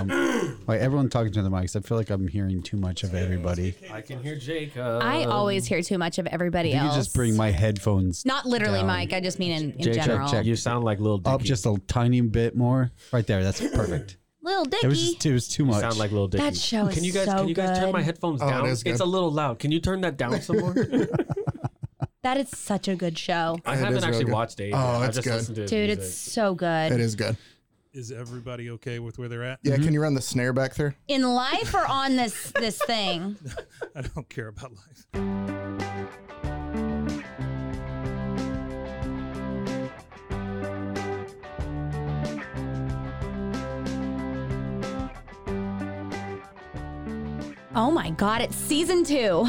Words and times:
Um, 0.00 0.58
wait, 0.66 0.80
everyone 0.80 1.08
talking 1.08 1.32
to 1.32 1.42
the 1.42 1.50
mics. 1.50 1.74
I 1.76 1.80
feel 1.80 1.96
like 1.98 2.10
I'm 2.10 2.26
hearing 2.28 2.62
too 2.62 2.76
much 2.76 3.02
of 3.04 3.14
everybody. 3.14 3.74
I 3.92 4.00
can 4.00 4.22
hear 4.22 4.36
Jacob. 4.36 5.02
I 5.02 5.24
always 5.24 5.66
hear 5.66 5.82
too 5.82 5.98
much 5.98 6.18
of 6.18 6.26
everybody 6.26 6.72
else. 6.74 6.82
You 6.82 6.88
else. 6.88 6.96
just 7.06 7.14
bring 7.14 7.36
my 7.36 7.50
headphones 7.50 8.24
Not 8.24 8.46
literally, 8.46 8.78
down. 8.80 8.86
Mike. 8.86 9.12
I 9.12 9.20
just 9.20 9.38
mean 9.38 9.52
in, 9.52 9.72
in 9.72 9.78
Check, 9.84 9.94
check, 9.94 10.04
general. 10.06 10.30
check. 10.30 10.46
You 10.46 10.56
sound 10.56 10.84
like 10.84 11.00
Lil 11.00 11.18
Dicky. 11.18 11.34
up 11.34 11.42
just 11.42 11.66
a 11.66 11.76
tiny 11.86 12.20
bit 12.20 12.56
more. 12.56 12.90
Right 13.12 13.26
there. 13.26 13.42
That's 13.42 13.60
perfect. 13.74 14.16
Lil 14.42 14.64
Dicky. 14.64 14.86
It 14.86 14.88
was 14.88 15.00
just 15.12 15.26
it 15.26 15.32
was 15.32 15.48
too 15.48 15.64
You 15.64 15.70
much. 15.70 15.80
sound 15.80 15.98
like 15.98 16.10
Lil 16.12 16.28
Dicky. 16.28 16.42
That 16.44 16.56
show 16.56 16.86
is 16.86 16.94
Can 16.94 17.04
you 17.04 17.12
guys 17.12 17.26
so 17.26 17.36
can 17.38 17.48
you 17.48 17.54
guys 17.54 17.78
turn 17.78 17.92
my 17.92 17.98
good. 17.98 18.04
headphones 18.06 18.40
Oh, 18.42 18.46
it 18.48 18.50
down? 18.50 18.66
is 18.66 18.82
It's 18.84 19.00
a 19.00 19.04
little 19.04 19.30
loud. 19.30 19.58
Can 19.58 19.72
you 19.72 19.80
turn 19.80 20.00
that 20.02 20.16
down 20.16 20.40
some 20.40 20.58
more? 20.60 20.74
that 22.22 22.36
is 22.36 22.48
such 22.50 22.88
a 22.88 22.96
good 22.96 23.18
show. 23.18 23.58
I 23.66 23.74
It 23.74 23.78
haven't 23.78 23.96
is 23.96 24.02
real 24.02 24.04
actually 24.08 24.24
good. 24.24 24.32
watched 24.34 24.60
it. 24.60 24.72
Oh, 24.74 24.76
I 24.78 25.06
it's 25.06 25.16
just 25.16 25.26
good. 25.26 25.34
listened 25.34 25.56
to 25.56 25.66
Dude, 25.66 25.86
music. 25.88 25.98
it's 26.04 26.14
so 26.14 26.54
good. 26.54 26.92
It 26.92 27.00
is 27.00 27.14
good. 27.14 27.36
Is 27.94 28.12
everybody 28.12 28.70
okay 28.72 28.98
with 28.98 29.18
where 29.18 29.28
they're 29.28 29.42
at? 29.42 29.60
Yeah, 29.62 29.74
can 29.74 29.84
mm-hmm. 29.84 29.94
you 29.94 30.02
run 30.02 30.12
the 30.12 30.20
snare 30.20 30.52
back 30.52 30.74
there? 30.74 30.94
In 31.08 31.22
life 31.22 31.74
or 31.74 31.86
on 31.86 32.16
this 32.16 32.52
this 32.52 32.82
thing? 32.84 33.36
I 33.96 34.02
don't 34.02 34.28
care 34.28 34.48
about 34.48 34.72
life. 34.72 35.06
Oh 47.74 47.90
my 47.90 48.10
god, 48.10 48.42
it's 48.42 48.56
season 48.56 49.02
two. 49.02 49.46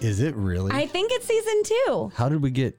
Is 0.00 0.20
it 0.20 0.34
really? 0.36 0.72
I 0.72 0.86
think 0.86 1.12
it's 1.12 1.26
season 1.26 1.62
two. 1.64 2.12
how 2.14 2.30
did 2.30 2.40
we 2.40 2.50
get? 2.50 2.78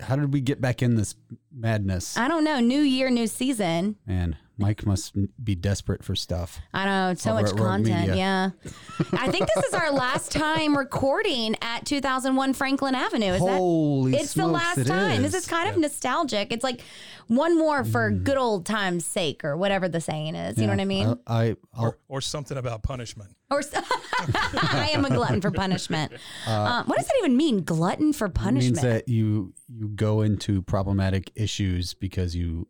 How 0.00 0.16
did 0.16 0.32
we 0.32 0.40
get 0.40 0.60
back 0.60 0.82
in 0.82 0.96
this 0.96 1.14
madness? 1.54 2.16
I 2.16 2.28
don't 2.28 2.44
know. 2.44 2.60
New 2.60 2.80
year, 2.80 3.10
new 3.10 3.26
season. 3.26 3.96
Man, 4.06 4.36
Mike 4.58 4.86
must 4.86 5.16
be 5.42 5.54
desperate 5.54 6.04
for 6.04 6.14
stuff. 6.14 6.60
I 6.72 6.84
know. 6.84 7.14
So 7.14 7.34
much 7.34 7.54
content. 7.56 8.16
Yeah. 8.16 8.50
I 9.12 9.30
think 9.30 9.48
this 9.54 9.64
is 9.64 9.74
our 9.74 9.90
last 9.90 10.32
time 10.32 10.76
recording 10.76 11.56
at 11.60 11.84
2001 11.84 12.54
Franklin 12.54 12.94
Avenue. 12.94 13.32
Is 13.32 13.40
Holy 13.40 14.12
that? 14.12 14.20
It's 14.20 14.34
the 14.34 14.46
last 14.46 14.78
it 14.78 14.86
time. 14.86 15.22
This 15.22 15.34
is. 15.34 15.42
is 15.42 15.48
kind 15.48 15.68
of 15.68 15.76
nostalgic. 15.76 16.52
It's 16.52 16.64
like 16.64 16.82
one 17.28 17.58
more 17.58 17.84
for 17.84 18.10
Mm. 18.10 18.24
good 18.24 18.36
old 18.36 18.66
times' 18.66 19.04
sake, 19.04 19.44
or 19.44 19.56
whatever 19.56 19.88
the 19.88 20.00
saying 20.00 20.34
is. 20.34 20.58
You 20.58 20.66
know 20.66 20.72
what 20.72 20.80
I 20.80 20.84
mean? 20.84 21.14
I, 21.26 21.42
I 21.44 21.56
I'll, 21.74 21.84
Or, 21.86 21.98
or 22.08 22.20
something 22.20 22.56
about 22.56 22.82
punishment. 22.82 23.34
Or 23.50 23.60
s- 23.60 23.70
I 24.34 24.90
am 24.94 25.04
a 25.04 25.10
glutton 25.10 25.40
for 25.40 25.50
punishment. 25.50 26.12
um, 26.46 26.84
what 26.86 26.96
does 26.98 27.06
that 27.06 27.14
even 27.18 27.36
mean? 27.36 27.64
Glutton 27.64 28.12
for 28.12 28.26
it 28.26 28.34
punishment? 28.34 28.76
means 28.76 28.82
that 28.82 29.08
you 29.08 29.52
you 29.68 29.88
go 29.88 30.20
into 30.22 30.62
problematic 30.62 31.30
issues 31.34 31.94
because 31.94 32.34
you 32.36 32.68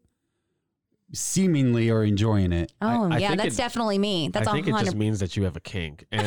seemingly 1.12 1.90
are 1.90 2.02
enjoying 2.04 2.52
it. 2.52 2.72
oh 2.80 3.10
I 3.10 3.18
yeah, 3.18 3.28
think 3.28 3.42
that's 3.42 3.54
it- 3.54 3.58
definitely 3.58 3.98
me. 3.98 4.28
That's 4.28 4.46
I 4.48 4.52
think 4.52 4.68
it 4.68 4.74
just 4.84 4.96
means 4.96 5.20
that 5.20 5.36
you 5.36 5.44
have 5.44 5.56
a 5.56 5.60
kink. 5.60 6.04
And 6.10 6.26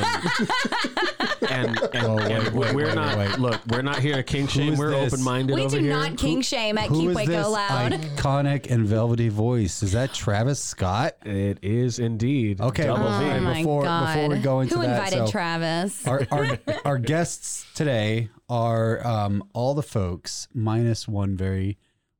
and, 1.50 1.80
and, 1.94 2.06
Oh, 2.06 2.16
wait, 2.18 2.32
and 2.32 2.56
wait, 2.56 2.74
we're 2.76 2.86
wait, 2.88 2.96
not 2.96 3.18
wait. 3.18 3.40
look, 3.40 3.60
we're 3.68 3.82
not 3.82 4.00
here 4.00 4.16
to 4.16 4.24
kink 4.24 4.50
shame. 4.50 4.74
is 4.74 4.80
We're 4.80 4.94
open 4.94 5.24
minded 5.24 5.56
we 5.56 5.62
over 5.64 5.78
do 5.78 5.84
here. 5.84 5.94
not 5.94 6.18
king 6.18 6.42
shame 6.42 6.78
at 6.78 6.90
Who 6.90 7.00
Keep 7.02 7.10
is 7.12 7.16
Waco 7.16 7.32
this 7.32 7.48
Loud. 7.48 7.92
iconic 7.94 8.70
and 8.72 8.86
velvety 8.86 9.30
voice? 9.30 9.82
Is 9.84 9.92
that 9.94 10.14
Travis 10.14 10.60
Scott? 10.64 11.16
It 11.26 11.60
is 11.62 12.00
indeed. 12.00 12.62
Okay, 12.62 12.84
Double 12.86 13.08
oh, 13.08 13.20
V. 13.20 13.26
Oh 13.26 13.40
my 13.42 13.54
before- 13.60 13.84
god! 13.84 14.14
before 14.16 14.30
we 14.30 14.40
go 14.40 14.60
into 14.62 14.76
Who 14.76 14.82
that, 14.82 14.90
invited 15.08 15.26
so- 15.28 15.32
Travis? 15.32 16.08
our, 16.08 16.28
our 16.32 16.60
our 16.86 16.98
guests 16.98 17.66
today 17.74 18.30
are 18.50 19.06
um, 19.06 19.44
all 19.54 19.74
the 19.74 19.84
folks 19.84 20.48
minus 20.54 21.08
one 21.08 21.36
very 21.36 21.78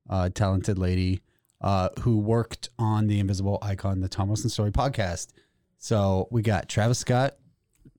uh, 0.08 0.28
talented 0.32 0.78
lady 0.78 1.20
uh, 1.66 1.88
who 2.02 2.18
worked 2.18 2.68
on 2.78 3.08
the 3.08 3.18
Invisible 3.18 3.58
Icon, 3.60 4.00
the 4.00 4.08
Tom 4.08 4.28
Wilson 4.28 4.48
Story 4.48 4.70
podcast. 4.70 5.32
So 5.78 6.28
we 6.30 6.40
got 6.40 6.68
Travis 6.68 7.00
Scott. 7.00 7.34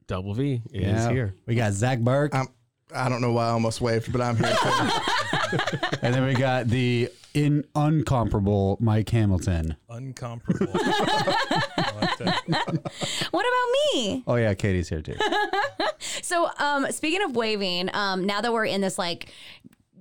Double 0.08 0.34
V 0.34 0.62
is 0.72 1.06
here. 1.08 1.36
We 1.46 1.56
got 1.56 1.74
Zach 1.74 2.00
Burke, 2.00 2.34
I'm, 2.34 2.48
I 2.96 3.10
don't 3.10 3.20
know 3.20 3.34
why 3.34 3.48
I 3.48 3.50
almost 3.50 3.82
waved, 3.82 4.14
but 4.14 4.22
I'm 4.22 4.38
here. 4.38 4.56
too. 4.56 5.78
and 6.02 6.16
then 6.16 6.26
we 6.26 6.34
got 6.34 6.68
the 6.68 7.10
in 7.34 7.66
uncomparable 7.76 8.80
Mike 8.80 9.10
Hamilton. 9.10 9.76
Uncomparable. 9.90 10.70
I 10.74 11.94
like 12.00 12.18
that. 12.20 12.92
What 13.32 13.46
about 13.46 13.96
me? 13.96 14.24
Oh 14.26 14.36
yeah, 14.36 14.54
Katie's 14.54 14.88
here 14.88 15.02
too. 15.02 15.16
So, 16.22 16.50
um, 16.60 16.92
speaking 16.92 17.24
of 17.24 17.36
waving, 17.36 17.90
um, 17.94 18.26
now 18.26 18.42
that 18.42 18.52
we're 18.52 18.66
in 18.66 18.82
this 18.82 18.98
like 18.98 19.32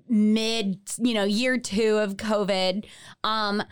mid, 0.09 0.79
you 0.99 1.15
know, 1.15 1.25
year 1.25 1.59
two 1.59 1.99
of 1.99 2.17
COVID, 2.17 2.85
um, 3.25 3.63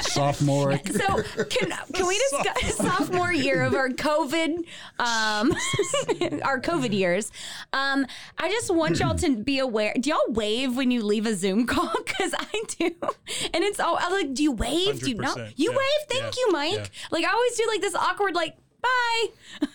Sophomore. 0.00 0.72
so 0.86 1.22
can 1.44 1.72
can 1.92 2.06
we 2.06 2.18
discuss 2.30 2.76
sophomore 2.76 3.32
year 3.32 3.62
of 3.62 3.74
our 3.74 3.88
COVID, 3.90 4.58
um, 4.98 5.54
our 6.42 6.60
COVID 6.60 6.92
years? 6.92 7.30
Um, 7.72 8.06
I 8.38 8.48
just 8.48 8.74
want 8.74 8.98
y'all 8.98 9.14
to 9.16 9.36
be 9.36 9.58
aware. 9.58 9.94
Do 9.98 10.10
y'all 10.10 10.18
wave 10.28 10.76
when 10.76 10.90
you 10.90 11.02
leave 11.02 11.26
a 11.26 11.34
Zoom 11.34 11.66
call? 11.66 11.92
Because 12.04 12.34
I 12.36 12.62
do, 12.78 12.94
and 13.54 13.64
it's 13.64 13.80
all 13.80 13.98
I'm 14.00 14.12
like, 14.12 14.34
do 14.34 14.42
you 14.42 14.52
wave? 14.52 15.00
Do 15.00 15.10
you 15.10 15.16
not? 15.16 15.58
You 15.58 15.70
yeah, 15.70 15.76
wave? 15.76 16.08
Thank 16.08 16.36
yeah, 16.36 16.40
you, 16.46 16.52
Mike. 16.52 16.72
yeah. 16.72 16.86
Like 17.10 17.24
I 17.24 17.32
always 17.32 17.56
do, 17.56 17.66
like 17.68 17.80
this 17.80 17.94
awkward, 17.94 18.34
like 18.34 18.56
bye. 18.80 19.68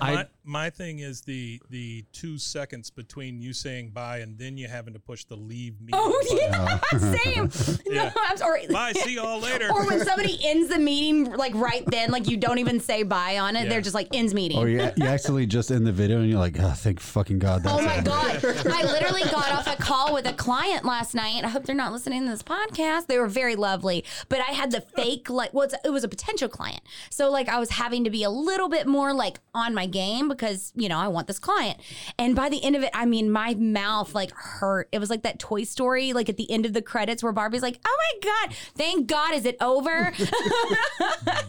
My, 0.00 0.26
my 0.44 0.70
thing 0.70 0.98
is 0.98 1.22
the 1.22 1.60
the 1.70 2.04
two 2.12 2.38
seconds 2.38 2.90
between 2.90 3.40
you 3.40 3.52
saying 3.52 3.90
bye 3.90 4.18
and 4.18 4.38
then 4.38 4.58
you 4.58 4.68
having 4.68 4.92
to 4.94 5.00
push 5.00 5.24
the 5.24 5.36
leave 5.36 5.80
me. 5.80 5.90
Oh 5.92 6.10
button. 6.10 6.38
yeah, 6.92 7.48
same. 7.48 7.94
No, 7.94 8.10
I'm 8.16 8.36
sorry. 8.36 8.66
Bye. 8.66 8.92
See 8.92 9.14
y'all 9.14 9.40
later. 9.40 9.70
Or 9.70 9.86
when 9.86 10.04
somebody 10.04 10.38
ends 10.44 10.68
the 10.68 10.78
meeting, 10.78 11.32
like 11.32 11.54
right 11.54 11.84
then, 11.86 12.10
like 12.10 12.28
you 12.28 12.36
don't 12.36 12.58
even 12.58 12.80
say 12.80 13.02
bye 13.02 13.38
on 13.38 13.56
it. 13.56 13.64
Yeah. 13.64 13.68
They're 13.70 13.80
just 13.80 13.94
like 13.94 14.08
ends 14.12 14.34
meeting. 14.34 14.58
Oh, 14.58 14.62
or 14.62 14.68
you, 14.68 14.90
you 14.96 15.06
actually 15.06 15.46
just 15.46 15.70
end 15.70 15.86
the 15.86 15.92
video 15.92 16.18
and 16.20 16.28
you're 16.28 16.38
like, 16.38 16.58
oh, 16.58 16.72
thank 16.72 17.00
fucking 17.00 17.38
God. 17.38 17.62
That's 17.62 17.74
Oh 17.78 17.84
my 17.84 17.98
it." 17.98 18.04
God. 18.04 18.44
I 18.44 18.82
literally 18.82 19.22
got 19.22 19.52
off 19.52 19.66
a 19.66 19.76
call 19.76 20.12
with 20.12 20.26
a 20.26 20.32
client 20.32 20.84
last 20.84 21.14
night. 21.14 21.44
I 21.44 21.48
hope 21.48 21.64
they're 21.64 21.74
not 21.74 21.92
listening 21.92 22.24
to 22.24 22.30
this 22.30 22.42
podcast. 22.42 23.06
They 23.06 23.18
were 23.18 23.28
very 23.28 23.56
lovely, 23.56 24.04
but 24.28 24.40
I 24.40 24.52
had 24.52 24.70
the 24.72 24.80
fake, 24.80 25.30
like, 25.30 25.54
well, 25.54 25.64
it's, 25.64 25.74
it 25.84 25.90
was 25.90 26.04
a 26.04 26.08
potential 26.08 26.48
client. 26.48 26.80
So, 27.10 27.30
like, 27.30 27.48
I 27.48 27.58
was 27.58 27.70
having 27.70 28.04
to 28.04 28.10
be 28.10 28.22
a 28.24 28.30
little 28.30 28.68
bit 28.68 28.86
more, 28.86 29.12
like, 29.12 29.38
on 29.54 29.74
my 29.74 29.83
game 29.86 30.28
because, 30.28 30.72
you 30.74 30.88
know, 30.88 30.98
I 30.98 31.08
want 31.08 31.26
this 31.26 31.38
client. 31.38 31.78
And 32.18 32.34
by 32.34 32.48
the 32.48 32.62
end 32.62 32.76
of 32.76 32.82
it, 32.82 32.90
I 32.94 33.06
mean, 33.06 33.30
my 33.30 33.54
mouth, 33.54 34.14
like, 34.14 34.32
hurt. 34.32 34.88
It 34.92 34.98
was 34.98 35.10
like 35.10 35.22
that 35.22 35.38
Toy 35.38 35.64
Story, 35.64 36.12
like, 36.12 36.28
at 36.28 36.36
the 36.36 36.50
end 36.50 36.66
of 36.66 36.72
the 36.72 36.82
credits 36.82 37.22
where 37.22 37.32
Barbie's 37.32 37.62
like, 37.62 37.80
oh 37.84 37.98
my 37.98 38.30
God, 38.30 38.56
thank 38.76 39.06
God, 39.06 39.34
is 39.34 39.44
it 39.44 39.56
over? 39.60 40.12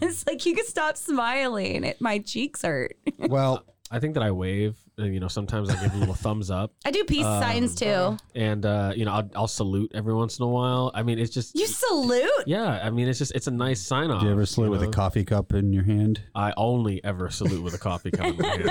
it's 0.00 0.26
like, 0.26 0.44
you 0.46 0.54
could 0.54 0.66
stop 0.66 0.96
smiling. 0.96 1.84
It, 1.84 2.00
my 2.00 2.18
cheeks 2.18 2.62
hurt. 2.62 2.96
Well, 3.18 3.64
I 3.90 3.98
think 3.98 4.14
that 4.14 4.22
I 4.22 4.30
wave. 4.30 4.76
And, 4.98 5.12
you 5.12 5.20
know, 5.20 5.28
sometimes 5.28 5.68
I 5.68 5.78
give 5.82 5.92
a 5.94 5.98
little 5.98 6.14
thumbs 6.14 6.50
up, 6.50 6.72
I 6.86 6.90
do 6.90 7.04
peace 7.04 7.22
Um, 7.24 7.42
signs 7.42 7.74
too. 7.74 8.16
and 8.34 8.64
uh, 8.64 8.92
you 8.96 9.04
know, 9.04 9.12
I'll, 9.12 9.30
I'll 9.34 9.46
salute 9.48 9.92
every 9.94 10.14
once 10.14 10.38
in 10.38 10.44
a 10.44 10.48
while. 10.48 10.90
I 10.94 11.02
mean, 11.02 11.18
it's 11.18 11.34
just 11.34 11.54
You 11.54 11.66
salute? 11.66 12.30
yeah. 12.46 12.80
I 12.82 12.88
mean, 12.88 13.06
it's 13.06 13.18
just 13.18 13.32
it's 13.34 13.46
a 13.46 13.50
nice 13.50 13.80
sign 13.82 14.10
off. 14.10 14.20
Do 14.20 14.26
you 14.26 14.32
ever 14.32 14.46
salute 14.46 14.70
with 14.70 14.82
a 14.82 14.88
coffee 14.88 15.22
cup 15.24 15.52
in 15.52 15.70
your 15.74 15.84
hand? 15.84 16.22
I 16.34 16.54
only 16.56 17.04
ever 17.04 17.28
salute 17.28 17.62
with 17.62 17.74
a 17.74 17.78
coffee 17.78 18.10
cup 18.10 18.26
in 18.26 18.38
my 18.38 18.46
hand. 18.48 18.70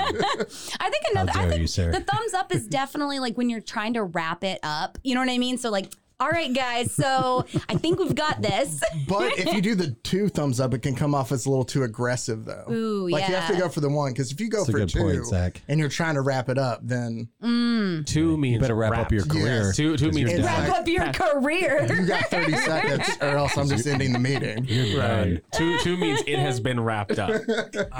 I 0.80 0.90
think 0.90 1.04
another. 1.12 1.30
How 1.30 1.42
I 1.44 1.48
think 1.48 1.60
you, 1.60 1.66
sir. 1.68 1.92
the 1.92 2.00
thumbs 2.00 2.34
up 2.34 2.52
is 2.52 2.66
definitely 2.66 3.20
like 3.20 3.36
when 3.38 3.48
you're 3.48 3.60
trying 3.60 3.94
to 3.94 4.02
wrap 4.02 4.42
it 4.42 4.58
up. 4.64 4.98
You 5.04 5.14
know 5.14 5.20
what 5.20 5.30
I 5.30 5.38
mean? 5.38 5.58
So 5.58 5.70
like, 5.70 5.92
all 6.18 6.30
right, 6.30 6.52
guys. 6.54 6.92
So 6.92 7.44
I 7.68 7.74
think 7.76 7.98
we've 7.98 8.14
got 8.14 8.40
this. 8.42 8.82
But 9.08 9.38
if 9.38 9.52
you 9.54 9.60
do 9.62 9.74
the 9.76 9.90
two 10.02 10.28
thumbs 10.28 10.58
up, 10.58 10.74
it 10.74 10.80
can 10.80 10.94
come 10.96 11.14
off 11.14 11.30
as 11.30 11.46
a 11.46 11.50
little 11.50 11.64
too 11.64 11.84
aggressive, 11.84 12.44
though. 12.44 12.64
Ooh, 12.70 13.08
like 13.08 13.28
you 13.28 13.34
have 13.34 13.48
to 13.54 13.56
go 13.60 13.68
for 13.68 13.80
the 13.80 13.88
one 13.88 14.12
because 14.12 14.32
if 14.32 14.40
you 14.40 14.48
go 14.48 14.58
That's 14.58 14.68
a 14.70 14.72
for 14.72 14.78
good 14.78 14.88
two 14.88 14.98
point, 15.00 15.26
Zach. 15.26 15.62
and 15.68 15.78
you're 15.78 15.88
trying 15.88 16.14
to 16.14 16.22
wrap 16.22 16.48
it 16.48 16.58
up, 16.58 16.80
then 16.82 17.28
mm. 17.42 18.04
Two 18.06 18.36
means 18.36 18.54
You 18.54 18.60
better 18.60 18.74
wrap 18.74 18.96
up 18.98 19.12
your 19.12 19.24
career. 19.24 19.64
Yes. 19.66 19.76
Two 19.76 19.96
two 19.96 20.06
'cause 20.06 20.14
means 20.14 20.30
you're 20.30 20.40
It's 20.40 20.48
done. 20.48 20.68
Wrap 20.68 20.80
up 20.80 20.88
your 20.88 21.12
career. 21.12 21.86
you 21.88 22.06
got 22.06 22.24
30 22.30 22.52
seconds, 22.56 23.08
or 23.20 23.28
else 23.36 23.56
I'm 23.56 23.68
just 23.68 23.86
ending 23.86 24.12
the 24.12 24.18
meeting. 24.18 24.64
You're 24.64 24.98
Right. 25.00 25.24
done. 25.24 25.42
Two 25.52 25.78
two 25.80 25.96
means 25.96 26.20
it 26.26 26.38
has 26.38 26.58
been 26.58 26.80
wrapped 26.80 27.18
up. 27.18 27.30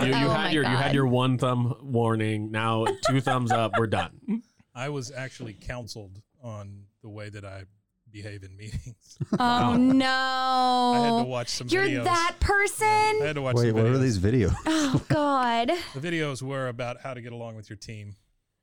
You, 0.00 0.06
you 0.06 0.14
Oh 0.26 0.30
had 0.30 0.52
your 0.52 0.62
you 0.64 0.76
had 0.76 0.94
your 0.94 1.06
one 1.06 1.38
thumb 1.38 1.74
warning. 1.82 2.50
Now 2.50 2.86
two 3.08 3.20
thumbs 3.20 3.52
up. 3.52 3.72
We're 3.78 3.86
done. 3.86 4.42
I 4.74 4.88
was 4.88 5.10
actually 5.12 5.54
counseled 5.54 6.20
on 6.42 6.84
the 7.02 7.08
way 7.08 7.28
that 7.28 7.44
I 7.44 7.64
behave 8.22 8.42
in 8.42 8.56
meetings. 8.56 8.94
Oh 9.38 9.76
no! 9.76 10.92
I 10.94 10.98
had 11.06 11.22
to 11.22 11.28
watch 11.28 11.48
some 11.48 11.68
videos. 11.68 11.72
You're 11.72 11.82
videos. 11.84 12.04
that 12.04 12.36
I 13.22 13.26
had 13.26 13.34
to 13.36 13.42
watch 13.42 13.56
Wait, 13.56 13.68
some 13.68 13.74
what 13.76 13.84
videos. 13.86 13.94
are 13.94 13.98
these 13.98 14.18
videos? 14.18 14.54
Oh 14.66 15.02
God! 15.08 15.70
The 15.94 16.00
videos 16.00 16.42
were 16.42 16.68
about 16.68 17.00
how 17.00 17.14
to 17.14 17.20
get 17.20 17.32
along 17.32 17.56
with 17.56 17.70
your 17.70 17.76
team. 17.76 18.16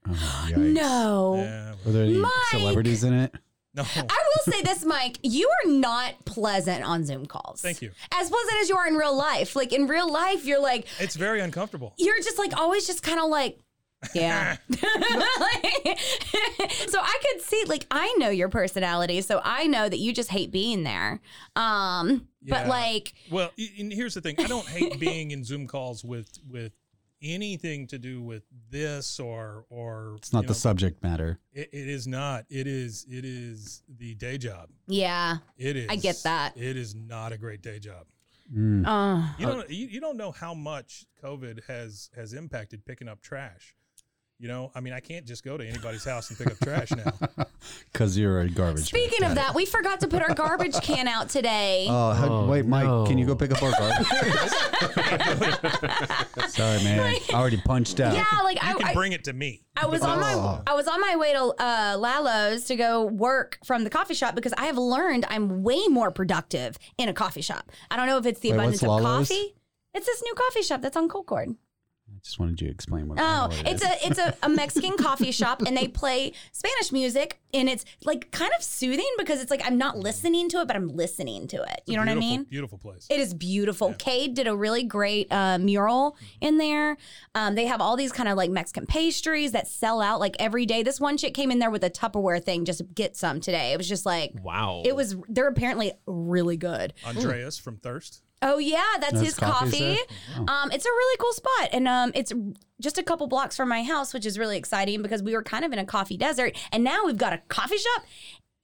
Oh. 0.07 0.49
No. 0.57 1.35
Yeah. 1.37 1.73
Were 1.85 1.91
there 1.91 2.03
any 2.03 2.13
Mike! 2.17 2.31
celebrities 2.51 3.03
in 3.03 3.13
it? 3.13 3.33
No. 3.75 3.83
I 3.95 4.03
will 4.03 4.53
say 4.53 4.61
this, 4.61 4.85
Mike. 4.85 5.17
You 5.23 5.49
are 5.49 5.69
not 5.71 6.25
pleasant 6.25 6.83
on 6.83 7.03
Zoom 7.05 7.25
calls. 7.25 7.59
Thank 7.59 7.81
you. 7.81 7.89
As 8.11 8.29
pleasant 8.29 8.57
as 8.61 8.69
you 8.69 8.77
are 8.77 8.87
in 8.87 8.93
real 8.95 9.15
life. 9.17 9.55
Like 9.55 9.73
in 9.73 9.87
real 9.87 10.11
life, 10.11 10.45
you're 10.45 10.61
like 10.61 10.85
It's 10.99 11.15
very 11.15 11.41
uncomfortable. 11.41 11.95
you're 11.97 12.17
just 12.17 12.37
like 12.37 12.55
always 12.55 12.85
just 12.85 13.01
kind 13.01 13.19
of 13.19 13.29
like 13.29 13.57
yeah. 14.13 14.57
Like- 14.69 15.99
so 16.87 16.99
I 16.99 17.17
could 17.21 17.41
see 17.41 17.63
like 17.67 17.85
I 17.91 18.13
know 18.17 18.29
your 18.29 18.49
personality, 18.49 19.21
so 19.21 19.41
I 19.43 19.67
know 19.67 19.89
that 19.89 19.99
you 19.99 20.13
just 20.13 20.29
hate 20.29 20.51
being 20.51 20.83
there. 20.83 21.21
Um 21.55 22.27
but 22.47 22.67
like 22.67 23.13
Well, 23.31 23.51
and 23.79 23.91
here's 23.91 24.13
the 24.13 24.21
thing: 24.21 24.35
I 24.39 24.47
don't 24.47 24.67
hate 24.67 24.99
being 24.99 25.31
in 25.31 25.43
Zoom 25.43 25.67
calls 25.67 26.03
with 26.03 26.29
with 26.49 26.73
anything 27.21 27.87
to 27.87 27.97
do 27.97 28.21
with 28.21 28.43
this 28.69 29.19
or 29.19 29.65
or. 29.69 30.15
It's 30.17 30.33
not 30.33 30.43
the 30.43 30.47
know, 30.49 30.53
subject 30.53 31.01
matter. 31.01 31.39
It, 31.53 31.69
it 31.71 31.87
is 31.87 32.05
not. 32.05 32.45
It 32.49 32.67
is. 32.67 33.05
It 33.09 33.23
is 33.25 33.81
the 33.97 34.13
day 34.15 34.37
job. 34.37 34.69
yeah. 34.87 35.37
It 35.57 35.77
is. 35.77 35.87
I 35.89 35.95
get 35.95 36.17
that. 36.23 36.57
It 36.57 36.75
is 36.75 36.95
not 36.95 37.31
a 37.31 37.37
great 37.37 37.61
day 37.61 37.79
job. 37.79 38.07
Mm. 38.53 38.85
Uh, 38.85 39.33
You 39.39 39.45
don't. 39.45 39.69
You, 39.69 39.87
you 39.87 40.01
don't 40.01 40.17
know 40.17 40.31
how 40.31 40.53
much 40.53 41.05
COVID 41.23 41.63
has 41.67 42.09
has 42.15 42.33
impacted 42.33 42.85
picking 42.85 43.07
up 43.07 43.21
trash. 43.21 43.73
You 44.43 44.49
know, 44.49 44.71
I 44.75 44.81
mean, 44.81 44.91
I 44.91 44.99
can't 44.99 45.25
just 45.25 45.45
go 45.45 45.55
to 45.55 45.65
anybody's 45.65 46.03
house 46.03 46.29
and 46.29 46.37
pick 46.37 46.47
up 46.47 46.59
trash 46.59 46.91
now. 46.91 47.45
Because 47.93 48.17
you're 48.17 48.41
a 48.41 48.49
garbage. 48.49 48.83
Speaking 48.83 49.19
man. 49.21 49.31
of 49.31 49.35
that, 49.35 49.55
we 49.55 49.65
forgot 49.65 50.01
to 50.01 50.07
put 50.09 50.21
our 50.21 50.33
garbage 50.33 50.77
can 50.81 51.07
out 51.07 51.29
today. 51.29 51.83
it. 51.85 51.89
Oh, 51.89 52.45
wait, 52.45 52.65
Mike, 52.65 53.07
can 53.07 53.17
you 53.17 53.25
go 53.25 53.37
pick 53.37 53.51
up 53.51 53.63
our 53.63 53.71
garbage? 53.71 54.05
Sorry, 56.49 56.83
man. 56.83 56.99
I 56.99 57.21
already 57.33 57.55
punched 57.55 58.01
out. 58.01 58.15
yeah, 58.15 58.25
like 58.43 58.61
You 58.61 58.67
I, 58.67 58.73
can 58.73 58.87
I, 58.87 58.93
bring 58.93 59.13
it 59.13 59.23
to 59.23 59.33
me. 59.33 59.63
I 59.77 59.85
was 59.85 60.01
on 60.01 60.19
my 60.19 60.33
Oh. 60.33 60.61
I 60.67 60.73
was 60.73 60.89
on 60.89 60.99
my 60.99 61.15
way 61.15 61.31
to 61.31 61.53
uh, 61.57 61.95
Lalo's 61.97 62.65
to 62.65 62.75
go 62.75 63.05
work 63.05 63.59
from 63.63 63.85
the 63.85 63.89
coffee 63.89 64.13
shop 64.13 64.35
because 64.35 64.51
I 64.57 64.65
have 64.65 64.77
learned 64.77 65.25
I'm 65.29 65.63
way 65.63 65.87
more 65.87 66.11
productive 66.11 66.77
in 66.97 67.07
a 67.07 67.13
coffee 67.13 67.41
shop. 67.41 67.71
I 67.89 67.95
don't 67.95 68.07
know 68.07 68.17
if 68.17 68.25
it's 68.25 68.41
the 68.41 68.49
Wait, 68.49 68.55
abundance 68.55 68.83
of 68.83 68.89
Lalo's? 68.89 69.29
coffee. 69.29 69.55
It's 69.93 70.05
this 70.05 70.21
new 70.21 70.33
coffee 70.33 70.63
shop 70.63 70.81
that's 70.81 70.97
on 70.97 71.07
Colcord. 71.07 71.49
I 71.49 71.55
just 72.23 72.39
wanted 72.39 72.59
you 72.61 72.67
to 72.67 72.73
explain 72.73 73.07
what. 73.09 73.19
Oh, 73.19 73.47
what 73.49 73.59
it 73.59 73.67
it's 73.67 73.83
is. 73.83 73.89
a 73.89 74.07
it's 74.07 74.19
a, 74.19 74.35
a 74.43 74.49
Mexican 74.49 74.95
coffee 74.97 75.31
shop 75.39 75.61
and 75.61 75.75
they 75.75 75.87
play 75.89 76.31
Spanish 76.53 76.91
music 76.91 77.39
and 77.53 77.67
it's 77.69 77.83
like 78.05 78.31
kind 78.31 78.51
of 78.57 78.63
soothing 78.63 79.09
because 79.17 79.41
it's 79.41 79.51
like 79.51 79.61
I'm 79.65 79.77
not 79.77 79.97
listening 79.97 80.47
to 80.49 80.61
it 80.61 80.67
but 80.67 80.75
I'm 80.77 80.87
listening 80.87 81.47
to 81.49 81.61
it. 81.61 81.81
You 81.85 81.95
know 81.97 82.01
what 82.01 82.09
I 82.09 82.15
mean? 82.15 82.45
Beautiful 82.45 82.77
place. 82.77 83.07
It 83.09 83.19
is 83.19 83.33
beautiful. 83.33 83.93
Cade 83.95 84.35
did 84.35 84.47
a 84.47 84.55
really 84.55 84.83
great 84.83 85.29
uh, 85.31 85.57
mural 85.57 86.15
in 86.39 86.57
there. 86.57 86.95
Um, 87.35 87.55
they 87.55 87.65
have 87.65 87.81
all 87.81 87.97
these 87.97 88.13
kind 88.13 88.29
of 88.29 88.37
like 88.37 88.49
Mexican 88.49 88.85
pastries 88.85 89.51
that 89.51 89.67
sell 89.67 90.01
out 90.01 90.19
like 90.21 90.35
every 90.39 90.65
day. 90.65 90.81
This 90.81 91.01
one 91.01 91.17
chick 91.17 91.33
came 91.33 91.51
in 91.51 91.59
there 91.59 91.71
with 91.71 91.83
a 91.83 91.89
Tupperware 91.89 92.41
thing 92.43 92.63
just 92.63 92.79
to 92.79 92.85
get 92.85 93.17
some 93.17 93.41
today. 93.41 93.73
It 93.73 93.77
was 93.77 93.89
just 93.89 94.05
like, 94.05 94.31
Wow. 94.41 94.81
it 94.85 94.95
was, 94.95 95.15
they're 95.27 95.47
apparently 95.49 95.91
really 96.05 96.55
good. 96.57 96.93
Andreas 97.05 97.57
from 97.57 97.77
Thirst. 97.77 98.21
Oh, 98.43 98.57
yeah, 98.57 98.83
that's, 98.99 99.19
his 99.19 99.35
coffees 99.35 99.71
coffee. 99.71 99.79
there? 99.79 100.45
Um, 100.47 100.69
it's 100.71 100.85
a 100.85 100.89
really 100.89 101.17
cool 101.17 101.33
spot. 101.33 101.69
And 101.71 101.87
um, 101.87 102.11
it's 102.13 102.33
just 102.81 102.97
a 102.97 103.03
couple 103.03 103.25
blocks 103.27 103.55
from 103.55 103.69
my 103.69 103.83
house, 103.83 104.13
which 104.13 104.25
is 104.25 104.37
really 104.37 104.57
exciting 104.57 105.01
because 105.01 105.23
we 105.23 105.33
were 105.33 105.43
kind 105.43 105.63
of 105.63 105.71
in 105.71 105.79
a 105.79 105.85
coffee 105.85 106.17
desert. 106.17 106.57
And 106.71 106.83
now 106.83 107.05
we've 107.05 107.17
got 107.17 107.31
a 107.31 107.37
coffee 107.47 107.77
shop 107.77 108.03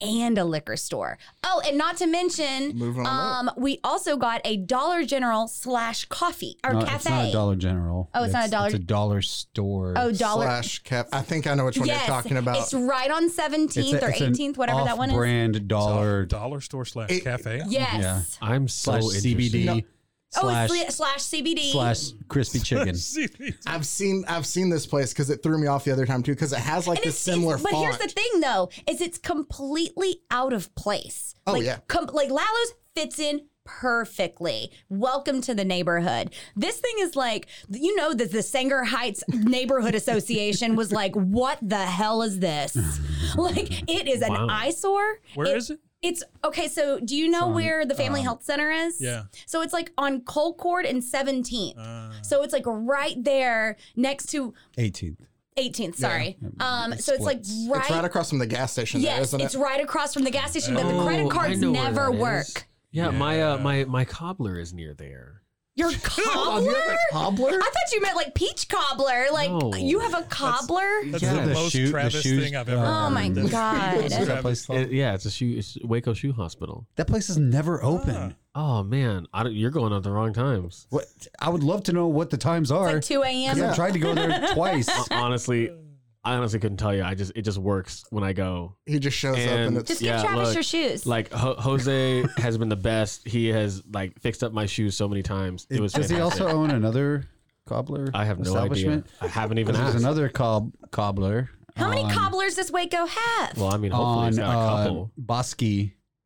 and 0.01 0.37
a 0.37 0.45
liquor 0.45 0.75
store. 0.77 1.17
Oh, 1.43 1.61
and 1.65 1.77
not 1.77 1.97
to 1.97 2.07
mention, 2.07 2.77
Moving 2.77 3.05
on 3.05 3.47
um, 3.49 3.53
we 3.57 3.79
also 3.83 4.17
got 4.17 4.41
a 4.45 4.57
Dollar 4.57 5.03
General 5.03 5.47
slash 5.47 6.05
coffee 6.05 6.57
or 6.63 6.73
No, 6.73 6.79
cafe. 6.81 6.95
it's 6.95 7.05
not 7.09 7.25
a 7.27 7.31
Dollar 7.31 7.55
General. 7.55 8.09
Oh, 8.13 8.23
it's 8.23 8.33
not 8.33 8.47
a 8.47 8.51
Dollar- 8.51 8.67
It's 8.67 8.75
a 8.75 8.79
dollar 8.79 9.21
store. 9.21 9.93
Oh, 9.97 10.11
dollar. 10.11 10.45
Slash 10.45 10.79
cafe. 10.79 11.09
I 11.13 11.21
think 11.21 11.47
I 11.47 11.53
know 11.55 11.65
which 11.65 11.77
one 11.77 11.87
yes, 11.87 12.07
you're 12.07 12.15
talking 12.15 12.37
about. 12.37 12.57
it's 12.59 12.73
right 12.73 13.11
on 13.11 13.25
It's 13.25 13.37
a- 13.37 13.41
17th 13.41 14.01
or 14.03 14.11
18th, 14.11 14.57
whatever 14.57 14.83
that 14.85 14.97
one 14.97 15.09
is. 15.09 15.13
Off-brand 15.13 15.67
dollar 15.67 16.25
Dollar 16.25 16.61
store 16.61 16.85
slash 16.85 17.09
It- 17.11 17.23
cafe. 17.23 17.61
Yes. 17.67 17.99
Yeah. 18.01 18.21
I'm 18.41 18.67
so 18.67 18.99
slash. 18.99 19.21
CBD 19.21 19.65
No. 19.65 19.81
Oh, 20.37 20.41
slash 20.41 20.69
it's 20.73 20.95
slash 20.95 21.19
CBD. 21.19 21.71
slash 21.71 22.11
crispy 22.27 22.59
chicken. 22.63 22.95
I've 23.65 23.85
seen 23.85 24.23
I've 24.27 24.45
seen 24.45 24.69
this 24.69 24.85
place 24.85 25.11
because 25.11 25.29
it 25.29 25.41
threw 25.41 25.57
me 25.57 25.67
off 25.67 25.83
the 25.85 25.91
other 25.91 26.05
time 26.05 26.21
too 26.23 26.33
because 26.33 26.53
it 26.53 26.59
has 26.59 26.87
like 26.87 26.99
And 26.99 27.05
this 27.07 27.17
similar 27.19 27.57
but 27.57 27.71
font. 27.71 27.83
here's 27.83 27.97
the 27.97 28.07
thing, 28.07 28.39
though, 28.41 28.69
is 28.87 29.01
it's 29.01 29.17
completely 29.17 30.21
out 30.29 30.53
of 30.53 30.73
place. 30.75 31.33
Oh, 31.47 31.53
like, 31.53 31.63
yeah. 31.63 31.77
com- 31.87 32.09
like 32.13 32.29
Lalo's 32.29 32.73
fits 32.95 33.17
in 33.17 33.41
perfectly. 33.65 34.71
Welcome 34.89 35.41
to 35.41 35.53
the 35.55 35.65
neighborhood. 35.65 36.33
This 36.55 36.79
thing 36.79 36.95
is 36.99 37.15
like, 37.15 37.47
you 37.69 37.95
know, 37.95 38.13
that 38.13 38.31
the 38.31 38.41
Sanger 38.43 38.83
Heights 38.83 39.23
Neighborhood 39.29 39.95
Association 39.95 40.75
was 40.75 40.91
like, 40.91 41.13
what 41.15 41.57
the 41.61 41.77
hell 41.85 42.21
is 42.21 42.39
this? 42.39 42.75
like, 43.35 43.89
it 43.89 44.07
is 44.07 44.21
an 44.21 44.33
Wow. 44.33 44.47
eyesore. 44.49 45.19
Where 45.35 45.55
is 45.55 45.69
it? 45.71 45.79
It's 46.01 46.23
okay. 46.45 46.67
So, 46.67 46.99
do 46.99 47.15
you 47.15 47.27
know 47.27 47.49
where 47.49 47.85
the 47.85 47.95
Family 47.95 48.21
Health 48.21 48.43
Center 48.43 48.71
is? 48.71 49.01
yeah. 49.01 49.23
So 49.45 49.61
it's 49.61 49.73
like 49.73 49.91
on 49.97 50.21
Colcord 50.21 50.89
and 50.89 51.01
17th. 51.01 51.77
Uh, 51.77 52.21
so 52.21 52.41
it's 52.41 52.53
like 52.53 52.63
right 52.65 53.21
there 53.21 53.75
next 53.95 54.27
to 54.27 54.53
18th. 54.77 55.17
18th. 55.57 55.95
Sorry. 55.95 56.37
Um. 56.61 56.93
So 56.97 57.13
it's 57.13 57.23
like 57.25 57.41
right. 57.69 57.81
it's 57.81 57.91
right 57.91 58.05
across 58.05 58.29
from 58.29 58.39
the 58.39 58.47
gas 58.47 58.71
station 58.71 59.01
there, 59.01 59.17
yes, 59.17 59.27
isn't 59.27 59.41
it's 59.41 59.55
it? 59.55 59.59
right 59.59 59.81
across 59.81 60.13
from 60.13 60.23
the 60.23 60.31
gas 60.31 60.51
station, 60.51 60.73
but 60.73 60.87
the 60.87 60.95
Oh, 60.95 61.05
credit 61.05 61.29
cards 61.29 61.59
never 61.59 62.11
work. 62.11 62.67
Yeah, 62.91 63.11
my 63.11 63.41
uh, 63.41 63.57
my 63.57 63.83
my 63.83 64.05
cobbler 64.05 64.57
is 64.57 64.73
near 64.73 64.93
there. 64.93 65.41
Your 65.79 65.89
Oh, 65.93 65.99
cobbler? 66.03 66.61
you 66.63 66.75
have 66.75 66.89
a 66.89 66.97
cobbler? 67.13 67.49
I 67.53 67.57
thought 67.71 67.93
you 67.93 68.01
meant 68.01 68.15
like 68.17 68.35
peach 68.35 68.67
cobbler. 68.67 69.27
Like 69.31 69.49
No. 69.49 69.73
you 69.75 69.99
have 69.99 70.13
a 70.13 70.23
cobbler? 70.23 70.87
That's 71.05 71.23
Yeah. 71.23 71.33
the 71.41 71.47
The 71.47 71.53
most 71.53 71.71
shoe- 71.71 71.85
the 71.85 71.91
Travis 71.91 72.21
shoes- 72.21 72.43
thing 72.43 72.55
I've 72.55 72.67
ever 72.69 72.81
uh, 72.83 72.85
Oh 72.85 73.03
heard. 73.05 73.09
my 73.13 73.29
That's- 73.29 73.51
God. 73.51 74.09
That 74.11 74.25
Travis. 74.25 74.41
place 74.41 74.65
called? 74.65 74.79
It- 74.79 74.91
yeah, 74.91 75.13
it's 75.13 75.25
a 75.25 75.31
shoe. 75.31 75.55
It's 75.57 75.77
Waco 75.83 76.13
Shoe 76.13 76.33
Hospital. 76.33 76.85
that 76.97 77.07
place 77.07 77.29
is 77.29 77.37
never 77.37 77.81
open. 77.83 78.35
Oh 78.55 78.83
man, 78.83 79.25
I 79.33 79.43
don't, 79.43 79.53
you're 79.53 79.69
going 79.71 79.93
at 79.93 80.03
the 80.03 80.11
wrong 80.11 80.33
times. 80.33 80.85
What? 80.89 81.05
I 81.39 81.49
would 81.49 81.63
love 81.63 81.83
to 81.83 81.93
know 81.93 82.07
what 82.07 82.29
the 82.29 82.37
times 82.37 82.71
are. 82.71 82.91
Like 82.93 83.03
2 83.03 83.23
a.m. 83.23 83.55
Because 83.55 83.71
I 83.71 83.75
tried 83.75 83.93
to 83.93 83.99
go 83.99 84.13
there 84.13 84.47
twice. 84.53 84.89
honestly, 85.11 85.69
I 86.23 86.35
honestly 86.35 86.59
couldn't 86.59 86.77
tell 86.77 86.93
you. 86.93 87.03
I 87.03 87.15
just 87.15 87.31
it 87.35 87.43
just 87.43 87.57
works 87.57 88.03
when 88.09 88.23
I 88.23 88.33
go. 88.33 88.75
He 88.85 88.99
just 88.99 89.17
shows 89.17 89.35
up 89.37 89.41
and 89.41 89.67
And- 89.69 89.77
it's 89.77 89.87
Just 89.87 90.01
give 90.01 90.07
Yeah, 90.07 90.21
Travis 90.21 90.47
look, 90.49 90.53
your 90.55 90.63
shoes. 90.63 91.05
Like 91.05 91.31
Ho- 91.31 91.55
Jose 91.57 92.25
has 92.37 92.57
been 92.57 92.69
the 92.69 92.75
best. 92.75 93.25
He 93.27 93.47
has 93.47 93.81
like 93.91 94.19
fixed 94.19 94.43
up 94.43 94.51
my 94.51 94.65
shoes 94.65 94.95
so 94.97 95.07
many 95.07 95.23
times. 95.23 95.65
It 95.69 95.79
was. 95.79 95.93
Does 95.93 96.09
he 96.09 96.15
fantastic. 96.17 96.43
also 96.45 96.57
own 96.57 96.71
another 96.71 97.23
cobbler? 97.67 98.09
I 98.13 98.25
have 98.25 98.37
no 98.39 98.43
idea. 98.51 98.55
establishment? 98.57 99.07
I 99.21 99.27
haven't 99.27 99.59
even 99.59 99.75
There's 99.75 99.87
asked. 99.95 99.97
another 99.97 100.27
cob 100.29 100.73
cobbler. 100.91 101.49
How 101.77 101.87
many 101.89 102.03
on- 102.03 102.11
cobblers 102.11 102.55
does 102.55 102.69
Waco 102.71 103.05
have? 103.05 103.57
Well, 103.57 103.73
I 103.73 103.77
mean, 103.77 103.91
hopefully 103.91 104.17
on 104.25 104.27
he's 104.27 104.37
got 104.39 104.53
a 104.55 104.59
uh, 104.59 104.83
couple. 104.83 105.11
Bosque 105.17 105.61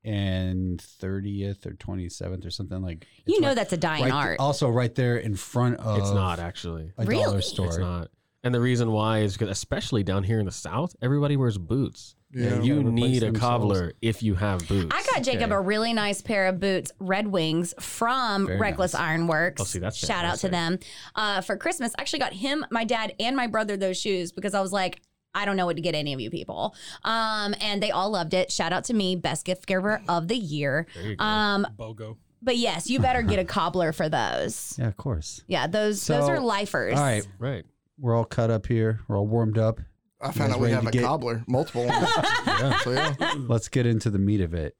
and 0.03 0.79
30th 0.79 1.65
or 1.65 1.71
27th 1.75 2.45
or 2.45 2.50
something 2.50 2.81
like. 2.81 3.05
you 3.25 3.35
it's 3.35 3.41
know 3.41 3.50
right- 3.50 3.55
that's 3.55 3.73
a 3.73 3.77
dying 3.77 4.03
right 4.05 4.12
art. 4.13 4.39
Also, 4.39 4.69
right 4.69 4.93
there 4.95 5.17
in 5.17 5.35
front 5.35 5.77
of. 5.77 6.00
it's 6.00 6.12
not 6.12 6.39
actually. 6.39 6.91
a 6.97 7.05
Really? 7.05 7.23
dollar 7.23 7.41
store. 7.41 7.67
It's 7.67 7.77
not. 7.77 8.09
And 8.43 8.53
the 8.53 8.59
reason 8.59 8.91
why 8.91 9.19
is 9.19 9.33
because, 9.33 9.50
especially 9.50 10.03
down 10.03 10.23
here 10.23 10.39
in 10.39 10.45
the 10.45 10.51
South, 10.51 10.95
everybody 11.01 11.38
wears 11.38 11.57
boots. 11.57 12.15
Yeah. 12.35 12.62
you 12.62 12.81
need 12.83 13.17
a 13.21 13.27
themselves. 13.27 13.39
cobbler 13.39 13.93
if 14.01 14.23
you 14.23 14.33
have 14.33 14.67
boots. 14.67 14.91
I 14.91 15.03
got 15.13 15.21
Jacob 15.23 15.43
Okay. 15.51 15.53
a 15.53 15.59
really 15.62 15.93
nice 15.93 16.19
pair 16.19 16.47
of 16.47 16.59
boots, 16.59 16.91
Red 17.00 17.27
Wings 17.27 17.75
from 17.79 18.47
Very 18.47 18.59
Reckless 18.59 18.93
nice. 18.93 19.01
Ironworks. 19.03 19.62
Oh, 19.62 19.65
see, 19.65 19.77
that's 19.77 19.95
shout 19.97 20.25
out 20.25 20.39
to 20.39 20.50
them 20.50 20.79
uh, 21.15 21.41
for 21.41 21.55
Christmas. 21.57 21.93
I 21.97 22.01
actually 22.01 22.19
got 22.19 22.33
him, 22.33 22.65
my 22.71 22.85
dad, 22.85 23.13
and 23.19 23.35
my 23.35 23.45
brother 23.45 23.77
those 23.77 24.00
shoes 24.00 24.31
because 24.31 24.53
I 24.53 24.62
was 24.62 24.71
like. 24.73 25.01
I 25.35 25.45
don't 25.45 25.57
know 25.57 25.65
what 25.65 25.77
to 25.77 25.81
get 25.81 25.95
any 25.95 26.13
of 26.13 26.19
you 26.19 26.29
people. 26.29 26.75
Um, 27.03 27.55
and 27.59 27.81
they 27.81 27.89
all 27.89 28.12
loved 28.12 28.35
it. 28.35 28.51
Shout 28.51 28.71
out 28.71 28.83
to 28.83 28.93
me, 28.93 29.15
best 29.15 29.45
gift 29.47 29.65
giver 29.65 30.00
of 30.07 30.27
the 30.27 30.35
year. 30.38 30.85
There 30.93 31.03
you 31.09 31.15
go. 31.15 31.25
Um, 31.25 31.65
BOGO. 31.75 32.17
but 32.43 32.55
yes, 32.55 32.88
you 32.88 33.00
better 33.00 33.23
get 33.23 33.39
a 33.39 33.43
cobbler 33.59 33.93
for 33.93 34.07
those. 34.09 34.75
Yeah, 34.77 34.85
of 34.89 34.95
course. 34.95 35.41
Yeah, 35.47 35.65
those 35.65 36.05
those 36.05 36.29
are 36.29 36.39
lifers. 36.39 37.00
All 37.00 37.03
right, 37.03 37.27
right. 37.39 37.65
We're 38.03 38.13
all 38.15 38.25
cut 38.25 38.51
up 38.51 38.65
here. 38.67 39.00
We're 39.07 39.17
all 39.17 39.25
warmed 39.25 39.57
up. 39.57 39.79
I 40.22 40.31
found 40.31 40.51
guys 40.51 40.51
out 40.51 40.60
we 40.60 40.72
have 40.72 40.81
to 40.83 40.89
a 40.89 40.91
get- 40.91 41.03
cobbler, 41.03 41.43
multiple 41.48 41.86
ones. 41.88 42.07
So 42.83 42.91
yeah. 42.91 43.15
Let's 43.38 43.69
get 43.69 43.86
into 43.86 44.10
the 44.10 44.19
meat 44.19 44.41
of 44.41 44.53
it. 44.53 44.75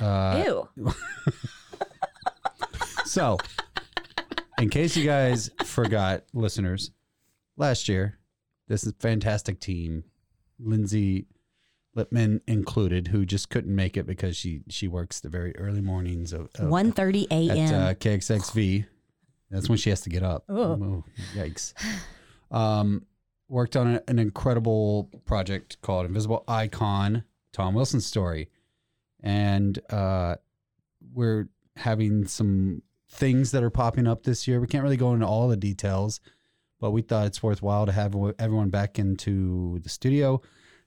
Uh, 0.00 0.44
Ew. 0.46 0.68
So, 3.04 3.38
in 4.60 4.68
case 4.68 4.94
you 4.96 5.04
guys 5.04 5.50
forgot, 5.64 6.24
listeners, 6.34 6.90
last 7.56 7.88
year, 7.88 8.18
this 8.68 8.84
is 8.84 8.92
fantastic 9.00 9.60
team, 9.60 10.04
Lindsay 10.60 11.26
Lippman 11.94 12.42
included, 12.46 13.08
who 13.08 13.24
just 13.24 13.48
couldn't 13.48 13.74
make 13.74 13.96
it 13.96 14.06
because 14.06 14.36
she 14.36 14.60
she 14.68 14.88
works 14.88 15.20
the 15.20 15.30
very 15.30 15.56
early 15.56 15.80
mornings 15.80 16.34
of, 16.34 16.42
of 16.56 16.68
1.30 16.68 17.24
at 17.24 17.32
a.m. 17.32 17.74
uh, 17.74 17.94
KXXV. 17.94 18.84
That's 19.50 19.70
when 19.70 19.78
she 19.78 19.88
has 19.88 20.02
to 20.02 20.10
get 20.10 20.22
up. 20.22 20.44
Oh, 20.50 21.02
yikes. 21.34 21.72
Um, 22.50 23.06
worked 23.48 23.76
on 23.76 23.94
a- 23.94 24.02
an 24.08 24.18
incredible 24.18 25.10
project 25.24 25.80
called 25.80 26.06
Invisible 26.06 26.44
Icon, 26.46 27.24
Tom 27.52 27.74
Wilson's 27.74 28.06
story. 28.06 28.50
And 29.20 29.78
uh, 29.90 30.36
we're 31.12 31.48
having 31.76 32.26
some 32.26 32.82
things 33.10 33.50
that 33.52 33.62
are 33.62 33.70
popping 33.70 34.06
up 34.06 34.22
this 34.24 34.46
year. 34.46 34.60
We 34.60 34.66
can't 34.66 34.84
really 34.84 34.96
go 34.96 35.14
into 35.14 35.26
all 35.26 35.48
the 35.48 35.56
details, 35.56 36.20
but 36.78 36.90
we 36.90 37.02
thought 37.02 37.26
it's 37.26 37.42
worthwhile 37.42 37.86
to 37.86 37.92
have 37.92 38.14
everyone 38.38 38.68
back 38.68 38.98
into 38.98 39.78
the 39.82 39.88
studio, 39.88 40.42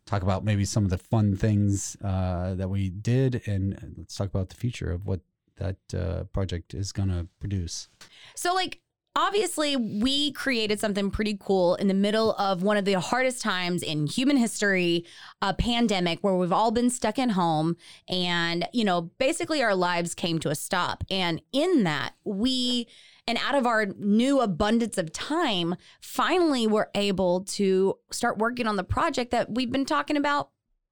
talk 0.05 0.21
about 0.21 0.43
maybe 0.45 0.63
some 0.65 0.83
of 0.83 0.91
the 0.91 0.97
fun 0.97 1.35
things 1.35 1.97
uh, 2.03 2.53
that 2.55 2.69
we 2.69 2.89
did, 2.89 3.41
and 3.47 3.95
let's 3.97 4.15
talk 4.15 4.29
about 4.29 4.49
the 4.49 4.55
future 4.55 4.91
of 4.91 5.07
what 5.07 5.21
that 5.57 5.77
uh, 5.97 6.23
project 6.25 6.73
is 6.73 6.91
going 6.91 7.09
to 7.09 7.27
produce. 7.39 7.89
So, 8.35 8.53
like, 8.53 8.79
obviously, 9.15 9.75
we 9.75 10.31
created 10.31 10.79
something 10.79 11.11
pretty 11.11 11.37
cool 11.39 11.75
in 11.75 11.87
the 11.87 11.93
middle 11.93 12.33
of 12.33 12.63
one 12.63 12.77
of 12.77 12.85
the 12.85 12.93
hardest 12.93 13.41
times 13.41 13.83
in 13.83 14.07
human 14.07 14.37
history, 14.37 15.05
a 15.41 15.53
pandemic 15.53 16.19
where 16.21 16.35
we've 16.35 16.51
all 16.51 16.71
been 16.71 16.89
stuck 16.89 17.19
at 17.19 17.31
home 17.31 17.75
and, 18.07 18.67
you 18.73 18.83
know, 18.85 19.01
basically 19.19 19.61
our 19.61 19.75
lives 19.75 20.13
came 20.15 20.39
to 20.39 20.49
a 20.49 20.55
stop. 20.55 21.03
And 21.11 21.41
in 21.51 21.83
that, 21.83 22.13
we, 22.23 22.87
and 23.27 23.37
out 23.37 23.55
of 23.55 23.65
our 23.67 23.85
new 23.97 24.39
abundance 24.39 24.97
of 24.97 25.11
time, 25.11 25.75
finally 26.01 26.65
were 26.67 26.89
able 26.95 27.41
to 27.45 27.95
start 28.11 28.37
working 28.37 28.67
on 28.67 28.77
the 28.77 28.83
project 28.83 29.31
that 29.31 29.53
we've 29.53 29.71
been 29.71 29.85
talking 29.85 30.17
about 30.17 30.49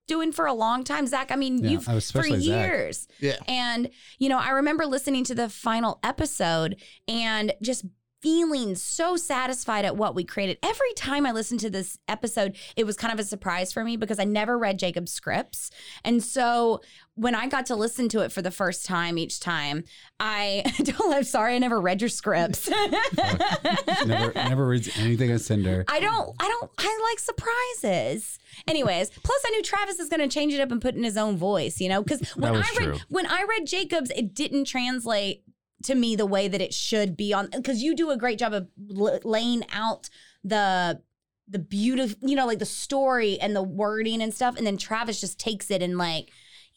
doing 0.08 0.32
for 0.32 0.46
a 0.48 0.54
long 0.54 0.84
time. 0.84 1.06
Zach, 1.08 1.32
I 1.32 1.36
mean, 1.36 1.64
Yeah, 1.64 1.70
you've 1.70 1.84
for 1.86 1.92
especially 1.92 2.42
Zach. 2.42 2.68
years. 2.68 3.08
Yeah. 3.20 3.38
And, 3.48 3.90
you 4.18 4.28
know, 4.28 4.40
I 4.40 4.50
remember 4.50 4.86
listening 4.88 5.24
to 5.26 5.36
the 5.36 5.50
final 5.50 6.00
episode 6.04 6.82
and 7.08 7.54
just 7.62 7.86
feeling 8.22 8.76
so 8.76 9.16
satisfied 9.16 9.86
at 9.86 9.96
what 9.96 10.16
we 10.16 10.24
created. 10.24 10.58
Every 10.64 10.94
time 10.96 11.26
I 11.26 11.32
listened 11.32 11.62
to 11.62 11.70
this 11.70 11.98
episode, 12.08 12.58
it 12.76 12.86
was 12.86 12.96
kind 12.96 13.14
of 13.14 13.20
a 13.20 13.24
surprise 13.24 13.72
for 13.72 13.84
me 13.84 13.98
because 13.98 14.20
I 14.20 14.26
never 14.26 14.58
read 14.58 14.78
Jacob's 14.80 15.14
scripts. 15.14 15.72
And 16.04 16.22
so 16.24 16.82
when 17.16 17.36
I 17.36 17.48
got 17.48 17.66
to 17.68 17.76
listen 17.76 18.08
to 18.10 18.22
it 18.22 18.32
for 18.32 18.42
the 18.42 18.52
first 18.52 18.86
time 18.86 19.18
each 19.18 19.40
time, 19.40 19.84
I 20.20 20.64
don't 20.84 21.14
I'm 21.14 21.24
sorry 21.24 21.56
I 21.56 21.60
never 21.60 21.80
read 21.80 22.02
your 22.02 22.10
scripts. 22.10 22.70
never, 24.06 24.34
never 24.34 24.68
reads 24.68 24.90
anything 24.98 25.32
I 25.32 25.38
send 25.38 25.66
her. 25.66 25.86
I 25.88 26.00
don't 26.00 26.36
I 26.40 26.48
don't 26.48 26.72
I 26.78 27.10
like 27.10 27.20
surprises. 27.20 28.40
Anyways, 28.68 29.10
plus 29.10 29.42
I 29.46 29.50
knew 29.52 29.64
Travis 29.64 30.00
is 30.00 30.10
going 30.10 30.22
to 30.22 30.28
change 30.28 30.54
it 30.54 30.60
up 30.60 30.72
and 30.72 30.82
put 30.82 30.96
in 30.96 31.04
his 31.04 31.18
own 31.18 31.38
voice, 31.38 31.80
you 31.80 31.90
know, 31.90 32.04
cuz 32.04 32.22
when 32.36 32.56
I 32.56 32.60
read 32.60 32.76
true. 32.76 32.98
when 33.10 33.26
I 33.26 33.46
read 33.50 33.68
Jacobs 33.68 34.12
it 34.12 34.34
didn't 34.34 34.66
translate 34.66 35.44
to 35.84 35.96
me 35.96 36.16
the 36.16 36.26
way 36.26 36.48
that 36.48 36.62
it 36.62 36.74
should 36.74 37.16
be 37.16 37.34
on 37.34 37.50
cuz 37.64 37.82
you 37.82 37.96
do 37.96 38.10
a 38.12 38.18
great 38.18 38.38
job 38.40 38.54
of 38.54 38.68
l- 38.98 39.20
laying 39.24 39.64
out 39.72 40.10
the 40.44 41.02
the 41.48 41.60
beautiful, 41.60 42.16
you 42.30 42.36
know, 42.36 42.46
like 42.46 42.60
the 42.60 42.66
story 42.66 43.40
and 43.40 43.56
the 43.56 43.64
wording 43.64 44.22
and 44.22 44.34
stuff 44.34 44.56
and 44.58 44.68
then 44.68 44.78
Travis 44.78 45.20
just 45.20 45.40
takes 45.40 45.72
it 45.72 45.82
and 45.82 45.98
like, 45.98 46.30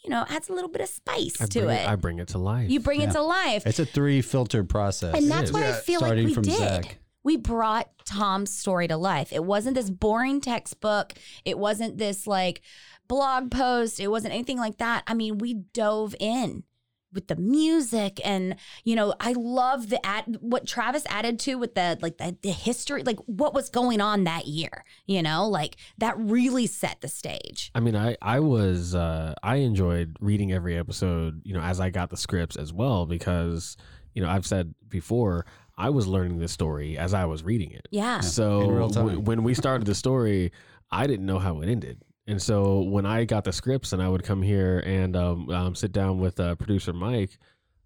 you 0.03 0.09
know, 0.11 0.25
adds 0.31 0.49
a 0.49 0.53
little 0.53 0.71
bit 0.71 0.81
of 0.81 0.89
spice 0.89 1.41
I 1.41 1.47
to 1.47 1.61
bring, 1.61 1.77
it. 1.77 1.89
I 1.89 1.97
bring 1.97 2.19
it 2.21 2.29
to 2.29 2.39
life. 2.39 2.71
you 2.71 2.81
bring 2.81 3.01
Yeah. 3.03 3.11
it 3.11 3.13
to 3.13 3.23
life. 3.23 3.67
It's 3.67 3.79
a 3.79 3.85
three 3.85 4.23
filtered 4.23 4.69
process. 4.71 5.15
And 5.15 5.31
that's 5.31 5.51
is. 5.51 5.53
what 5.53 5.63
I 5.63 5.73
feel 5.75 6.01
starting 6.01 6.25
like 6.25 6.29
we 6.31 6.35
from 6.35 6.43
did. 6.45 6.59
Zach. 6.59 6.99
We 7.25 7.37
brought 7.37 7.89
Tom's 8.05 8.51
story 8.51 8.89
to 8.89 8.97
life. 8.97 9.33
It 9.33 9.45
wasn't 9.45 9.75
this 9.77 9.91
boring 9.91 10.41
textbook. 10.41 11.13
It 11.45 11.57
wasn't 11.59 11.99
this 11.99 12.27
like 12.27 12.63
blog 13.09 13.51
post. 13.51 14.01
It 14.01 14.09
wasn't 14.09 14.33
anything 14.35 14.59
like 14.59 14.79
that. 14.79 15.05
I 15.07 15.15
mean, 15.15 15.39
we 15.39 15.53
dove 15.55 16.15
in 16.19 16.65
with 17.12 17.28
the 17.28 17.37
music 17.37 18.21
and 18.25 18.57
you 18.85 18.95
know 18.97 19.14
i 19.21 19.33
love 19.33 19.88
the 19.90 20.04
add 20.04 20.37
what 20.40 20.66
travis 20.66 21.04
added 21.09 21.38
to 21.38 21.57
with 21.57 21.75
the 21.75 21.99
like 22.02 22.19
the, 22.19 22.37
the 22.42 22.50
history 22.50 23.02
like 23.02 23.19
what 23.26 23.54
was 23.54 23.69
going 23.69 24.00
on 24.00 24.25
that 24.25 24.47
year 24.47 24.85
you 25.07 25.23
know 25.23 25.47
like 25.49 25.76
that 25.99 26.16
really 26.19 26.66
set 26.66 27.00
the 27.00 27.09
stage 27.09 27.71
I 27.75 27.81
mean, 27.81 27.97
I 27.97 28.16
I 28.21 28.40
was 28.40 28.95
uh, 28.95 29.35
I 29.42 29.57
enjoyed 29.57 30.16
reading 30.21 30.52
every 30.52 30.76
episode, 30.76 31.40
you 31.45 31.54
know, 31.54 31.61
as 31.61 31.81
I 31.81 31.90
got 31.90 32.11
the 32.11 32.16
scripts 32.16 32.57
as 32.57 32.73
well 32.73 33.07
because 33.07 33.76
you 34.14 34.23
know 34.23 34.28
I've 34.28 34.47
said 34.47 34.75
before 34.88 35.47
I 35.76 35.90
was 35.90 36.07
learning 36.07 36.38
this 36.38 36.52
story 36.52 36.99
as 36.99 37.14
I 37.14 37.25
was 37.25 37.42
reading 37.42 37.71
it. 37.73 37.88
yeah 37.90 38.21
So 38.21 38.61
in 38.62 38.71
real 38.71 38.88
w- 38.88 39.21
when 39.21 39.42
we 39.42 39.54
started 39.54 39.87
the 39.87 39.95
story, 39.95 40.52
I 40.90 41.07
didn't 41.07 41.26
know 41.26 41.38
how 41.38 41.61
it 41.61 41.69
ended. 41.69 42.02
And 42.26 42.41
so 42.41 42.83
when 42.83 43.05
I 43.05 43.25
got 43.25 43.45
the 43.45 43.52
scripts 43.52 43.93
and 43.93 44.02
I 44.02 44.09
would 44.09 44.23
come 44.23 44.43
here 44.43 44.79
and 44.81 45.17
um, 45.17 45.50
um, 45.50 45.75
sit 45.75 45.93
down 45.93 46.21
with 46.21 46.38
uh, 46.38 46.55
producer 46.55 46.93
Mike 46.93 47.38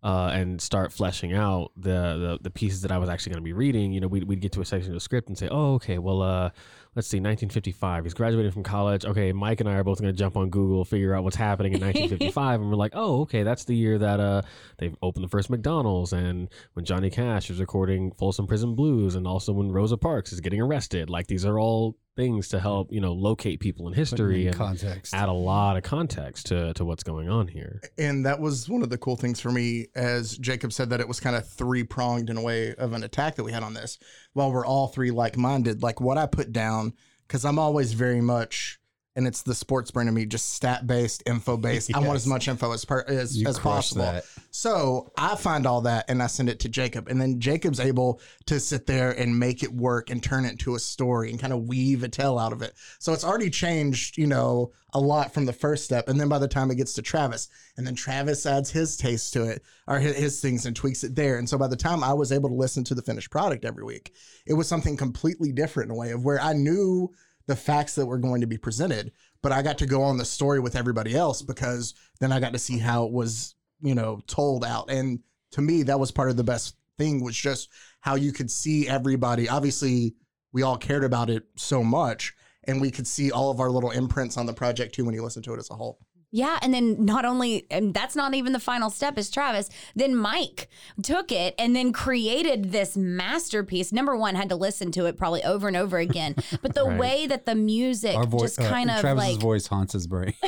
uh, 0.02 0.30
and 0.32 0.60
start 0.60 0.92
fleshing 0.92 1.32
out 1.32 1.72
the, 1.76 1.90
the 1.90 2.38
the 2.42 2.50
pieces 2.50 2.82
that 2.82 2.92
I 2.92 2.98
was 2.98 3.08
actually 3.08 3.32
going 3.32 3.42
to 3.42 3.44
be 3.44 3.54
reading, 3.54 3.92
you 3.92 4.00
know, 4.00 4.08
we'd, 4.08 4.24
we'd 4.24 4.40
get 4.40 4.52
to 4.52 4.60
a 4.60 4.64
section 4.64 4.90
of 4.90 4.94
the 4.94 5.00
script 5.00 5.28
and 5.28 5.36
say, 5.36 5.48
oh, 5.50 5.74
okay, 5.74 5.98
well, 5.98 6.20
uh, 6.20 6.50
let's 6.94 7.08
see, 7.08 7.16
1955. 7.16 8.04
He's 8.04 8.14
graduating 8.14 8.52
from 8.52 8.62
college. 8.62 9.04
Okay, 9.04 9.32
Mike 9.32 9.60
and 9.60 9.68
I 9.68 9.74
are 9.74 9.84
both 9.84 10.00
going 10.00 10.12
to 10.12 10.16
jump 10.16 10.36
on 10.36 10.50
Google, 10.50 10.84
figure 10.84 11.14
out 11.14 11.24
what's 11.24 11.34
happening 11.34 11.72
in 11.72 11.80
1955, 11.80 12.60
and 12.60 12.70
we're 12.70 12.76
like, 12.76 12.92
oh, 12.94 13.22
okay, 13.22 13.42
that's 13.42 13.64
the 13.64 13.74
year 13.74 13.98
that 13.98 14.20
uh 14.20 14.42
they've 14.78 14.94
opened 15.02 15.24
the 15.24 15.28
first 15.28 15.48
McDonald's, 15.48 16.12
and 16.12 16.50
when 16.74 16.84
Johnny 16.84 17.08
Cash 17.10 17.50
is 17.50 17.58
recording 17.58 18.12
Folsom 18.12 18.46
Prison 18.46 18.74
Blues, 18.76 19.14
and 19.14 19.26
also 19.26 19.52
when 19.52 19.72
Rosa 19.72 19.96
Parks 19.96 20.30
is 20.32 20.40
getting 20.40 20.60
arrested. 20.60 21.08
Like 21.08 21.26
these 21.26 21.46
are 21.46 21.58
all 21.58 21.96
things 22.16 22.48
to 22.48 22.58
help 22.58 22.90
you 22.90 23.00
know 23.00 23.12
locate 23.12 23.60
people 23.60 23.86
in 23.86 23.92
history 23.94 24.42
in 24.42 24.48
and 24.48 24.56
context. 24.56 25.14
add 25.14 25.28
a 25.28 25.32
lot 25.32 25.76
of 25.76 25.82
context 25.82 26.46
to 26.46 26.72
to 26.74 26.84
what's 26.84 27.02
going 27.02 27.28
on 27.28 27.46
here. 27.48 27.80
And 27.98 28.26
that 28.26 28.40
was 28.40 28.68
one 28.68 28.82
of 28.82 28.90
the 28.90 28.98
cool 28.98 29.16
things 29.16 29.40
for 29.40 29.50
me, 29.52 29.86
as 29.94 30.36
Jacob 30.38 30.72
said, 30.72 30.90
that 30.90 31.00
it 31.00 31.08
was 31.08 31.20
kind 31.20 31.36
of 31.36 31.48
three 31.48 31.84
pronged 31.84 32.30
in 32.30 32.36
a 32.36 32.42
way 32.42 32.74
of 32.74 32.92
an 32.92 33.04
attack 33.04 33.36
that 33.36 33.44
we 33.44 33.52
had 33.52 33.62
on 33.62 33.74
this. 33.74 33.98
While 34.32 34.50
we're 34.52 34.66
all 34.66 34.88
three 34.88 35.10
like 35.10 35.36
minded, 35.36 35.82
like 35.82 36.00
what 36.00 36.18
I 36.18 36.26
put 36.26 36.52
down, 36.52 36.94
because 37.26 37.44
I'm 37.44 37.58
always 37.58 37.92
very 37.92 38.20
much, 38.20 38.78
and 39.16 39.26
it's 39.26 39.42
the 39.42 39.54
sports 39.54 39.90
brain 39.90 40.08
of 40.08 40.14
me, 40.14 40.26
just 40.26 40.54
stat 40.54 40.86
based, 40.86 41.22
info 41.26 41.56
based. 41.56 41.92
I 41.94 41.98
want 42.00 42.16
as 42.16 42.26
much 42.26 42.48
info 42.48 42.70
as 42.72 42.84
per, 42.84 43.02
as, 43.08 43.42
as 43.44 43.58
possible. 43.58 44.02
that. 44.02 44.26
So 44.50 45.10
I 45.16 45.36
find 45.36 45.66
all 45.66 45.80
that 45.82 46.04
and 46.08 46.22
I 46.22 46.26
send 46.26 46.50
it 46.50 46.60
to 46.60 46.68
Jacob, 46.68 47.08
and 47.08 47.20
then 47.20 47.40
Jacob's 47.40 47.80
able 47.80 48.20
to 48.44 48.60
sit 48.60 48.86
there 48.86 49.10
and 49.12 49.38
make 49.38 49.62
it 49.62 49.72
work 49.72 50.10
and 50.10 50.22
turn 50.22 50.44
it 50.44 50.52
into 50.52 50.74
a 50.74 50.78
story 50.78 51.30
and 51.30 51.40
kind 51.40 51.54
of 51.54 51.66
weave 51.66 52.02
a 52.02 52.08
tale 52.08 52.38
out 52.38 52.52
of 52.52 52.60
it. 52.60 52.74
So 52.98 53.14
it's 53.14 53.24
already 53.24 53.48
changed, 53.48 54.18
you 54.18 54.26
know, 54.26 54.72
a 54.92 55.00
lot 55.00 55.32
from 55.32 55.46
the 55.46 55.52
first 55.52 55.84
step. 55.84 56.08
And 56.08 56.20
then 56.20 56.28
by 56.28 56.38
the 56.38 56.48
time 56.48 56.70
it 56.70 56.76
gets 56.76 56.92
to 56.94 57.02
Travis, 57.02 57.48
and 57.76 57.86
then 57.86 57.94
Travis 57.94 58.46
adds 58.46 58.70
his 58.70 58.96
taste 58.96 59.32
to 59.32 59.44
it 59.44 59.62
or 59.86 59.98
his, 59.98 60.16
his 60.16 60.40
things 60.40 60.66
and 60.66 60.76
tweaks 60.76 61.04
it 61.04 61.14
there. 61.14 61.38
And 61.38 61.48
so 61.48 61.58
by 61.58 61.68
the 61.68 61.76
time 61.76 62.04
I 62.04 62.12
was 62.12 62.32
able 62.32 62.48
to 62.50 62.54
listen 62.54 62.84
to 62.84 62.94
the 62.94 63.02
finished 63.02 63.30
product 63.30 63.64
every 63.64 63.84
week, 63.84 64.14
it 64.46 64.54
was 64.54 64.68
something 64.68 64.96
completely 64.96 65.52
different 65.52 65.90
in 65.90 65.96
a 65.96 65.98
way 65.98 66.12
of 66.12 66.24
where 66.24 66.40
I 66.40 66.52
knew 66.52 67.12
the 67.46 67.56
facts 67.56 67.94
that 67.94 68.06
were 68.06 68.18
going 68.18 68.40
to 68.40 68.46
be 68.46 68.58
presented, 68.58 69.12
but 69.42 69.52
I 69.52 69.62
got 69.62 69.78
to 69.78 69.86
go 69.86 70.02
on 70.02 70.16
the 70.16 70.24
story 70.24 70.60
with 70.60 70.76
everybody 70.76 71.14
else 71.14 71.42
because 71.42 71.94
then 72.20 72.32
I 72.32 72.40
got 72.40 72.52
to 72.52 72.58
see 72.58 72.78
how 72.78 73.04
it 73.04 73.12
was, 73.12 73.54
you 73.80 73.94
know, 73.94 74.20
told 74.26 74.64
out. 74.64 74.90
And 74.90 75.20
to 75.52 75.62
me, 75.62 75.84
that 75.84 76.00
was 76.00 76.10
part 76.10 76.30
of 76.30 76.36
the 76.36 76.44
best 76.44 76.76
thing 76.98 77.22
was 77.22 77.36
just 77.36 77.68
how 78.00 78.14
you 78.14 78.32
could 78.32 78.50
see 78.50 78.88
everybody. 78.88 79.48
Obviously, 79.48 80.14
we 80.52 80.62
all 80.62 80.76
cared 80.76 81.04
about 81.04 81.30
it 81.30 81.44
so 81.56 81.84
much, 81.84 82.34
and 82.64 82.80
we 82.80 82.90
could 82.90 83.06
see 83.06 83.30
all 83.30 83.50
of 83.50 83.60
our 83.60 83.70
little 83.70 83.90
imprints 83.90 84.36
on 84.36 84.46
the 84.46 84.52
project 84.52 84.94
too 84.94 85.04
when 85.04 85.14
you 85.14 85.22
listen 85.22 85.42
to 85.42 85.54
it 85.54 85.58
as 85.58 85.70
a 85.70 85.74
whole. 85.74 85.98
Yeah, 86.36 86.58
and 86.60 86.74
then 86.74 87.02
not 87.02 87.24
only, 87.24 87.66
and 87.70 87.94
that's 87.94 88.14
not 88.14 88.34
even 88.34 88.52
the 88.52 88.60
final 88.60 88.90
step 88.90 89.16
is 89.16 89.30
Travis. 89.30 89.70
Then 89.94 90.14
Mike 90.14 90.68
took 91.02 91.32
it 91.32 91.54
and 91.58 91.74
then 91.74 91.94
created 91.94 92.72
this 92.72 92.94
masterpiece. 92.94 93.90
Number 93.90 94.14
one, 94.14 94.34
had 94.34 94.50
to 94.50 94.54
listen 94.56 94.92
to 94.92 95.06
it 95.06 95.16
probably 95.16 95.42
over 95.44 95.66
and 95.66 95.78
over 95.78 95.96
again. 95.96 96.34
But 96.60 96.74
the 96.74 96.84
Right. 96.84 96.98
way 97.00 97.26
that 97.26 97.46
the 97.46 97.54
music 97.54 98.14
Our 98.14 98.26
voice, 98.26 98.56
just 98.56 98.60
uh, 98.60 98.68
kind 98.68 98.90
of 98.90 99.00
Travis's 99.00 99.32
like 99.32 99.40
voice 99.40 99.66
haunts 99.66 99.94
his 99.94 100.06
brain. 100.06 100.34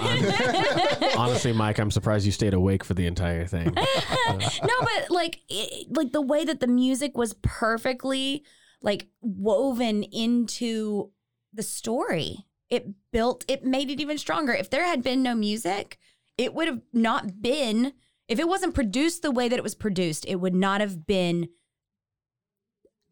Honestly, 1.16 1.54
Mike, 1.54 1.78
I'm 1.78 1.90
surprised 1.90 2.26
you 2.26 2.33
stayed 2.33 2.52
awake 2.54 2.85
for 2.85 2.92
the 2.92 3.07
entire 3.07 3.47
thing. 3.47 3.73
no, 3.75 4.75
but 4.80 5.11
like 5.11 5.40
it, 5.49 5.87
like 5.97 6.12
the 6.12 6.21
way 6.21 6.45
that 6.45 6.61
the 6.61 6.66
music 6.66 7.16
was 7.16 7.33
perfectly 7.42 8.45
like 8.83 9.09
woven 9.23 10.02
into 10.02 11.12
the 11.54 11.62
story. 11.62 12.45
It 12.71 12.87
built 13.13 13.45
it 13.49 13.65
made 13.65 13.91
it 13.91 14.01
even 14.01 14.19
stronger. 14.19 14.53
If 14.53 14.71
there 14.71 14.85
had 14.85 15.03
been 15.03 15.23
no 15.23 15.35
music, 15.35 15.99
it 16.37 16.55
would 16.55 16.69
have 16.69 16.83
not 16.93 17.41
been 17.41 17.93
if 18.29 18.39
it 18.39 18.47
wasn't 18.47 18.75
produced 18.75 19.23
the 19.23 19.31
way 19.31 19.49
that 19.49 19.57
it 19.59 19.63
was 19.63 19.75
produced, 19.75 20.27
it 20.29 20.37
would 20.37 20.55
not 20.55 20.81
have 20.83 21.07
been 21.07 21.49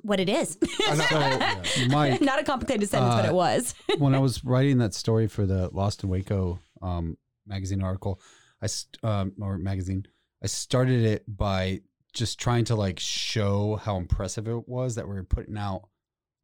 what 0.02 0.20
it 0.20 0.28
is. 0.28 0.58
Mike, 1.88 2.20
not 2.20 2.38
a 2.38 2.44
complicated 2.44 2.88
sentence, 2.88 3.14
but 3.14 3.24
Uh, 3.24 3.28
it 3.28 3.34
was. 3.34 3.74
when 3.98 4.14
I 4.14 4.18
was 4.18 4.44
writing 4.44 4.78
that 4.78 4.94
story 4.94 5.26
for 5.26 5.46
the 5.46 5.68
Lost 5.72 6.04
in 6.04 6.10
Waco 6.10 6.58
um, 6.82 7.16
magazine 7.46 7.82
article, 7.82 8.20
I 8.62 8.66
st- 8.66 9.02
um, 9.02 9.32
or 9.40 9.58
magazine, 9.58 10.06
I 10.42 10.46
started 10.46 11.02
it 11.02 11.24
by 11.26 11.80
just 12.12 12.38
trying 12.38 12.64
to 12.66 12.76
like 12.76 12.98
show 13.00 13.76
how 13.76 13.96
impressive 13.96 14.46
it 14.48 14.68
was 14.68 14.94
that 14.94 15.08
we 15.08 15.14
were 15.14 15.24
putting 15.24 15.56
out 15.58 15.88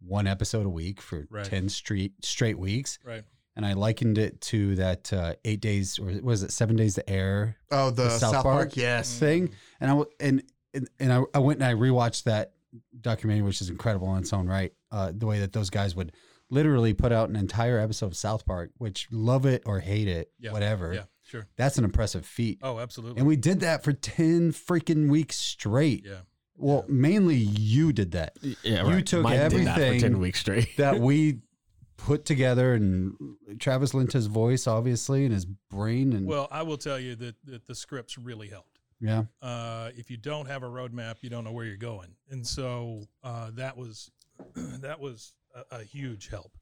one 0.07 0.27
episode 0.27 0.67
a 0.67 0.71
week 0.71 1.01
for 1.01 1.27
Right. 1.31 1.45
ten 1.45 1.69
straight 1.69 2.13
straight 2.25 2.59
weeks, 2.59 2.99
Right. 3.05 3.25
and 3.57 3.65
I 3.67 3.73
likened 3.75 4.19
it 4.19 4.41
to 4.43 4.75
that 4.77 5.13
uh, 5.13 5.35
eight 5.45 5.61
days 5.61 5.99
or 5.99 6.07
was 6.23 6.43
it 6.43 6.53
seven 6.53 6.77
days 6.77 6.95
to 6.97 7.09
air 7.09 7.57
Oh, 7.71 7.91
the, 7.91 8.05
The 8.05 8.11
South, 8.11 8.21
South 8.33 8.43
Park? 8.43 8.69
Park? 8.69 8.77
Yes. 8.77 9.19
thing, 9.19 9.51
and 9.81 9.91
I 9.91 9.95
w- 9.95 10.11
and 10.21 10.43
and, 10.75 10.89
and 10.99 11.13
I, 11.13 11.23
I 11.35 11.39
went 11.39 11.61
and 11.61 11.67
I 11.69 11.75
rewatched 11.75 12.23
that 12.25 12.53
documentary, 13.01 13.43
which 13.43 13.61
is 13.61 13.69
incredible 13.71 14.13
in 14.15 14.23
its 14.23 14.33
own 14.33 14.47
right. 14.47 14.73
Uh, 14.91 15.13
the 15.15 15.27
way 15.27 15.41
that 15.41 15.53
those 15.53 15.69
guys 15.71 15.95
would 15.95 16.13
literally 16.51 16.93
put 16.95 17.13
out 17.13 17.29
an 17.29 17.37
entire 17.37 17.79
episode 17.79 18.07
of 18.07 18.17
South 18.17 18.45
Park, 18.47 18.71
which 18.79 19.07
love 19.11 19.47
it 19.47 19.63
or 19.67 19.81
hate 19.81 20.09
it, 20.09 20.31
Yeah. 20.39 20.53
whatever. 20.53 20.93
Yeah. 20.95 21.05
Sure. 21.25 21.47
That's 21.57 21.79
an 21.79 21.85
impressive 21.85 22.27
feat. 22.27 22.59
Oh, 22.63 22.79
absolutely. 22.79 23.19
And 23.21 23.27
we 23.27 23.37
did 23.37 23.61
that 23.61 23.83
for 23.85 23.93
ten 23.95 24.53
freaking 24.53 25.09
weeks 25.09 25.37
straight. 25.37 26.05
yeah. 26.07 26.21
Well, 26.57 26.85
mainly 26.89 27.37
you 27.37 27.93
did 27.93 28.13
that. 28.13 28.37
Yeah, 28.43 28.87
You 28.87 28.95
right. 28.97 29.07
took 29.07 29.23
Mike 29.23 29.33
did 29.51 29.67
that 29.67 29.75
for 29.77 29.81
everything 29.83 30.01
ten 30.01 30.19
weeks 30.21 30.41
straight. 30.41 30.69
That 30.77 30.99
we 31.01 31.41
put 31.97 32.25
together, 32.25 32.75
and 32.75 33.15
Travis 33.59 33.95
lent 33.95 34.13
his 34.13 34.27
voice, 34.27 34.67
obviously, 34.67 35.25
and 35.25 35.33
his 35.33 35.45
brain, 35.47 36.13
and 36.13 36.27
Well, 36.27 36.49
I 36.51 36.63
will 36.63 36.79
tell 36.79 36.99
you 36.99 37.15
that, 37.17 37.37
that 37.45 37.67
the 37.67 37.75
scripts 37.75 38.19
really 38.19 38.49
helped. 38.49 38.81
yeah, 39.01 39.25
uh, 39.41 39.91
if 39.97 40.11
you 40.11 40.17
don't 40.17 40.47
have 40.47 40.63
a 40.63 40.67
roadmap, 40.69 41.17
you 41.23 41.31
don't 41.31 41.45
know 41.45 41.53
where 41.53 41.65
you're 41.65 41.77
going, 41.77 42.15
and 42.31 42.47
so 42.47 43.03
uh, 43.23 43.51
that 43.55 43.77
was 43.77 44.11
that 44.55 44.99
was 45.01 45.35
a, 45.55 45.77
a 45.81 45.85
huge 45.85 46.29
help. 46.29 46.57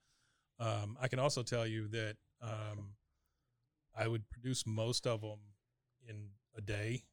Um, 0.58 0.96
I 1.00 1.08
can 1.08 1.18
also 1.18 1.42
tell 1.42 1.66
you 1.66 1.88
that 1.88 2.16
um, 2.42 2.94
I 3.96 4.06
would 4.08 4.28
produce 4.30 4.66
most 4.66 5.06
of 5.06 5.20
them 5.22 5.38
in 6.08 6.28
a 6.56 6.60
day. 6.60 7.04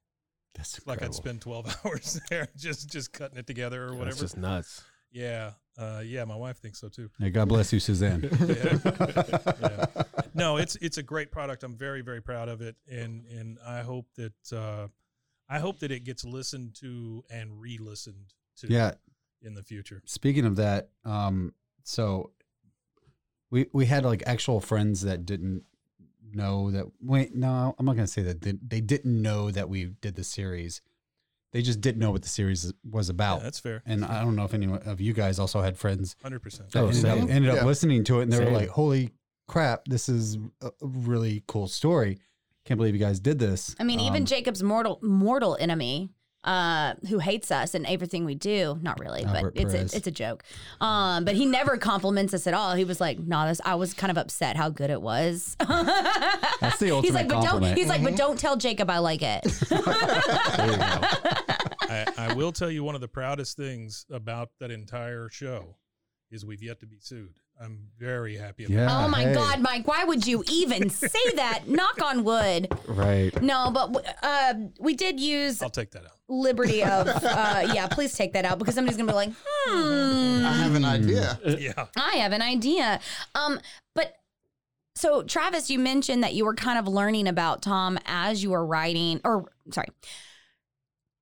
That's 0.58 0.86
Like 0.86 1.02
I'd 1.02 1.14
spend 1.14 1.42
12 1.42 1.78
hours 1.86 2.20
there 2.30 2.48
just 2.58 2.90
just 2.92 3.14
cutting 3.14 3.38
it 3.38 3.48
together 3.48 3.84
or 3.86 3.88
That's 3.90 4.00
whatever. 4.00 4.20
just 4.20 4.38
nuts. 4.38 4.84
yeah, 5.12 5.52
uh, 5.78 6.02
yeah, 6.04 6.26
my 6.26 6.36
wife 6.36 6.58
thinks 6.58 6.80
so 6.80 6.90
too. 6.90 7.10
Yeah, 7.20 7.30
God 7.30 7.48
bless 7.48 7.72
you, 7.72 7.80
Suzanne. 7.80 8.22
Yeah. 8.48 9.86
no, 10.34 10.58
it's 10.58 10.76
it's 10.78 10.98
a 10.98 11.04
great 11.04 11.32
product. 11.32 11.64
I'm 11.64 11.76
very 11.76 12.02
very 12.02 12.22
proud 12.22 12.50
of 12.50 12.62
it, 12.62 12.76
and 12.92 13.26
and 13.28 13.58
I 13.66 13.82
hope 13.82 14.08
that 14.16 14.34
uh, 14.54 14.88
I 15.50 15.60
hope 15.60 15.80
that 15.80 15.92
it 15.92 16.04
gets 16.04 16.26
listened 16.26 16.76
to 16.82 17.24
and 17.30 17.60
re-listened 17.62 18.34
to. 18.58 18.68
yeah. 18.68 18.94
in 19.42 19.54
the 19.54 19.64
future. 19.64 20.02
Speaking 20.06 20.46
of 20.46 20.56
that, 20.58 20.90
um, 21.06 21.54
so 21.84 22.32
we 23.52 23.68
we 23.72 23.86
had 23.86 24.04
like 24.04 24.24
actual 24.26 24.60
friends 24.60 25.02
that 25.02 25.26
didn't 25.26 25.64
know 26.34 26.72
that. 26.72 26.86
Wait, 27.02 27.36
no, 27.36 27.76
I'm 27.78 27.86
not 27.86 27.96
gonna 27.96 28.08
say 28.08 28.22
that 28.24 28.42
they, 28.42 28.54
they 28.66 28.82
didn't 28.82 29.22
know 29.22 29.52
that 29.52 29.70
we 29.70 29.86
did 30.02 30.16
the 30.16 30.24
series. 30.24 30.82
They 31.54 31.62
just 31.62 31.80
didn't 31.82 32.00
know 32.00 32.12
what 32.12 32.24
the 32.24 32.30
series 32.30 32.72
was 32.90 33.08
Yeah, 33.10 33.14
about. 33.14 33.42
that's 33.42 33.60
fair. 33.60 33.82
and 33.86 34.04
I 34.04 34.22
don't 34.22 34.36
know 34.36 34.44
if 34.44 34.54
any 34.54 34.68
of 34.72 35.00
you 35.02 35.14
guys 35.14 35.40
also 35.40 35.62
had 35.62 35.78
friends 35.78 36.16
Hundred 36.22 36.42
percent. 36.42 36.72
that 36.72 36.80
Oh, 36.84 36.88
ended, 36.90 37.06
up, 37.06 37.18
same. 37.20 37.30
ended 37.32 37.50
up 37.52 37.58
Yeah. 37.58 37.66
listening 37.66 38.04
to 38.06 38.20
it, 38.20 38.24
and 38.24 38.32
they 38.34 38.44
were 38.44 38.52
like, 38.52 38.70
"Holy 38.70 39.12
crap, 39.48 39.86
this 39.86 40.10
is 40.10 40.38
a 40.62 40.68
a 40.82 40.88
really 40.88 41.44
cool 41.48 41.68
story! 41.68 42.20
Can't 42.66 42.78
believe 42.78 42.94
you 42.94 43.00
guys 43.00 43.20
did 43.22 43.40
this." 43.40 43.76
I 43.80 43.84
mean, 43.86 44.00
even 44.02 44.24
Um, 44.24 44.26
Jacob's 44.26 44.62
mortal 44.62 45.00
mortal 45.02 45.56
enemy, 45.60 46.10
uh, 46.48 46.96
who 47.10 47.20
hates 47.20 47.52
us 47.52 47.76
and 47.76 47.86
everything 47.86 48.24
we 48.24 48.34
do. 48.34 48.80
Not 48.82 49.00
really, 49.00 49.26
Albert 49.26 49.54
but 49.54 49.62
it's 49.62 49.74
Perez. 49.74 49.94
a, 49.94 49.98
it's 49.98 50.08
a 50.08 50.12
joke. 50.12 50.44
Um, 50.80 51.26
but 51.26 51.36
he 51.36 51.46
never 51.46 51.78
compliments 51.78 52.34
us 52.34 52.48
at 52.48 52.54
all. 52.54 52.74
He 52.74 52.86
was 52.86 53.02
like, 53.02 53.20
"No, 53.20 53.46
this." 53.48 53.60
I 53.66 53.76
was 53.76 53.94
kind 53.94 54.10
of 54.10 54.18
upset 54.18 54.56
how 54.56 54.70
good 54.70 54.90
it 54.90 55.02
was. 55.02 55.58
That's 55.68 56.80
the 56.80 56.86
he's 56.86 56.92
ultimate 56.92 57.14
like, 57.14 57.28
but 57.28 57.34
don't. 57.34 57.44
compliment. 57.44 57.78
He's 57.78 57.90
like, 57.90 58.02
but 58.02 58.16
don't 58.16 58.40
tell 58.40 58.56
Jacob 58.56 58.90
I 58.90 59.00
like 59.00 59.22
it. 59.22 59.46
I, 61.90 62.06
I 62.18 62.34
will 62.34 62.54
tell 62.54 62.72
you 62.72 62.84
one 62.84 62.96
of 62.96 63.02
the 63.02 63.08
proudest 63.10 63.58
things 63.58 64.06
about 64.10 64.50
that 64.62 64.72
entire 64.72 65.28
show 65.30 65.76
is 66.32 66.46
we've 66.46 66.64
yet 66.64 66.80
to 66.80 66.86
be 66.88 66.98
sued. 67.02 67.34
I'm 67.60 67.80
very 67.98 68.36
happy 68.38 68.66
about 68.66 68.74
Yeah. 68.76 69.06
oh 69.06 69.08
my 69.08 69.24
hey. 69.24 69.34
God, 69.34 69.62
Mike! 69.62 69.88
Why 69.88 70.04
would 70.04 70.28
you 70.28 70.44
even 70.52 70.90
say 70.90 71.32
that? 71.36 71.64
Knock 71.68 72.02
on 72.04 72.24
wood. 72.24 72.68
Right. 72.88 73.40
No, 73.42 73.72
but 73.74 74.18
uh, 74.22 74.54
we 74.80 74.94
did 74.96 75.20
use. 75.20 75.62
I'll 75.62 75.70
take 75.70 75.92
that 75.92 76.06
out. 76.06 76.12
liberty 76.30 76.84
of. 76.96 77.08
Uh, 77.08 77.72
yeah, 77.74 77.88
please 77.88 78.14
take 78.14 78.34
that 78.34 78.46
out 78.46 78.60
because 78.60 78.76
somebody's 78.76 78.98
gonna 78.98 79.12
be 79.12 79.16
like, 79.16 79.32
hmm. 79.34 80.46
I 80.46 80.52
have 80.54 80.76
an 80.76 80.86
idea. 80.86 81.40
Yeah. 81.46 81.86
I 81.96 82.18
have 82.18 82.32
an 82.32 82.42
idea. 82.44 83.00
Um, 83.34 83.60
but 83.96 84.14
so 84.96 85.24
Travis, 85.24 85.70
you 85.72 85.80
mentioned 85.80 86.24
that 86.24 86.34
you 86.36 86.46
were 86.46 86.54
kind 86.56 86.78
of 86.78 86.88
learning 86.88 87.28
about 87.28 87.62
Tom 87.64 87.98
as 88.06 88.44
you 88.44 88.52
were 88.52 88.66
writing, 88.66 89.20
or 89.24 89.46
sorry. 89.72 89.88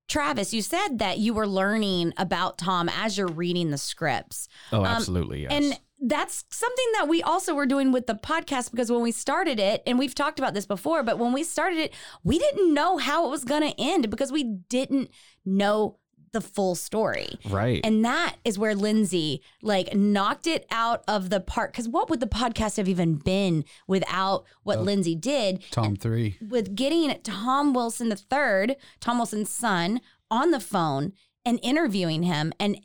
Travis, 0.08 0.54
you 0.54 0.62
said 0.62 1.00
that 1.00 1.18
you 1.18 1.34
were 1.34 1.48
learning 1.48 2.14
about 2.18 2.58
Tom 2.60 2.90
as 2.90 3.18
you're 3.18 3.28
reading 3.28 3.72
the 3.72 3.78
scripts. 3.78 4.48
Oh, 4.72 4.82
Um, 4.82 4.86
absolutely. 4.86 5.42
Yes. 5.44 5.52
And 5.52 5.80
that's 6.08 6.46
something 6.52 6.86
that 6.94 7.08
we 7.08 7.22
also 7.24 7.54
were 7.54 7.66
doing 7.66 7.92
with 7.92 8.08
the 8.08 8.16
podcast 8.16 8.72
because 8.72 8.92
when 8.92 9.02
we 9.02 9.12
started 9.12 9.60
it, 9.60 9.82
and 9.86 9.98
we've 9.98 10.16
talked 10.16 10.40
about 10.40 10.54
this 10.54 10.66
before, 10.66 11.04
but 11.04 11.18
when 11.18 11.34
we 11.34 11.44
started 11.44 11.80
it, 11.80 11.94
we 12.24 12.38
didn't 12.38 12.74
know 12.74 12.98
how 12.98 13.26
it 13.26 13.30
was 13.30 13.44
going 13.44 13.62
to 13.62 13.80
end 13.80 14.10
because 14.10 14.32
we 14.32 14.44
didn't 14.44 15.10
know 15.46 15.98
the 16.36 16.42
full 16.42 16.76
story. 16.76 17.40
right. 17.50 17.80
And 17.86 18.04
that 18.04 18.36
is 18.44 18.60
where 18.60 18.76
Lindsay 18.76 19.42
like 19.62 19.96
knocked 19.96 20.48
it 20.48 20.66
out 20.70 21.02
of 21.08 21.30
the 21.30 21.40
park. 21.40 21.72
Because 21.72 21.88
what 21.88 22.10
would 22.10 22.20
the 22.20 22.28
podcast 22.28 22.76
have 22.76 22.90
even 22.90 23.16
been 23.16 23.64
without 23.88 24.44
what 24.64 24.80
oh, 24.80 24.82
Lindsay 24.82 25.16
did 25.16 25.64
Tom 25.72 25.96
three. 25.96 26.38
with 26.46 26.76
getting 26.76 27.18
Tom 27.22 27.74
Wilson 27.74 28.10
the 28.10 28.18
third, 28.18 28.76
Tom 29.00 29.18
Wilson's 29.18 29.50
son, 29.50 30.02
on 30.30 30.52
the 30.52 30.60
phone 30.60 31.14
and 31.46 31.58
interviewing 31.64 32.24
him 32.24 32.52
and 32.60 32.82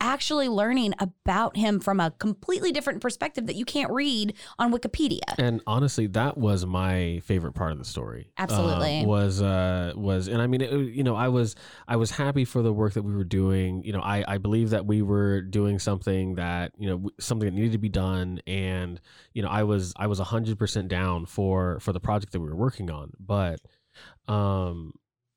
actually 0.00 0.48
learning 0.48 0.92
about 0.98 1.56
him 1.56 1.80
from 1.80 2.00
a 2.00 2.10
completely 2.12 2.70
different 2.70 3.00
perspective 3.00 3.46
that 3.46 3.56
you 3.56 3.64
can't 3.64 3.90
read 3.90 4.34
on 4.58 4.72
Wikipedia. 4.72 5.20
And 5.38 5.62
honestly, 5.66 6.06
that 6.08 6.36
was 6.36 6.66
my 6.66 7.20
favorite 7.24 7.52
part 7.52 7.72
of 7.72 7.78
the 7.78 7.84
story. 7.84 8.30
Absolutely. 8.36 9.00
Uh, 9.00 9.04
was 9.04 9.40
uh 9.40 9.92
was 9.96 10.28
and 10.28 10.42
I 10.42 10.46
mean 10.46 10.60
it, 10.60 10.72
you 10.72 11.02
know 11.02 11.16
I 11.16 11.28
was 11.28 11.56
I 11.88 11.96
was 11.96 12.10
happy 12.10 12.44
for 12.44 12.62
the 12.62 12.72
work 12.72 12.94
that 12.94 13.02
we 13.02 13.14
were 13.14 13.24
doing. 13.24 13.82
You 13.84 13.92
know 13.92 14.00
I 14.00 14.24
I 14.26 14.38
believe 14.38 14.70
that 14.70 14.86
we 14.86 15.02
were 15.02 15.40
doing 15.40 15.78
something 15.78 16.34
that 16.34 16.72
you 16.78 16.88
know 16.88 17.10
something 17.18 17.46
that 17.46 17.54
needed 17.54 17.72
to 17.72 17.78
be 17.78 17.88
done, 17.88 18.40
and 18.46 19.00
you 19.32 19.42
know 19.42 19.48
I 19.48 19.62
was 19.62 19.94
I 19.96 20.06
was 20.06 20.18
hundred 20.18 20.58
percent 20.58 20.88
down 20.88 21.24
for 21.26 21.80
for 21.80 21.92
the 21.92 22.00
project 22.00 22.32
that 22.32 22.40
we 22.40 22.48
were 22.48 22.56
working 22.56 22.90
on, 22.90 23.12
but 23.18 23.60
um 24.28 24.92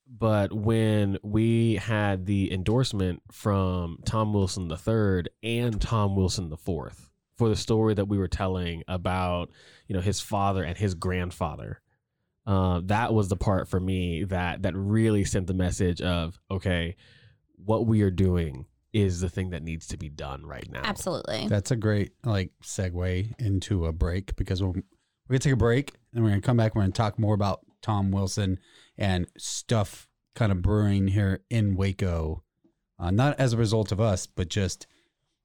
but 0.09 0.51
when 0.51 1.17
we 1.21 1.75
had 1.75 2.25
the 2.25 2.51
endorsement 2.51 3.21
from 3.31 3.99
Tom 4.05 4.33
Wilson 4.33 4.67
the 4.67 4.77
third 4.77 5.29
and 5.43 5.79
Tom 5.79 6.15
Wilson 6.15 6.49
the 6.49 6.57
fourth 6.57 7.09
for 7.37 7.47
the 7.47 7.55
story 7.55 7.93
that 7.93 8.07
we 8.07 8.17
were 8.17 8.27
telling 8.27 8.83
about 8.87 9.51
you 9.87 9.95
know 9.95 10.01
his 10.01 10.19
father 10.19 10.63
and 10.63 10.77
his 10.77 10.95
grandfather 10.95 11.81
uh, 12.47 12.81
that 12.85 13.13
was 13.13 13.29
the 13.29 13.35
part 13.35 13.67
for 13.67 13.79
me 13.79 14.23
that 14.23 14.63
that 14.63 14.75
really 14.75 15.23
sent 15.23 15.47
the 15.47 15.53
message 15.53 16.01
of 16.01 16.39
okay 16.49 16.95
what 17.63 17.85
we 17.85 18.01
are 18.01 18.11
doing 18.11 18.65
is 18.91 19.21
the 19.21 19.29
thing 19.29 19.51
that 19.51 19.61
needs 19.61 19.87
to 19.87 19.97
be 19.97 20.09
done 20.09 20.43
right 20.45 20.67
now 20.71 20.81
Absolutely. 20.83 21.47
That's 21.47 21.71
a 21.71 21.75
great 21.75 22.13
like 22.23 22.51
segue 22.63 23.39
into 23.39 23.85
a 23.85 23.93
break 23.93 24.35
because 24.35 24.63
we're, 24.63 24.69
we're 24.69 24.83
gonna 25.29 25.39
take 25.39 25.53
a 25.53 25.57
break 25.57 25.93
and 26.13 26.23
we're 26.23 26.31
gonna 26.31 26.41
come 26.41 26.57
back. 26.57 26.73
We're 26.73 26.81
gonna 26.81 26.93
talk 26.93 27.19
more 27.19 27.35
about 27.35 27.59
Tom 27.81 28.11
Wilson 28.11 28.57
and 28.99 29.25
stuff 29.37 30.07
kind 30.35 30.51
of 30.51 30.61
brewing 30.61 31.07
here 31.07 31.39
in 31.49 31.75
Waco, 31.75 32.43
uh, 32.99 33.09
not 33.09 33.39
as 33.39 33.53
a 33.53 33.57
result 33.57 33.91
of 33.91 33.99
us, 33.99 34.27
but 34.27 34.49
just 34.49 34.85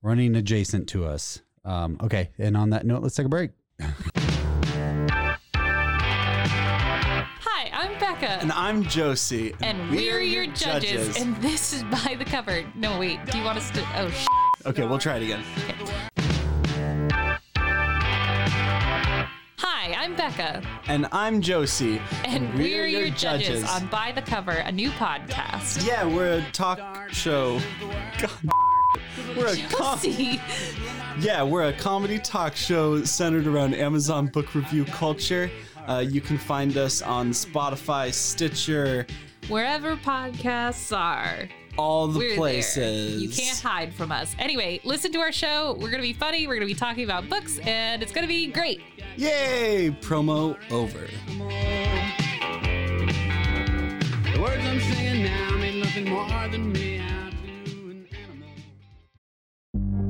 running 0.02 0.34
adjacent 0.36 0.88
to 0.90 1.06
us. 1.06 1.40
Um, 1.64 1.96
okay, 2.02 2.30
and 2.36 2.56
on 2.56 2.70
that 2.70 2.84
note, 2.84 3.02
let's 3.02 3.14
take 3.14 3.26
a 3.26 3.30
break. 3.30 3.52
Hi, 7.46 7.70
I'm 7.72 7.98
Becca. 7.98 8.28
And 8.42 8.52
I'm 8.52 8.82
Josie. 8.82 9.54
And 9.62 9.90
we're 9.90 10.20
your 10.20 10.46
judges. 10.48 11.16
And 11.16 11.34
this 11.36 11.72
is 11.72 11.84
By 11.84 12.16
the 12.18 12.24
Cover. 12.24 12.64
No, 12.74 12.98
wait. 12.98 13.24
Do 13.26 13.38
you 13.38 13.44
want 13.44 13.58
us 13.58 13.70
to? 13.70 13.86
Oh, 13.96 14.10
sh- 14.10 14.26
okay, 14.66 14.84
we'll 14.84 14.98
try 14.98 15.16
it 15.16 15.22
again. 15.22 15.42
Hi, 19.84 20.02
I'm 20.02 20.16
Becca. 20.16 20.62
And 20.86 21.06
I'm 21.12 21.42
Josie. 21.42 22.00
And, 22.24 22.54
we're, 22.54 22.86
your, 22.86 23.10
judges. 23.10 23.64
on 23.64 23.86
By 23.88 24.12
the 24.12 24.22
Cover, 24.22 24.52
a 24.52 24.72
new 24.72 24.88
podcast. 24.88 25.86
Yeah, 25.86 26.06
we're 26.06 26.38
a 26.38 26.50
talk 26.52 27.10
show. 27.10 27.60
God. 28.18 28.30
We're 29.36 29.48
a 29.48 29.56
com- 29.68 30.00
yeah, 31.20 31.42
we're 31.42 31.64
a 31.64 31.72
comedy 31.74 32.18
talk 32.18 32.56
show 32.56 33.04
centered 33.04 33.46
around 33.46 33.74
Amazon 33.74 34.28
book 34.28 34.54
review 34.54 34.86
culture. 34.86 35.50
Uh, 35.86 35.98
you 35.98 36.22
can 36.22 36.38
find 36.38 36.78
us 36.78 37.02
on 37.02 37.32
Spotify, 37.32 38.10
Stitcher, 38.10 39.06
Wherever 39.48 39.96
podcasts 39.96 40.96
are, 40.96 41.50
all 41.76 42.08
the 42.08 42.18
we're 42.18 42.36
places. 42.36 42.76
there. 42.76 43.20
You 43.20 43.28
can't 43.28 43.58
hide 43.58 43.94
from 43.94 44.12
us. 44.12 44.34
Anyway, 44.38 44.80
listen 44.84 45.12
to 45.12 45.20
our 45.20 45.32
show. 45.32 45.72
We're 45.74 45.90
going 45.90 46.02
to 46.02 46.08
be 46.08 46.12
funny. 46.12 46.46
We're 46.46 46.54
going 46.54 46.68
to 46.68 46.74
be 46.74 46.78
talking 46.78 47.04
about 47.04 47.28
books, 47.28 47.58
and 47.58 48.02
it's 48.02 48.12
going 48.12 48.24
to 48.24 48.28
be 48.28 48.46
great. 48.48 48.80
Yay! 49.16 49.96
Promo 50.00 50.56
over. 50.70 51.06
The 54.32 54.40
words 54.40 54.64
I'm 54.64 54.80
singing 54.80 55.24
now 55.24 55.50
mean 55.56 55.80
nothing 55.80 56.08
more 56.08 56.48
than 56.48 56.72
me 56.72 57.03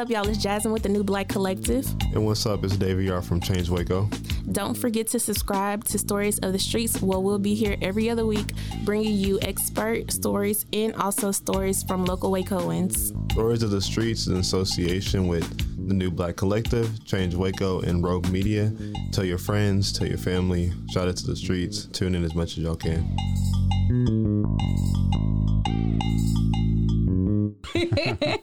Up, 0.00 0.08
y'all? 0.08 0.26
It's 0.26 0.38
Jasmine 0.38 0.72
with 0.72 0.82
the 0.82 0.88
New 0.88 1.04
Black 1.04 1.28
Collective. 1.28 1.86
And 2.14 2.24
what's 2.24 2.46
up? 2.46 2.64
It's 2.64 2.74
Davey 2.74 3.04
Yard 3.04 3.22
from 3.22 3.38
Change 3.38 3.68
Waco. 3.68 4.08
Don't 4.50 4.74
forget 4.74 5.06
to 5.08 5.20
subscribe 5.20 5.84
to 5.84 5.98
Stories 5.98 6.38
of 6.38 6.54
the 6.54 6.58
Streets, 6.58 7.02
where 7.02 7.18
we'll 7.18 7.38
be 7.38 7.54
here 7.54 7.76
every 7.82 8.08
other 8.08 8.24
week, 8.24 8.54
bringing 8.86 9.14
you 9.14 9.38
expert 9.42 10.10
stories 10.10 10.64
and 10.72 10.94
also 10.94 11.32
stories 11.32 11.82
from 11.82 12.06
local 12.06 12.30
Wacoans. 12.30 13.12
Stories 13.32 13.62
of 13.62 13.72
the 13.72 13.80
Streets 13.82 14.22
is 14.22 14.28
in 14.28 14.36
association 14.38 15.28
with 15.28 15.46
the 15.86 15.92
New 15.92 16.10
Black 16.10 16.34
Collective, 16.36 17.04
Change 17.04 17.34
Waco, 17.34 17.82
and 17.82 18.02
Rogue 18.02 18.30
Media. 18.30 18.72
Tell 19.12 19.24
your 19.24 19.36
friends, 19.36 19.92
tell 19.92 20.08
your 20.08 20.16
family, 20.16 20.72
shout 20.94 21.08
it 21.08 21.18
to 21.18 21.26
the 21.26 21.36
streets. 21.36 21.84
Tune 21.84 22.14
in 22.14 22.24
as 22.24 22.34
much 22.34 22.52
as 22.52 22.58
y'all 22.58 22.74
can. 22.74 23.16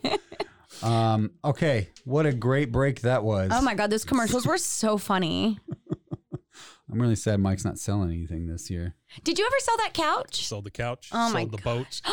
Um, 0.84 1.32
okay, 1.44 1.90
what 2.06 2.26
a 2.26 2.34
great 2.34 2.72
break 2.72 3.02
that 3.02 3.24
was. 3.24 3.52
Oh 3.54 3.62
my 3.62 3.74
god, 3.76 3.90
those 3.90 4.06
commercials 4.06 4.46
were 4.46 4.58
so 4.58 4.98
funny. 4.98 5.60
I'm 6.90 7.02
really 7.02 7.16
sad 7.16 7.40
Mike's 7.42 7.66
not 7.66 7.78
selling 7.78 8.12
anything 8.12 8.48
this 8.48 8.70
year. 8.70 8.96
Did 9.24 9.38
you 9.38 9.46
ever 9.46 9.56
sell 9.60 9.78
that 9.78 9.94
couch? 9.94 10.46
Sold 10.46 10.66
the 10.66 10.72
couch. 10.72 11.10
Oh 11.12 11.32
my 11.32 11.42
sold 11.42 11.52
the 11.52 11.58
boat. 11.58 12.02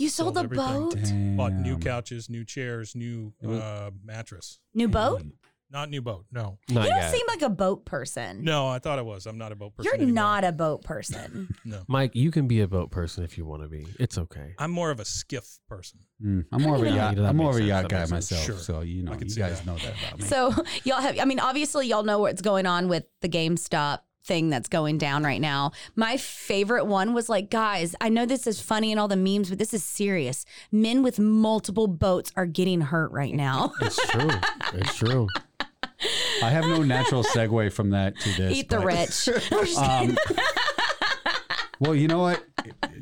You 0.00 0.08
sold, 0.08 0.34
the 0.34 0.42
everything. 0.42 0.90
boat? 1.34 1.36
Bought 1.36 1.54
new 1.54 1.76
couches, 1.76 2.30
new 2.30 2.44
chairs, 2.44 2.94
new 2.94 3.32
uh, 3.44 3.90
mattress. 4.04 4.60
New 4.72 4.86
boat? 4.86 5.24
Not 5.70 5.90
new 5.90 6.00
boat. 6.00 6.24
No. 6.32 6.58
Not 6.70 6.84
you 6.84 6.90
don't 6.90 6.98
yet. 7.00 7.12
seem 7.12 7.26
like 7.28 7.42
a 7.42 7.50
boat 7.50 7.84
person. 7.84 8.42
No, 8.42 8.68
I 8.68 8.78
thought 8.78 8.98
I 8.98 9.02
was. 9.02 9.26
I'm 9.26 9.36
not 9.36 9.52
a 9.52 9.54
boat 9.54 9.74
person. 9.76 9.84
You're 9.84 9.94
anymore. 9.96 10.14
not 10.14 10.44
a 10.44 10.52
boat 10.52 10.82
person. 10.82 11.54
No. 11.64 11.82
Mike, 11.86 12.14
you 12.14 12.30
can 12.30 12.46
be 12.48 12.62
a 12.62 12.68
boat 12.68 12.90
person 12.90 13.24
if 13.24 13.36
you 13.36 13.44
want 13.44 13.62
to 13.62 13.68
be. 13.68 13.86
It's 14.00 14.16
okay. 14.16 14.54
I'm 14.58 14.70
more 14.70 14.90
of 14.90 15.00
a 15.00 15.04
skiff 15.04 15.58
person. 15.68 16.00
Mm, 16.24 16.46
I'm 16.50 16.62
more 16.62 16.76
of 16.76 16.82
a 16.82 16.90
yacht. 16.90 17.18
Yeah, 17.18 17.28
I'm 17.28 17.36
more 17.36 17.50
of 17.50 17.56
a 17.56 17.62
yacht 17.62 17.90
guy 17.90 17.98
sense. 17.98 18.10
myself, 18.10 18.42
Sure. 18.44 18.56
so 18.56 18.80
you 18.80 19.02
know, 19.02 19.12
I 19.12 19.16
can 19.16 19.28
you 19.28 19.34
guys 19.34 19.58
that. 19.60 19.66
know 19.66 19.76
that 19.76 19.92
about 20.06 20.18
me. 20.20 20.24
so 20.24 20.54
y'all 20.84 21.02
have 21.02 21.18
I 21.20 21.26
mean, 21.26 21.38
obviously 21.40 21.86
y'all 21.88 22.04
know 22.04 22.20
what's 22.20 22.40
going 22.40 22.64
on 22.64 22.88
with 22.88 23.04
the 23.20 23.28
GameStop 23.28 24.00
thing 24.24 24.48
that's 24.48 24.68
going 24.70 24.96
down 24.96 25.24
right 25.24 25.40
now. 25.42 25.72
My 25.96 26.16
favorite 26.16 26.84
one 26.86 27.12
was 27.12 27.28
like, 27.28 27.50
guys, 27.50 27.94
I 28.00 28.08
know 28.08 28.24
this 28.24 28.46
is 28.46 28.60
funny 28.60 28.90
and 28.90 28.98
all 29.00 29.08
the 29.08 29.16
memes, 29.16 29.50
but 29.50 29.58
this 29.58 29.74
is 29.74 29.84
serious. 29.84 30.46
Men 30.72 31.02
with 31.02 31.18
multiple 31.18 31.86
boats 31.86 32.32
are 32.36 32.46
getting 32.46 32.80
hurt 32.80 33.10
right 33.12 33.34
now. 33.34 33.72
It's 33.82 33.96
true. 34.10 34.30
it's 34.74 34.94
true. 34.96 35.26
I 36.42 36.50
have 36.50 36.64
no 36.64 36.82
natural 36.82 37.24
segue 37.24 37.72
from 37.72 37.90
that 37.90 38.18
to 38.20 38.28
this. 38.36 38.56
Eat 38.56 38.68
the 38.68 38.76
but- 38.78 38.86
rich. 38.86 39.28
Um, 39.78 40.16
well, 41.80 41.94
you 41.94 42.08
know 42.08 42.18
what? 42.20 42.44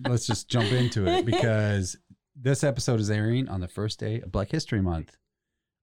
Let's 0.06 0.26
just 0.26 0.48
jump 0.48 0.70
into 0.72 1.06
it 1.06 1.24
because 1.24 1.96
this 2.34 2.62
episode 2.62 3.00
is 3.00 3.10
airing 3.10 3.48
on 3.48 3.60
the 3.60 3.68
first 3.68 3.98
day 3.98 4.20
of 4.20 4.30
Black 4.30 4.50
History 4.50 4.82
Month, 4.82 5.16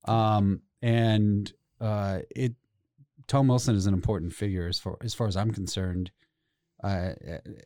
um, 0.05 0.61
and 0.81 1.51
uh, 1.81 2.19
it 2.35 2.53
Tom 3.27 3.47
Wilson 3.47 3.75
is 3.75 3.87
an 3.87 3.93
important 3.93 4.33
figure 4.33 4.67
as 4.67 4.79
far 4.79 4.97
as 5.01 5.13
far 5.13 5.27
as 5.27 5.35
I'm 5.35 5.51
concerned. 5.51 6.11
Uh, 6.83 7.13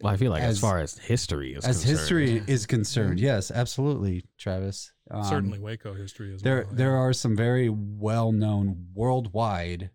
Well, 0.01 0.13
I 0.13 0.17
feel 0.17 0.31
like 0.31 0.43
as, 0.43 0.55
As- 0.57 0.59
far 0.59 0.79
as 0.79 0.97
history 0.97 1.53
is 1.55 1.65
as 1.65 1.77
concerned, 1.83 1.99
history 1.99 2.43
is 2.47 2.65
concerned, 2.67 3.19
yes, 3.19 3.49
absolutely, 3.51 4.25
Travis. 4.37 4.91
Um, 5.09 5.23
Certainly 5.23 5.59
Waco 5.59 5.93
history 5.93 6.33
as 6.33 6.41
there 6.41 6.65
well. 6.65 6.75
there 6.75 6.95
are 6.95 7.13
some 7.13 7.35
very 7.35 7.69
well 7.69 8.31
known 8.31 8.87
worldwide 8.93 9.89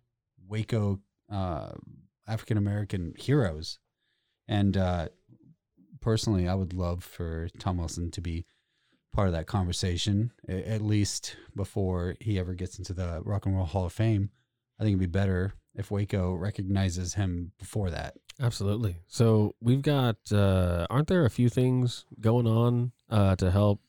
Waco 0.47 0.99
uh, 1.31 1.71
African 2.27 2.57
American 2.57 3.13
heroes, 3.17 3.79
and 4.47 4.75
uh, 4.77 5.07
personally, 6.01 6.47
I 6.47 6.55
would 6.55 6.73
love 6.73 7.03
for 7.03 7.49
Tom 7.59 7.77
Wilson 7.77 8.11
to 8.11 8.21
be 8.21 8.45
part 9.13 9.27
of 9.27 9.33
that 9.33 9.45
conversation, 9.47 10.31
at 10.47 10.81
least 10.81 11.37
before 11.55 12.15
he 12.19 12.39
ever 12.39 12.55
gets 12.55 12.77
into 12.79 12.93
the 12.93 13.21
Rock 13.23 13.45
and 13.45 13.55
Roll 13.55 13.65
Hall 13.65 13.85
of 13.85 13.93
Fame. 13.93 14.31
I 14.79 14.83
think 14.83 14.93
it'd 14.97 15.11
be 15.11 15.19
better 15.19 15.53
if 15.75 15.91
Waco 15.91 16.33
recognizes 16.33 17.13
him 17.13 17.51
before 17.59 17.89
that. 17.91 18.15
Absolutely. 18.41 18.97
So 19.07 19.53
we've 19.61 19.83
got, 19.83 20.17
uh, 20.31 20.87
aren't 20.89 21.07
there 21.07 21.25
a 21.25 21.29
few 21.29 21.49
things 21.49 22.05
going 22.19 22.47
on 22.47 22.91
uh, 23.09 23.35
to 23.35 23.51
help, 23.51 23.79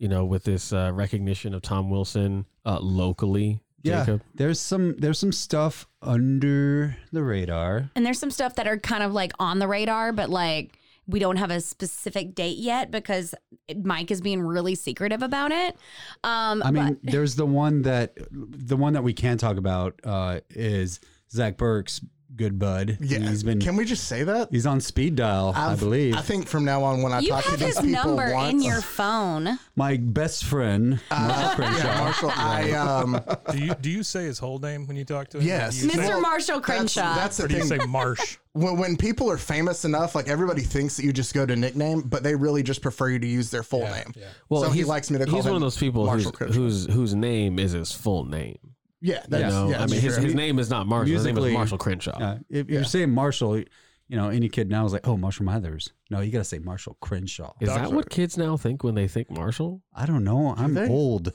you 0.00 0.08
know, 0.08 0.24
with 0.24 0.42
this 0.42 0.72
uh, 0.72 0.90
recognition 0.92 1.54
of 1.54 1.62
Tom 1.62 1.90
Wilson 1.90 2.46
uh, 2.66 2.80
locally, 2.80 3.62
Jacob? 3.84 4.22
Yeah, 4.24 4.30
there's 4.34 4.58
some 4.58 4.96
there's 4.98 5.18
some 5.20 5.30
stuff 5.30 5.86
under 6.02 6.96
the 7.12 7.22
radar. 7.22 7.90
and 7.94 8.04
there's 8.04 8.18
some 8.18 8.30
stuff 8.32 8.56
that 8.56 8.66
are 8.66 8.78
kind 8.78 9.04
of 9.04 9.12
like 9.12 9.30
on 9.38 9.60
the 9.60 9.68
radar, 9.68 10.12
but 10.12 10.28
like 10.30 10.76
we 11.06 11.18
don't 11.18 11.36
have 11.36 11.50
a 11.50 11.60
specific 11.60 12.34
date 12.34 12.56
yet 12.58 12.90
because 12.90 13.34
Mike 13.82 14.10
is 14.10 14.20
being 14.20 14.40
really 14.42 14.74
secretive 14.74 15.22
about 15.22 15.50
it. 15.50 15.76
Um, 16.24 16.62
I 16.62 16.70
mean, 16.70 16.94
but- 16.94 16.98
there's 17.12 17.34
the 17.36 17.46
one 17.46 17.82
that 17.82 18.16
the 18.30 18.76
one 18.76 18.94
that 18.94 19.02
we 19.02 19.12
can 19.12 19.36
talk 19.38 19.56
about 19.58 20.00
uh, 20.04 20.40
is 20.50 20.98
Zach 21.30 21.56
Burke's 21.56 22.00
good 22.36 22.58
bud. 22.58 22.96
Yeah, 23.00 23.18
he's 23.18 23.42
been 23.42 23.60
Can 23.60 23.76
we 23.76 23.84
just 23.84 24.04
say 24.04 24.24
that? 24.24 24.48
he's 24.50 24.66
on 24.66 24.80
speed 24.80 25.16
dial, 25.16 25.52
i 25.54 25.72
I've- 25.72 25.80
believe. 25.80 26.14
I 26.16 26.22
think 26.22 26.46
from 26.46 26.64
now 26.64 26.82
on, 26.84 27.02
when 27.02 27.12
I 27.12 27.20
you 27.20 27.28
talk 27.28 27.44
to 27.44 27.50
have 27.50 27.58
these 27.60 27.76
his 27.78 27.86
people 27.86 28.16
number 28.16 28.32
once, 28.34 28.52
in 28.54 28.62
your 28.62 28.80
phone. 28.80 29.58
My 29.76 29.96
best 29.96 30.44
friend, 30.44 31.00
Marshall 31.10 31.50
Crenshaw. 31.56 31.76
yeah, 31.86 32.00
Marshall, 32.00 32.32
I 32.34 32.70
um, 32.72 33.20
do 33.52 33.58
you 33.58 33.74
do 33.74 33.90
you 33.90 34.02
say 34.02 34.24
his 34.24 34.38
whole 34.38 34.58
name 34.58 34.86
when 34.86 34.96
you 34.96 35.04
talk 35.04 35.28
to 35.30 35.38
him? 35.38 35.46
Yes. 35.46 35.78
Do 35.80 35.86
you 35.86 35.90
say- 35.92 35.98
Mr. 35.98 36.20
Marshall 36.22 36.56
that's, 36.60 36.66
Crenshaw. 36.66 37.14
that's 37.14 37.36
the 37.36 37.44
or 37.44 37.48
do 37.48 37.54
you 37.56 37.64
thing. 37.64 37.80
say 37.80 37.86
Marsh? 37.86 38.38
when, 38.52 38.76
when 38.78 38.96
people 38.96 39.30
are 39.30 39.38
famous 39.38 39.84
enough, 39.84 40.14
like 40.14 40.28
everybody 40.28 40.62
thinks 40.62 40.96
that 40.96 41.04
you 41.04 41.12
just 41.12 41.34
go 41.34 41.44
to 41.46 41.54
nickname, 41.56 42.00
but 42.02 42.22
they 42.22 42.34
really 42.34 42.62
just 42.62 42.82
prefer 42.82 43.08
you 43.10 43.18
to 43.18 43.26
use 43.26 43.50
their 43.50 43.62
full 43.62 43.80
Yeah, 43.82 43.92
name. 43.96 44.12
yeah. 44.16 44.26
Well, 44.48 44.62
so 44.64 44.70
he 44.70 44.84
likes 44.84 45.10
me 45.10 45.18
to 45.18 45.24
call 45.26 45.36
He's 45.36 45.44
him 45.46 45.50
one 45.52 45.56
of 45.62 45.66
those 45.66 45.76
people 45.78 46.02
who's, 46.08 46.24
Marshall 46.24 46.32
Crenshaw. 46.32 46.54
whose 46.54 46.86
whose 46.86 47.14
name 47.14 47.58
is 47.58 47.72
his 47.72 47.92
full 47.92 48.24
name. 48.24 48.58
Yeah, 49.00 49.22
You 49.30 49.38
know, 49.38 49.70
yeah, 49.70 49.82
I 49.82 49.86
mean, 49.86 50.00
his, 50.00 50.16
his 50.16 50.34
name 50.34 50.58
is 50.58 50.70
not 50.70 50.86
Marshall. 50.86 51.12
His 51.12 51.24
name 51.24 51.34
Musically, 51.34 51.50
is 51.52 51.54
Marshall 51.54 51.78
Crenshaw. 51.78 52.18
Uh, 52.18 52.38
if 52.48 52.68
you're 52.68 52.84
saying 52.84 53.10
Marshall, 53.10 53.58
you 53.58 54.16
know, 54.16 54.28
any 54.28 54.48
kid 54.48 54.68
now 54.68 54.84
is 54.84 54.92
like, 54.92 55.06
oh, 55.06 55.16
Marshall 55.16 55.46
Mathers. 55.46 55.92
No, 56.10 56.20
you 56.20 56.32
got 56.32 56.38
to 56.38 56.44
say 56.44 56.58
Marshall 56.58 56.96
Crenshaw. 57.00 57.52
Is 57.60 57.68
that 57.68 57.78
Doctor- 57.78 57.94
what 57.94 58.10
kids 58.10 58.36
now 58.36 58.56
think 58.56 58.82
when 58.82 58.94
they 58.94 59.06
think 59.08 59.30
Marshall? 59.30 59.82
I 59.94 60.04
don't 60.06 60.24
know. 60.24 60.54
I'm 60.56 60.74
they? 60.74 60.88
old. 60.88 61.32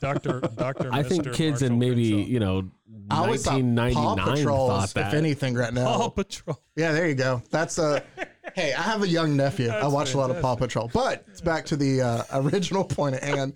Doctor 0.00 0.40
Doctor. 0.56 0.90
I 0.92 1.02
think 1.02 1.32
kids 1.32 1.62
in 1.62 1.78
maybe 1.78 2.02
you 2.02 2.40
know 2.40 2.68
I 3.10 3.18
always 3.18 3.44
thought 3.44 3.52
Paw 3.52 3.56
1999 3.60 4.36
Patrol, 4.36 4.68
thought 4.68 4.84
if 4.84 4.94
that. 4.94 5.14
anything, 5.14 5.54
right 5.54 5.72
now. 5.72 5.84
Paw 5.84 6.08
Patrol. 6.10 6.60
Yeah, 6.76 6.92
there 6.92 7.08
you 7.08 7.14
go. 7.14 7.42
That's 7.50 7.78
uh 7.78 8.00
Hey, 8.54 8.72
I 8.72 8.82
have 8.82 9.02
a 9.02 9.08
young 9.08 9.36
nephew. 9.36 9.68
I 9.68 9.80
That's 9.80 9.92
watch 9.92 10.14
a 10.14 10.18
lot 10.18 10.30
of 10.30 10.40
Paw 10.40 10.56
Patrol. 10.56 10.90
But 10.92 11.24
it's 11.28 11.40
back 11.40 11.66
to 11.66 11.76
the 11.76 12.02
uh, 12.02 12.24
original 12.34 12.84
point 12.84 13.16
at 13.16 13.22
hand. 13.22 13.54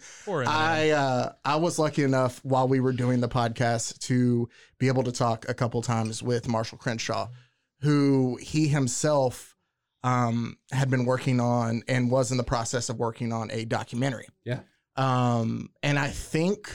I 0.49 0.91
uh, 0.91 1.33
I 1.45 1.57
was 1.57 1.79
lucky 1.79 2.03
enough 2.03 2.41
while 2.45 2.69
we 2.69 2.81
were 2.81 2.93
doing 2.93 3.21
the 3.21 3.29
podcast 3.29 3.99
to 4.07 4.49
be 4.79 4.89
able 4.89 5.03
to 5.05 5.13
talk 5.13 5.49
a 5.49 5.55
couple 5.55 5.83
times 5.83 6.23
with 6.23 6.49
Marshall 6.49 6.79
Crenshaw, 6.79 7.29
who 7.81 8.39
he 8.41 8.69
himself 8.69 9.57
um, 10.05 10.57
had 10.71 10.91
been 10.91 11.05
working 11.05 11.41
on 11.41 11.83
and 11.89 12.11
was 12.11 12.31
in 12.31 12.37
the 12.37 12.45
process 12.45 12.89
of 12.89 12.99
working 12.99 13.33
on 13.33 13.51
a 13.51 13.65
documentary. 13.65 14.29
Yeah. 14.45 14.61
Um, 14.97 15.71
and 15.83 15.99
I 15.99 16.09
think 16.09 16.71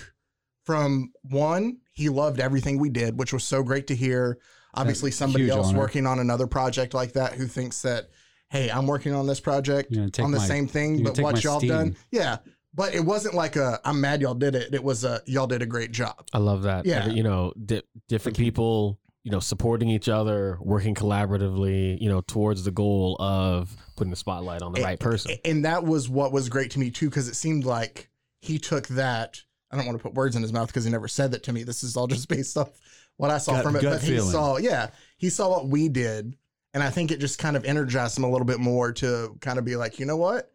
from 0.66 1.12
one, 1.24 1.78
he 1.92 2.10
loved 2.10 2.40
everything 2.40 2.80
we 2.80 2.90
did, 2.90 3.18
which 3.18 3.34
was 3.34 3.44
so 3.44 3.64
great 3.64 3.88
to 3.88 3.96
hear. 3.96 4.40
Obviously, 4.78 5.10
That's 5.10 5.18
somebody 5.18 5.50
else 5.50 5.68
honor. 5.68 5.80
working 5.80 6.06
on 6.08 6.20
another 6.20 6.48
project 6.48 6.94
like 6.94 7.14
that 7.14 7.34
who 7.34 7.48
thinks 7.48 7.82
that, 7.82 8.10
hey, 8.50 8.70
I'm 8.70 8.88
working 8.88 9.14
on 9.14 9.28
this 9.28 9.40
project 9.40 9.92
You're 9.92 10.02
gonna 10.02 10.12
take 10.12 10.26
on 10.26 10.32
the 10.32 10.38
my- 10.38 10.46
same 10.46 10.68
thing, 10.68 11.04
but 11.04 11.18
what 11.20 11.44
y'all 11.44 11.60
steam. 11.60 11.70
done, 11.70 11.98
yeah. 12.12 12.38
But 12.74 12.94
it 12.94 13.04
wasn't 13.04 13.34
like 13.34 13.56
a 13.56 13.80
I'm 13.84 14.00
mad 14.02 14.22
y'all 14.22 14.36
did 14.36 14.54
it. 14.54 14.74
It 14.74 14.84
was 14.84 15.04
a 15.04 15.22
y'all 15.26 15.48
did 15.48 15.62
a 15.62 15.66
great 15.66 15.92
job. 15.92 16.28
I 16.32 16.38
love 16.38 16.64
that. 16.64 16.86
Yeah. 16.86 17.04
Every- 17.06 17.14
you 17.16 17.24
know, 17.24 17.52
di- 17.66 17.82
different 18.08 18.38
people, 18.38 19.00
you 19.24 19.32
know, 19.32 19.40
supporting 19.40 19.90
each 19.90 20.08
other, 20.08 20.58
working 20.62 20.94
collaboratively, 20.94 22.00
you 22.00 22.08
know, 22.10 22.22
towards 22.22 22.64
the 22.64 22.72
goal 22.72 23.16
of 23.20 23.76
putting 23.96 24.12
the 24.12 24.16
spotlight 24.16 24.62
on 24.62 24.74
the 24.74 24.82
right 24.82 25.00
person. 25.00 25.34
And 25.44 25.66
that 25.66 25.84
was 25.86 26.08
what 26.10 26.32
was 26.32 26.50
great 26.50 26.72
to 26.72 26.80
me 26.80 26.92
too, 26.92 27.10
because 27.10 27.28
it 27.28 27.36
seemed 27.36 27.66
like 27.66 28.10
he 28.42 28.60
took 28.60 28.88
that. 28.90 29.42
I 29.72 29.76
don't 29.76 29.86
want 29.86 29.98
to 29.98 30.04
put 30.04 30.14
words 30.14 30.36
in 30.36 30.42
his 30.42 30.54
mouth 30.54 30.68
because 30.68 30.86
he 30.86 30.92
never 30.92 31.08
said 31.10 31.32
that 31.32 31.44
to 31.44 31.54
me. 31.54 31.64
This 31.64 31.84
is 31.84 31.98
all 31.98 32.08
just 32.08 32.30
based 32.30 32.56
off 32.58 32.70
what 33.18 33.30
I 33.32 33.38
saw 33.38 33.54
Gut- 33.54 33.64
from 33.64 33.76
it. 33.76 33.84
But 33.84 34.02
he 34.02 34.20
saw, 34.20 34.58
yeah, 34.58 34.90
he 35.18 35.30
saw 35.30 35.50
what 35.50 35.68
we 35.68 35.90
did. 35.90 36.36
And 36.74 36.84
I 36.84 36.90
think 36.90 37.12
it 37.12 37.20
just 37.20 37.40
kind 37.40 37.56
of 37.58 37.66
energized 37.66 38.18
him 38.18 38.24
a 38.24 38.30
little 38.30 38.46
bit 38.46 38.60
more 38.60 38.92
to 38.94 39.36
kind 39.42 39.58
of 39.58 39.66
be 39.66 39.76
like, 39.76 40.00
you 40.00 40.06
know 40.06 40.18
what? 40.18 40.52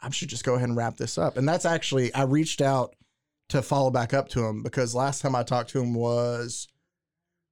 I 0.00 0.10
should 0.10 0.28
just 0.28 0.44
go 0.44 0.54
ahead 0.54 0.68
and 0.68 0.76
wrap 0.76 0.96
this 0.96 1.18
up. 1.18 1.36
And 1.36 1.48
that's 1.48 1.64
actually, 1.64 2.14
I 2.14 2.22
reached 2.22 2.60
out 2.60 2.94
to 3.48 3.62
follow 3.62 3.90
back 3.90 4.12
up 4.14 4.28
to 4.30 4.44
him 4.44 4.62
because 4.62 4.94
last 4.94 5.22
time 5.22 5.34
I 5.34 5.42
talked 5.42 5.70
to 5.70 5.80
him 5.80 5.94
was, 5.94 6.68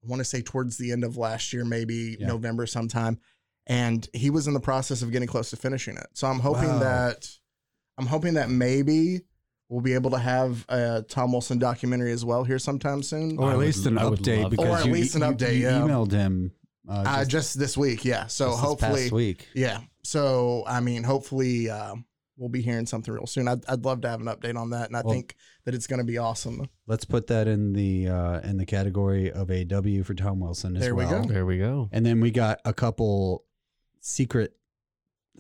I 0.05 0.09
want 0.09 0.21
to 0.21 0.25
say 0.25 0.43
towards 0.43 0.77
the 0.77 0.93
end 0.93 1.03
of 1.03 1.17
last 1.17 1.53
year, 1.53 1.65
maybe 1.65 2.17
Yeah. 2.21 2.27
November 2.29 2.67
sometime. 2.67 3.19
And 3.67 4.07
he 4.13 4.29
was 4.29 4.47
in 4.47 4.53
the 4.55 4.61
process 4.61 5.01
of 5.03 5.11
getting 5.11 5.27
close 5.29 5.51
to 5.51 5.57
finishing 5.57 5.97
it. 5.97 6.07
So 6.13 6.29
I'm 6.29 6.41
hoping 6.41 6.69
Wow. 6.69 6.79
that, 6.81 7.29
I'm 7.97 8.07
hoping 8.07 8.35
that 8.35 8.51
maybe 8.51 9.23
we'll 9.69 9.81
be 9.81 9.95
able 9.95 10.11
to 10.11 10.19
have 10.19 10.65
a 10.69 11.05
Tom 11.09 11.33
Wilson 11.33 11.59
documentary 11.59 12.13
as 12.13 12.25
well 12.25 12.45
here 12.45 12.59
sometime 12.59 13.03
soon. 13.03 13.39
Or 13.39 13.51
at 13.51 13.59
least 13.59 13.87
an 13.87 13.95
update 13.97 14.51
because 14.51 14.67
Or 14.67 14.77
at 14.79 14.87
you, 14.87 14.93
least 14.93 15.15
an 15.15 15.23
you- 15.23 15.29
update, 15.29 15.55
you 15.57 15.63
yeah. 15.63 15.81
emailed 15.81 16.13
him 16.13 16.53
uh, 16.89 17.03
Uh, 17.07 17.19
just, 17.21 17.31
just 17.31 17.59
this 17.59 17.77
week, 17.77 18.05
yeah. 18.05 18.27
So 18.27 18.47
just 18.49 18.57
this 18.59 18.69
hopefully, 18.69 19.03
past 19.05 19.13
week. 19.13 19.49
yeah. 19.55 19.81
So 20.03 20.65
I 20.67 20.81
mean, 20.81 21.03
hopefully, 21.03 21.71
uh, 21.71 21.95
we'll 22.37 22.51
be 22.51 22.61
hearing 22.61 22.85
something 22.85 23.15
real 23.15 23.27
soon. 23.27 23.49
I'd, 23.49 23.65
I'd 23.69 23.85
love 23.85 24.01
to 24.03 24.09
have 24.09 24.21
an 24.21 24.27
update 24.27 24.57
on 24.57 24.71
that, 24.71 24.89
and 24.89 24.97
I 24.97 25.01
Well- 25.03 25.15
think 25.15 25.35
that 25.65 25.75
it's 25.75 25.87
going 25.87 26.01
to 26.01 26.05
be 26.05 26.19
awesome. 26.19 26.69
Let's 26.87 27.07
put 27.07 27.27
that 27.29 27.49
in 27.49 27.73
the 27.73 28.09
uh, 28.09 28.41
in 28.41 28.59
the 28.59 28.67
category 28.67 29.33
of 29.33 29.51
a 29.51 29.65
W 29.65 30.03
for 30.03 30.13
Tom 30.13 30.41
Wilson 30.41 30.77
as 30.77 30.83
There 30.83 30.95
we 30.95 31.07
well. 31.07 31.23
go. 31.23 31.29
There 31.33 31.47
we 31.47 31.57
go. 31.59 31.89
And 31.91 32.05
then 32.05 32.21
we 32.21 32.31
got 32.31 32.61
a 32.67 32.75
couple 32.75 33.45
secret. 34.01 34.55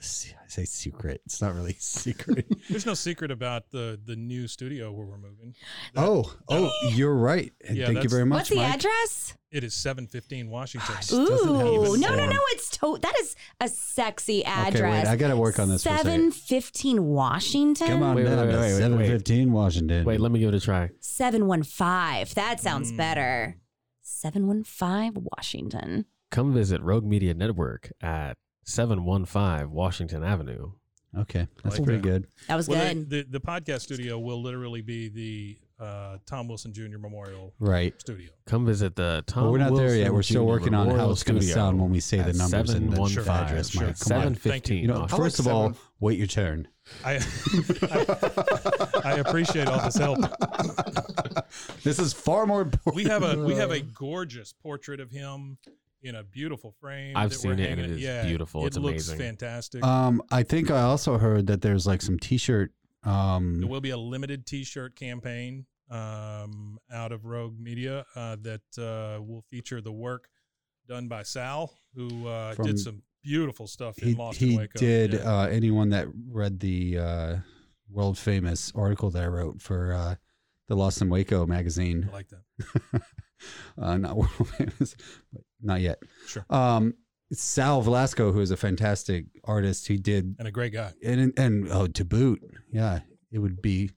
I 0.00 0.48
say 0.48 0.64
secret. 0.64 1.20
It's 1.24 1.40
not 1.40 1.54
really 1.54 1.72
secret. 1.78 2.46
There's 2.70 2.84
no 2.86 2.94
secret 2.94 3.30
about 3.30 3.70
the 3.70 3.98
the 4.04 4.16
new 4.16 4.48
studio 4.48 4.92
where 4.92 5.06
we're 5.06 5.18
moving. 5.18 5.54
oh, 5.96 6.34
oh, 6.48 6.70
you're 6.90 7.14
right. 7.14 7.52
Yeah, 7.70 7.86
thank 7.86 8.02
you 8.02 8.08
very 8.08 8.26
much. 8.26 8.38
What's 8.38 8.50
the 8.50 8.56
Mike. 8.56 8.74
address? 8.74 9.36
It 9.50 9.62
is 9.62 9.72
715 9.74 10.50
Washington. 10.50 10.94
Gosh. 10.94 11.06
doesn't 11.08 11.28
have 11.28 11.66
Ooh, 11.66 11.96
no, 11.96 12.14
no, 12.16 12.26
no! 12.26 12.40
It's 12.48 12.76
to- 12.78 12.98
that 13.00 13.14
is 13.20 13.36
a 13.60 13.68
sexy 13.68 14.44
address. 14.44 14.74
Okay, 14.74 14.82
wait. 14.90 15.06
I 15.06 15.14
got 15.16 15.28
to 15.28 15.36
work 15.36 15.60
on 15.60 15.68
this 15.68 15.84
for 15.84 15.90
a 15.90 15.96
Seven 15.98 16.32
second. 16.32 16.34
fifteen 16.34 17.04
Washington. 17.04 17.86
Come 17.86 18.02
on 18.02 18.16
Wait, 18.16 18.24
wait, 18.24 18.30
wait, 18.30 18.36
to 18.36 18.46
wait, 18.52 18.58
wait, 18.60 18.70
seven 18.72 18.98
wait. 18.98 19.46
Washington. 19.48 20.04
Wait, 20.04 20.20
let 20.20 20.32
me 20.32 20.40
give 20.40 20.48
it 20.52 20.56
a 20.56 20.60
try. 20.60 20.90
Seven 21.00 21.46
one 21.46 21.62
five. 21.62 22.34
That 22.34 22.58
sounds 22.60 22.90
Mm. 22.92 22.96
better. 22.96 23.56
Seven 24.02 24.48
one 24.48 24.64
five 24.64 25.12
Washington. 25.16 26.06
Come 26.32 26.52
visit 26.52 26.82
Rogue 26.82 27.04
Media 27.04 27.32
Network 27.32 27.92
at 28.00 28.36
715 28.64 29.70
Washington 29.70 30.22
Avenue. 30.24 30.72
Okay, 31.16 31.46
that's 31.62 31.76
Like 31.78 31.84
pretty 31.84 32.00
that. 32.00 32.08
good. 32.08 32.26
That 32.48 32.56
was 32.56 32.68
Well, 32.68 32.88
the, 32.88 32.94
good. 32.94 33.10
the 33.30 33.38
the 33.38 33.40
podcast 33.40 33.82
studio 33.82 34.18
will 34.18 34.42
literally 34.42 34.80
be 34.82 35.08
the 35.08 35.58
uh, 35.78 36.18
Tom 36.26 36.48
Wilson 36.48 36.72
Jr. 36.72 36.98
Memorial 36.98 37.52
Right. 37.60 37.94
Studio. 38.00 38.30
Come 38.46 38.66
visit 38.66 38.96
the 38.96 39.22
Tom 39.26 39.44
But 39.44 39.50
we're 39.52 39.58
not 39.58 39.76
there 39.76 39.94
yet. 39.96 40.12
We're 40.12 40.22
still 40.22 40.42
Jr. 40.44 40.48
working 40.48 40.74
on 40.74 40.90
how 40.90 41.10
it's 41.10 41.22
going 41.22 41.38
to 41.40 41.46
sound 41.46 41.80
when 41.80 41.90
we 41.90 42.00
say 42.00 42.18
the 42.18 42.32
numbers 42.32 42.70
and 42.70 42.90
the 42.92 42.96
715. 42.96 43.32
address. 43.32 43.70
Sure. 43.70 43.86
Mike, 43.86 43.98
come 44.00 44.12
on. 44.12 44.34
715. 44.34 44.78
You 44.78 44.88
know, 44.88 45.02
I 45.04 45.06
first 45.08 45.38
like 45.38 45.46
of 45.46 45.52
all, 45.52 45.62
seven. 45.68 45.78
wait 46.00 46.18
your 46.18 46.26
turn. 46.26 46.68
I, 47.04 47.14
I 47.82 49.00
I 49.04 49.12
appreciate 49.18 49.68
all 49.68 49.80
this 49.84 49.96
help. 49.96 50.18
This 51.82 51.98
is 51.98 52.12
far 52.12 52.46
more 52.46 52.62
important. 52.62 52.96
We 52.96 53.04
have 53.04 53.22
a 53.22 53.38
we 53.44 53.54
have 53.54 53.70
a 53.70 53.80
gorgeous 53.80 54.52
portrait 54.52 55.00
of 55.00 55.10
him 55.10 55.58
in 56.04 56.14
a 56.14 56.22
beautiful 56.22 56.70
frame. 56.80 57.16
I've 57.16 57.30
that 57.30 57.36
seen 57.36 57.58
it 57.58 57.70
and 57.70 57.80
it 57.80 57.90
is 57.90 57.98
yeah, 58.00 58.24
beautiful. 58.24 58.62
It 58.62 58.68
It's 58.68 58.76
looks 58.76 59.08
amazing. 59.08 59.18
fantastic. 59.18 59.82
Um, 59.84 60.22
I 60.30 60.42
think 60.44 60.70
I 60.70 60.82
also 60.82 61.18
heard 61.18 61.46
that 61.48 61.62
there's 61.62 61.86
like 61.86 62.02
some 62.02 62.18
T-shirt. 62.18 62.70
there 63.02 63.12
Um, 63.12 63.60
will 63.66 63.80
be 63.80 63.90
a 63.90 63.96
limited 63.96 64.46
T-shirt 64.46 64.94
campaign 64.96 65.66
um, 65.90 66.78
out 66.92 67.10
of 67.12 67.24
Rogue 67.24 67.58
Media 67.58 68.04
uh, 68.14 68.36
that 68.42 68.60
uh, 68.78 69.20
will 69.22 69.42
feature 69.50 69.80
the 69.80 69.92
work 69.92 70.28
done 70.86 71.08
by 71.08 71.22
Sal, 71.22 71.72
who 71.94 72.28
uh, 72.28 72.52
From- 72.54 72.66
did 72.66 72.78
some 72.78 73.02
beautiful 73.22 73.66
stuff 73.66 73.96
in 73.98 74.08
he 74.08 74.14
Lost 74.14 74.42
in 74.42 74.48
he 74.50 74.56
Waco. 74.58 74.78
did. 74.78 75.14
Yeah. 75.14 75.20
Uh, 75.20 75.46
anyone 75.46 75.88
that 75.90 76.06
read 76.30 76.60
the 76.60 76.98
uh, 76.98 77.36
world 77.88 78.18
famous 78.18 78.70
article 78.74 79.08
that 79.10 79.22
I 79.22 79.26
wrote 79.28 79.62
for 79.62 79.94
uh, 79.94 80.14
the 80.68 80.74
Lost 80.76 81.00
in 81.00 81.08
Waco 81.08 81.46
magazine. 81.46 82.06
I 82.10 82.12
like 82.12 82.28
that. 82.28 83.02
uh, 83.80 83.96
not 83.96 84.16
world 84.16 84.48
famous, 84.58 84.96
but 85.32 85.42
not 85.64 85.80
yet. 85.80 85.98
Sure. 86.26 86.44
Um, 86.50 86.94
Sal 87.32 87.82
Velasco, 87.82 88.30
who 88.32 88.40
is 88.40 88.50
a 88.52 88.56
fantastic 88.56 89.24
artist, 89.44 89.88
he 89.88 89.96
did 89.96 90.36
And 90.38 90.46
a 90.46 90.50
great 90.52 90.72
guy. 90.72 90.92
and 91.04 91.32
and 91.38 91.68
oh 91.72 91.86
to 91.88 92.04
boot, 92.04 92.40
yeah, 92.70 93.00
it 93.32 93.38
would 93.38 93.60
be, 93.62 93.90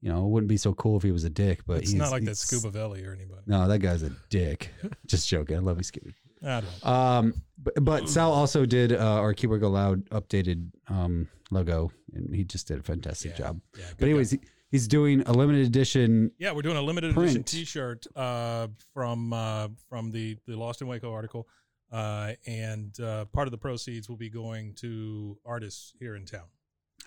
you 0.00 0.10
know, 0.10 0.24
it 0.24 0.28
wouldn't 0.30 0.48
be 0.48 0.56
so 0.56 0.72
cool 0.74 0.96
if 0.96 1.02
he 1.04 1.12
was 1.12 1.22
a 1.24 1.30
dick, 1.30 1.60
but 1.66 1.78
It's 1.78 1.90
he's 1.90 1.98
not 2.00 2.10
like 2.10 2.24
that 2.24 2.36
Scuba 2.36 2.76
Velli 2.76 3.06
or 3.06 3.12
anybody. 3.12 3.42
No, 3.46 3.68
that 3.68 3.78
guy's 3.78 4.02
a 4.02 4.10
dick. 4.30 4.70
Just 5.06 5.28
joking. 5.28 5.56
I 5.56 5.60
love 5.60 5.76
you, 5.76 5.84
Scooby. 5.84 6.14
I 6.44 6.60
don't. 6.62 6.86
Um, 6.86 7.34
but, 7.62 7.74
but 7.84 8.08
Sal 8.08 8.32
also 8.32 8.66
did 8.66 8.92
uh, 8.92 8.96
our 9.20 9.32
Keep 9.34 9.50
Waco 9.50 9.68
Loud 9.68 10.08
updated 10.10 10.70
um 10.88 11.28
logo, 11.52 11.92
and 12.14 12.34
he 12.34 12.42
just 12.44 12.66
did 12.66 12.78
a 12.80 12.82
fantastic 12.82 13.32
Yeah, 13.32 13.46
job. 13.46 13.60
yeah, 13.78 13.84
but 13.98 14.06
anyways, 14.06 14.30
he, 14.32 14.40
he's 14.72 14.88
doing 14.88 15.20
a 15.22 15.32
limited 15.32 15.64
edition. 15.64 16.32
Yeah, 16.38 16.50
we're 16.50 16.62
doing 16.62 16.76
a 16.76 16.82
limited 16.82 17.16
edition 17.16 17.44
T-shirt 17.44 18.06
uh, 18.16 18.66
from 18.92 19.32
uh, 19.32 19.68
from 19.88 20.10
the 20.10 20.36
the 20.48 20.56
Lost 20.56 20.80
in 20.82 20.88
Waco 20.88 21.12
article, 21.12 21.46
uh, 21.92 22.32
and 22.46 22.98
uh, 22.98 23.26
part 23.26 23.46
of 23.46 23.52
the 23.52 23.58
proceeds 23.58 24.08
will 24.08 24.16
be 24.16 24.28
going 24.30 24.74
to 24.76 25.38
artists 25.46 25.92
here 26.00 26.16
in 26.16 26.24
town. 26.24 26.46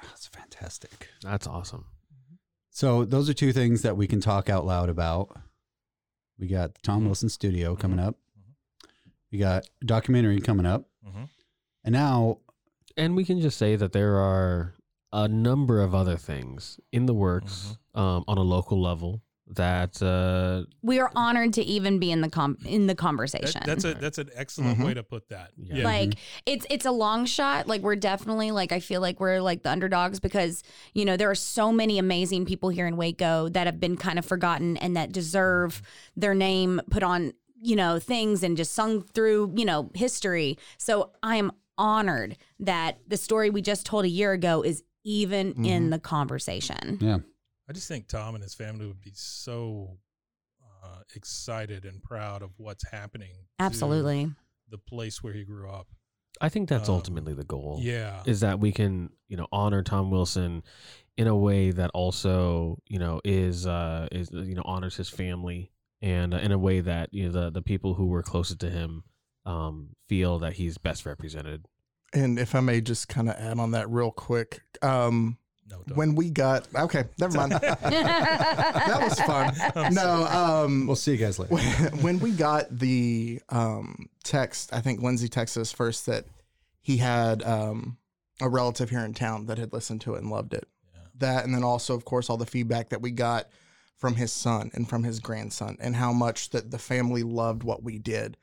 That's 0.02 0.28
fantastic. 0.28 1.10
That's 1.22 1.48
awesome. 1.48 1.86
So 2.70 3.04
those 3.06 3.30
are 3.30 3.34
two 3.34 3.52
things 3.54 3.82
that 3.82 3.98
we 3.98 4.08
can 4.08 4.20
talk 4.22 4.50
out 4.50 4.66
loud 4.66 4.90
about. 4.90 5.30
We 6.38 6.48
got 6.48 6.74
the 6.76 6.80
Tom 6.84 7.02
Mhm. 7.04 7.06
Wilson 7.08 7.30
Studio 7.30 7.76
coming 7.76 7.98
Mhm. 8.00 8.08
up. 8.08 8.18
We 9.32 9.38
got 9.40 9.68
documentary 9.86 10.40
coming 10.42 10.66
up, 10.66 10.90
Mhm. 11.06 11.30
and 11.84 11.94
now 11.94 12.40
And 12.98 13.14
we 13.16 13.26
can 13.26 13.42
just 13.42 13.58
say 13.58 13.76
that 13.76 13.92
there 13.92 14.16
are 14.20 14.74
a 15.24 15.28
number 15.28 15.82
of 15.82 15.96
other 15.96 16.18
things 16.18 16.80
in 16.92 17.06
the 17.06 17.14
works 17.14 17.78
Mm-hmm. 17.96 18.00
um, 18.02 18.24
on 18.28 18.38
a 18.38 18.42
local 18.44 18.82
level 18.82 19.22
that 19.48 20.02
uh, 20.02 20.66
We 20.82 21.00
are 21.00 21.12
honored 21.16 21.54
to 21.54 21.64
even 21.64 22.00
be 22.00 22.12
in 22.12 22.22
the 22.22 22.30
com- 22.30 22.58
in 22.66 22.88
the 22.88 22.94
That- 22.94 22.98
conversation. 22.98 23.62
that's 23.66 23.86
a 23.86 23.94
that's 23.94 24.18
an 24.18 24.30
excellent 24.34 24.80
Mhm. 24.80 24.86
way 24.88 24.94
to 24.96 25.04
put 25.04 25.30
that. 25.30 25.52
Yeah. 25.56 25.76
Yeah, 25.78 25.84
like 25.86 26.16
it's 26.48 26.66
it's 26.70 26.86
a 26.86 26.92
long 26.92 27.26
shot 27.28 27.68
like 27.68 27.82
we're 27.82 27.96
definitely 27.96 28.50
like 28.52 28.72
i 28.72 28.80
feel 28.80 29.02
like 29.02 29.20
we're 29.20 29.40
like 29.42 29.62
the 29.64 29.70
underdogs 29.70 30.20
because 30.20 30.64
you 30.96 31.06
know 31.06 31.16
there 31.16 31.30
are 31.30 31.36
so 31.58 31.72
many 31.72 32.00
amazing 32.00 32.44
people 32.46 32.70
here 32.70 32.88
in 32.88 32.98
waco 32.98 33.48
that 33.50 33.68
have 33.68 33.80
been 33.80 33.96
kind 33.98 34.18
of 34.20 34.26
forgotten 34.26 34.78
and 34.78 34.98
that 34.98 35.12
deserve 35.12 35.82
their 36.18 36.34
name 36.34 36.82
put 36.90 37.04
on 37.04 37.32
you 37.62 37.76
know 37.76 38.00
things 38.00 38.42
and 38.44 38.58
just 38.58 38.74
sung 38.74 39.04
through 39.16 39.54
you 39.56 39.64
know 39.66 39.92
history 39.94 40.58
so 40.80 41.12
i 41.22 41.36
am 41.36 41.52
honored 41.78 42.36
that 42.60 42.98
the 43.08 43.18
story 43.18 43.50
we 43.52 43.62
just 43.62 43.86
told 43.86 44.06
a 44.06 44.10
year 44.10 44.32
ago 44.34 44.64
is 44.64 44.84
even 45.06 45.64
in 45.66 45.90
the 45.92 46.00
conversation 46.00 46.98
yeah, 47.00 47.20
I 47.70 47.74
just 47.74 47.88
think 47.88 48.08
Tom 48.08 48.36
and 48.36 48.44
his 48.44 48.54
family 48.54 48.86
would 48.88 49.02
be 49.02 49.14
so 49.14 49.98
uh, 50.84 51.00
excited 51.16 51.86
and 51.86 52.02
proud 52.04 52.42
of 52.42 52.52
what's 52.58 52.84
happening. 52.92 53.32
to 53.60 53.64
absolutely 53.66 54.32
the 54.70 54.78
place 54.78 55.24
where 55.24 55.34
he 55.34 55.44
grew 55.46 55.70
up. 55.70 55.88
I 56.42 56.50
think 56.50 56.68
that's 56.70 56.90
Um, 56.90 56.96
ultimately 56.96 57.34
the 57.34 57.44
goal. 57.46 57.80
Yeah, 57.82 58.22
is 58.26 58.42
that 58.42 58.60
we 58.60 58.72
can 58.72 59.10
you 59.30 59.38
know 59.38 59.48
honor 59.52 59.82
Tom 59.84 60.12
Wilson 60.12 60.64
in 61.18 61.28
a 61.28 61.36
way 61.36 61.72
that 61.72 61.92
also 61.94 62.80
you 62.88 63.00
know 63.00 63.22
is 63.24 63.66
uh 63.66 64.08
is 64.12 64.30
you 64.32 64.54
know 64.56 64.64
honors 64.66 64.96
his 64.98 65.08
family 65.10 65.72
and 66.02 66.34
uh, 66.34 66.38
in 66.38 66.52
a 66.52 66.58
way 66.58 66.82
that 66.82 67.14
you 67.14 67.26
know 67.28 67.32
the 67.32 67.50
the 67.52 67.62
people 67.62 67.94
who 67.94 68.08
were 68.08 68.22
closest 68.22 68.60
to 68.60 68.70
him 68.70 69.04
um 69.46 69.96
feel 70.10 70.40
that 70.40 70.54
he's 70.54 70.78
best 70.78 71.06
represented. 71.06 71.66
And 72.16 72.40
if 72.40 72.56
I 72.56 72.62
may 72.62 72.82
just 72.82 73.10
kind 73.10 73.30
of 73.30 73.36
add 73.36 73.60
on 73.60 73.72
that 73.72 73.90
real 73.90 74.10
quick, 74.10 74.62
um, 74.82 75.38
when 75.94 76.16
we 76.16 76.30
got 76.30 76.68
okay, 76.76 77.06
never 77.20 77.38
mind. 77.38 77.52
that 77.52 79.00
was 79.02 79.20
fun. 79.20 79.94
No, 79.94 80.26
um, 80.26 80.88
we'll 80.88 80.96
see 80.96 81.12
you 81.12 81.18
guys 81.18 81.40
later. 81.40 81.54
When, 81.54 82.02
when 82.02 82.20
we 82.20 82.32
got 82.32 82.70
the 82.70 83.42
um, 83.50 84.10
text, 84.24 84.74
I 84.74 84.82
think 84.82 85.02
Lindsay 85.02 85.28
texted 85.28 85.58
us 85.58 85.72
first 85.72 86.06
that 86.06 86.26
he 86.82 86.98
had 86.98 87.44
um, 87.44 87.98
a 88.42 88.48
relative 88.48 88.90
here 88.90 89.04
in 89.04 89.14
town 89.14 89.48
that 89.48 89.58
had 89.58 89.74
listened 89.74 90.02
to 90.02 90.16
it 90.16 90.22
and 90.22 90.32
loved 90.32 90.54
it. 90.54 90.68
That, 91.18 91.46
and 91.46 91.54
then 91.54 91.64
also, 91.64 91.96
of 91.96 92.06
course, 92.06 92.30
all 92.30 92.38
the 92.38 92.46
feedback 92.46 92.90
that 92.90 93.02
we 93.02 93.12
got 93.12 93.48
from 93.98 94.16
his 94.16 94.32
son 94.32 94.70
and 94.74 94.88
from 94.88 95.04
his 95.04 95.20
grandson, 95.20 95.78
and 95.80 95.96
how 95.96 96.12
much 96.12 96.50
that 96.52 96.72
the 96.72 96.78
family 96.78 97.24
loved 97.24 97.64
what 97.64 97.84
we 97.84 97.98
did. 97.98 98.38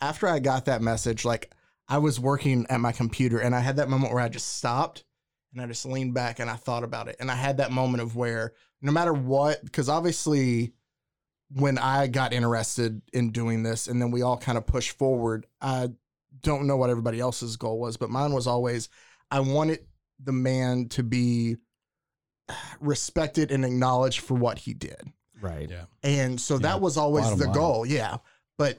After 0.00 0.28
I 0.28 0.38
got 0.38 0.66
that 0.66 0.82
message, 0.82 1.24
like 1.24 1.50
I 1.88 1.98
was 1.98 2.20
working 2.20 2.66
at 2.68 2.80
my 2.80 2.92
computer, 2.92 3.38
and 3.38 3.54
I 3.54 3.60
had 3.60 3.76
that 3.76 3.88
moment 3.88 4.12
where 4.12 4.22
I 4.22 4.28
just 4.28 4.56
stopped 4.56 5.04
and 5.52 5.62
I 5.62 5.66
just 5.66 5.86
leaned 5.86 6.14
back 6.14 6.38
and 6.40 6.50
I 6.50 6.56
thought 6.56 6.84
about 6.84 7.08
it. 7.08 7.16
And 7.20 7.30
I 7.30 7.34
had 7.34 7.56
that 7.56 7.72
moment 7.72 8.02
of 8.02 8.14
where 8.14 8.52
no 8.82 8.92
matter 8.92 9.12
what, 9.14 9.64
because 9.64 9.88
obviously 9.88 10.74
when 11.50 11.78
I 11.78 12.06
got 12.06 12.34
interested 12.34 13.00
in 13.14 13.30
doing 13.30 13.62
this 13.62 13.86
and 13.86 14.00
then 14.00 14.10
we 14.10 14.20
all 14.20 14.36
kind 14.36 14.58
of 14.58 14.66
pushed 14.66 14.98
forward, 14.98 15.46
I 15.62 15.88
don't 16.42 16.66
know 16.66 16.76
what 16.76 16.90
everybody 16.90 17.18
else's 17.18 17.56
goal 17.56 17.80
was, 17.80 17.96
but 17.96 18.10
mine 18.10 18.32
was 18.32 18.46
always 18.46 18.90
I 19.30 19.40
wanted 19.40 19.80
the 20.22 20.32
man 20.32 20.88
to 20.90 21.02
be 21.02 21.56
respected 22.80 23.50
and 23.50 23.64
acknowledged 23.64 24.20
for 24.20 24.34
what 24.34 24.58
he 24.58 24.74
did. 24.74 25.00
Right. 25.40 25.70
Yeah. 25.70 25.84
And 26.02 26.40
so 26.40 26.54
Yeah, 26.54 26.60
that 26.60 26.80
was 26.80 26.96
always 26.96 27.24
bottom 27.24 27.38
the 27.38 27.44
line. 27.46 27.54
goal. 27.54 27.86
Yeah. 27.86 28.16
But 28.56 28.78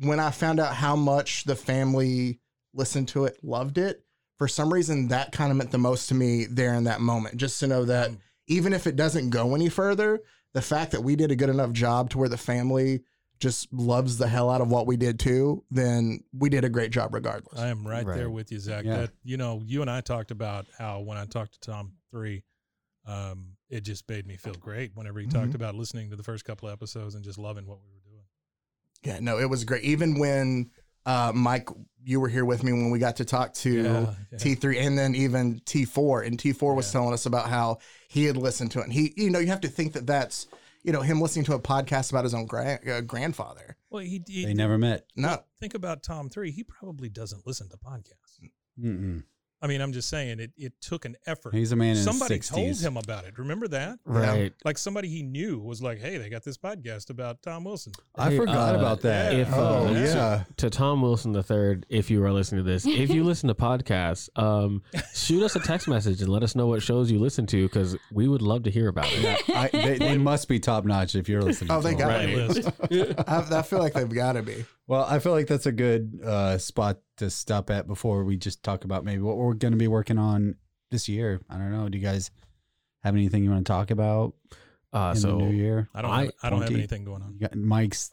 when 0.00 0.20
I 0.20 0.30
found 0.30 0.60
out 0.60 0.74
how 0.74 0.96
much 0.96 1.44
the 1.44 1.56
family 1.56 2.40
listened 2.74 3.08
to 3.08 3.24
it, 3.24 3.38
loved 3.42 3.78
it, 3.78 4.04
for 4.36 4.46
some 4.48 4.72
reason 4.72 5.08
that 5.08 5.32
kind 5.32 5.50
of 5.50 5.56
meant 5.56 5.70
the 5.70 5.78
most 5.78 6.08
to 6.08 6.14
me 6.14 6.44
there 6.44 6.74
in 6.74 6.84
that 6.84 7.00
moment. 7.00 7.36
Just 7.36 7.58
to 7.60 7.66
know 7.66 7.84
that 7.86 8.10
Mm. 8.10 8.18
even 8.46 8.72
if 8.72 8.86
it 8.86 8.96
doesn't 8.96 9.30
go 9.30 9.54
any 9.54 9.68
further, 9.68 10.20
the 10.54 10.62
fact 10.62 10.92
that 10.92 11.02
we 11.02 11.16
did 11.16 11.30
a 11.30 11.36
good 11.36 11.48
enough 11.50 11.72
job 11.72 12.10
to 12.10 12.18
where 12.18 12.28
the 12.28 12.36
family 12.38 13.02
just 13.40 13.72
loves 13.72 14.18
the 14.18 14.26
hell 14.28 14.50
out 14.50 14.60
of 14.60 14.68
what 14.68 14.86
we 14.86 14.96
did 14.96 15.18
too, 15.20 15.64
then 15.70 16.24
we 16.32 16.48
did 16.48 16.64
a 16.64 16.68
great 16.68 16.90
job 16.90 17.14
regardless. 17.14 17.58
I 17.58 17.68
am 17.68 17.86
right, 17.86 18.04
there 18.06 18.30
with 18.30 18.50
you, 18.50 18.58
Zach. 18.58 18.84
Yeah. 18.84 18.96
That 19.02 19.10
you 19.22 19.36
know, 19.36 19.62
you 19.64 19.80
and 19.80 19.90
I 19.90 20.00
talked 20.00 20.30
about 20.30 20.66
how 20.76 21.00
when 21.00 21.16
I 21.18 21.24
talked 21.24 21.52
to 21.54 21.60
Tom 21.60 21.92
three, 22.10 22.42
um, 23.06 23.56
it 23.70 23.82
just 23.82 24.08
made 24.08 24.26
me 24.26 24.36
feel 24.36 24.54
great 24.54 24.92
whenever 24.94 25.20
he 25.20 25.26
Mhm. 25.26 25.32
talked 25.32 25.54
about 25.54 25.74
listening 25.74 26.10
to 26.10 26.16
the 26.16 26.22
first 26.22 26.44
couple 26.44 26.68
of 26.68 26.72
episodes 26.72 27.14
and 27.14 27.24
just 27.24 27.38
loving 27.38 27.66
what 27.66 27.78
we 27.80 27.86
were 27.92 28.00
doing. 28.00 28.07
Yeah, 29.04 29.18
no, 29.20 29.38
it 29.38 29.48
was 29.48 29.64
great. 29.64 29.84
Even 29.84 30.18
when 30.18 30.70
uh, 31.06 31.32
Mike, 31.34 31.68
you 32.04 32.20
were 32.20 32.28
here 32.28 32.44
with 32.44 32.62
me 32.64 32.72
when 32.72 32.90
we 32.90 32.98
got 32.98 33.16
to 33.16 33.24
talk 33.24 33.54
to 33.54 33.70
Yeah, 33.70 34.14
yeah. 34.32 34.38
T3 34.38 34.80
and 34.86 34.98
then 34.98 35.14
even 35.14 35.60
T4. 35.60 36.26
And 36.26 36.38
T4 36.38 36.74
was 36.74 36.86
Yeah. 36.88 36.92
telling 37.00 37.14
us 37.14 37.26
about 37.26 37.48
how 37.48 37.78
he 38.08 38.24
had 38.24 38.36
listened 38.36 38.70
to 38.72 38.80
it. 38.80 38.84
And 38.84 38.92
he, 38.92 39.12
you 39.16 39.30
know, 39.30 39.38
you 39.38 39.48
have 39.48 39.60
to 39.62 39.68
think 39.68 39.92
that 39.92 40.06
that's, 40.06 40.46
you 40.82 40.92
know, 40.92 41.00
him 41.02 41.20
listening 41.20 41.44
to 41.46 41.54
a 41.54 41.60
podcast 41.60 42.10
about 42.10 42.24
his 42.24 42.34
own 42.34 42.46
gra- 42.46 42.80
uh, 42.90 43.00
grandfather. 43.02 43.76
Well, 43.90 44.02
he, 44.02 44.22
he 44.26 44.44
They 44.44 44.54
never 44.54 44.78
met. 44.78 45.06
No, 45.16 45.38
think 45.60 45.74
about 45.74 46.02
Tom 46.02 46.28
three. 46.28 46.50
He 46.50 46.64
probably 46.64 47.08
doesn't 47.08 47.46
listen 47.46 47.68
to 47.70 47.76
podcasts. 47.76 48.40
Mm-mm. 48.80 49.22
I 49.60 49.66
mean, 49.66 49.80
I'm 49.80 49.92
just 49.92 50.08
saying 50.08 50.38
it. 50.40 50.52
It 50.56 50.72
took 50.80 51.04
an 51.04 51.16
effort. 51.26 51.52
He's 51.54 51.72
a 51.72 51.76
man 51.76 51.90
in 51.90 51.96
his 51.96 52.04
Somebody 52.04 52.38
told 52.38 52.76
him 52.80 52.96
about 52.96 53.24
it. 53.24 53.38
Remember 53.38 53.66
that? 53.68 53.98
Right. 54.04 54.52
Like 54.64 54.78
somebody 54.78 55.08
he 55.08 55.22
knew 55.22 55.58
was 55.58 55.82
like, 55.82 55.98
"Hey, 55.98 56.16
they 56.18 56.28
got 56.28 56.44
this 56.44 56.56
podcast 56.56 57.10
about 57.10 57.42
Tom 57.42 57.64
Wilson." 57.64 57.92
I 58.14 58.30
Hey, 58.30 58.36
forgot 58.36 58.74
uh, 58.74 58.78
about 58.78 59.00
that. 59.02 59.34
If, 59.34 59.48
Oh, 59.52 59.88
uh, 59.88 59.92
yeah. 59.92 60.44
To 60.58 60.70
Tom 60.70 61.02
Wilson 61.02 61.32
the 61.32 61.42
third, 61.42 61.86
if 61.88 62.08
you 62.10 62.22
are 62.24 62.32
listening 62.32 62.64
to 62.64 62.70
this, 62.70 62.86
if 62.86 63.10
you 63.10 63.24
listen 63.24 63.48
to 63.48 63.54
podcasts, 63.54 64.28
um, 64.40 64.82
shoot 65.14 65.42
us 65.42 65.56
a 65.56 65.60
text 65.60 65.88
message 65.88 66.20
and 66.20 66.28
let 66.30 66.42
us 66.44 66.54
know 66.54 66.66
what 66.68 66.82
shows 66.82 67.10
you 67.10 67.18
listen 67.18 67.46
to 67.46 67.66
because 67.66 67.96
we 68.12 68.28
would 68.28 68.42
love 68.42 68.62
to 68.62 68.70
hear 68.70 68.86
about 68.88 69.08
it. 69.10 69.48
I, 69.48 69.68
they, 69.72 69.98
they 69.98 70.18
must 70.18 70.46
be 70.48 70.60
top 70.60 70.84
notch 70.84 71.14
if 71.16 71.28
you're 71.28 71.42
listening. 71.42 71.72
Oh, 71.72 71.80
to 71.80 71.88
they 71.88 71.94
them. 71.94 71.98
got 71.98 72.08
Right. 72.08 72.90
it. 72.92 73.24
I, 73.28 73.58
I 73.58 73.62
feel 73.62 73.80
like 73.80 73.94
they've 73.94 74.08
got 74.08 74.34
to 74.34 74.42
be. 74.42 74.64
Well, 74.88 75.04
I 75.08 75.18
feel 75.20 75.32
like 75.32 75.46
that's 75.46 75.66
a 75.66 75.72
good 75.72 76.18
uh, 76.24 76.58
spot 76.58 76.98
to 77.18 77.28
stop 77.30 77.70
at 77.70 77.86
before 77.86 78.24
we 78.24 78.36
just 78.38 78.62
talk 78.64 78.84
about 78.84 79.04
maybe 79.04 79.22
what 79.22 79.36
we're 79.36 79.52
going 79.54 79.72
to 79.72 79.78
be 79.78 79.86
working 79.88 80.18
on 80.18 80.56
this 80.90 81.08
year. 81.08 81.40
I 81.50 81.58
don't 81.58 81.70
know. 81.70 81.88
Do 81.88 81.98
you 81.98 82.02
guys 82.04 82.30
have 83.04 83.14
anything 83.14 83.44
you 83.44 83.50
want 83.50 83.66
to 83.66 83.70
talk 83.72 83.90
about 83.90 84.32
Uh, 84.92 85.12
in 85.14 85.20
so 85.20 85.28
the 85.38 85.44
new 85.44 85.54
year? 85.54 85.88
I 85.94 86.02
don't. 86.02 86.10
I- 86.10 86.24
have, 86.24 86.32
I 86.42 86.50
don't 86.50 86.62
have 86.62 86.70
anything 86.72 87.04
going 87.04 87.22
on. 87.22 87.38
Mike's 87.54 88.10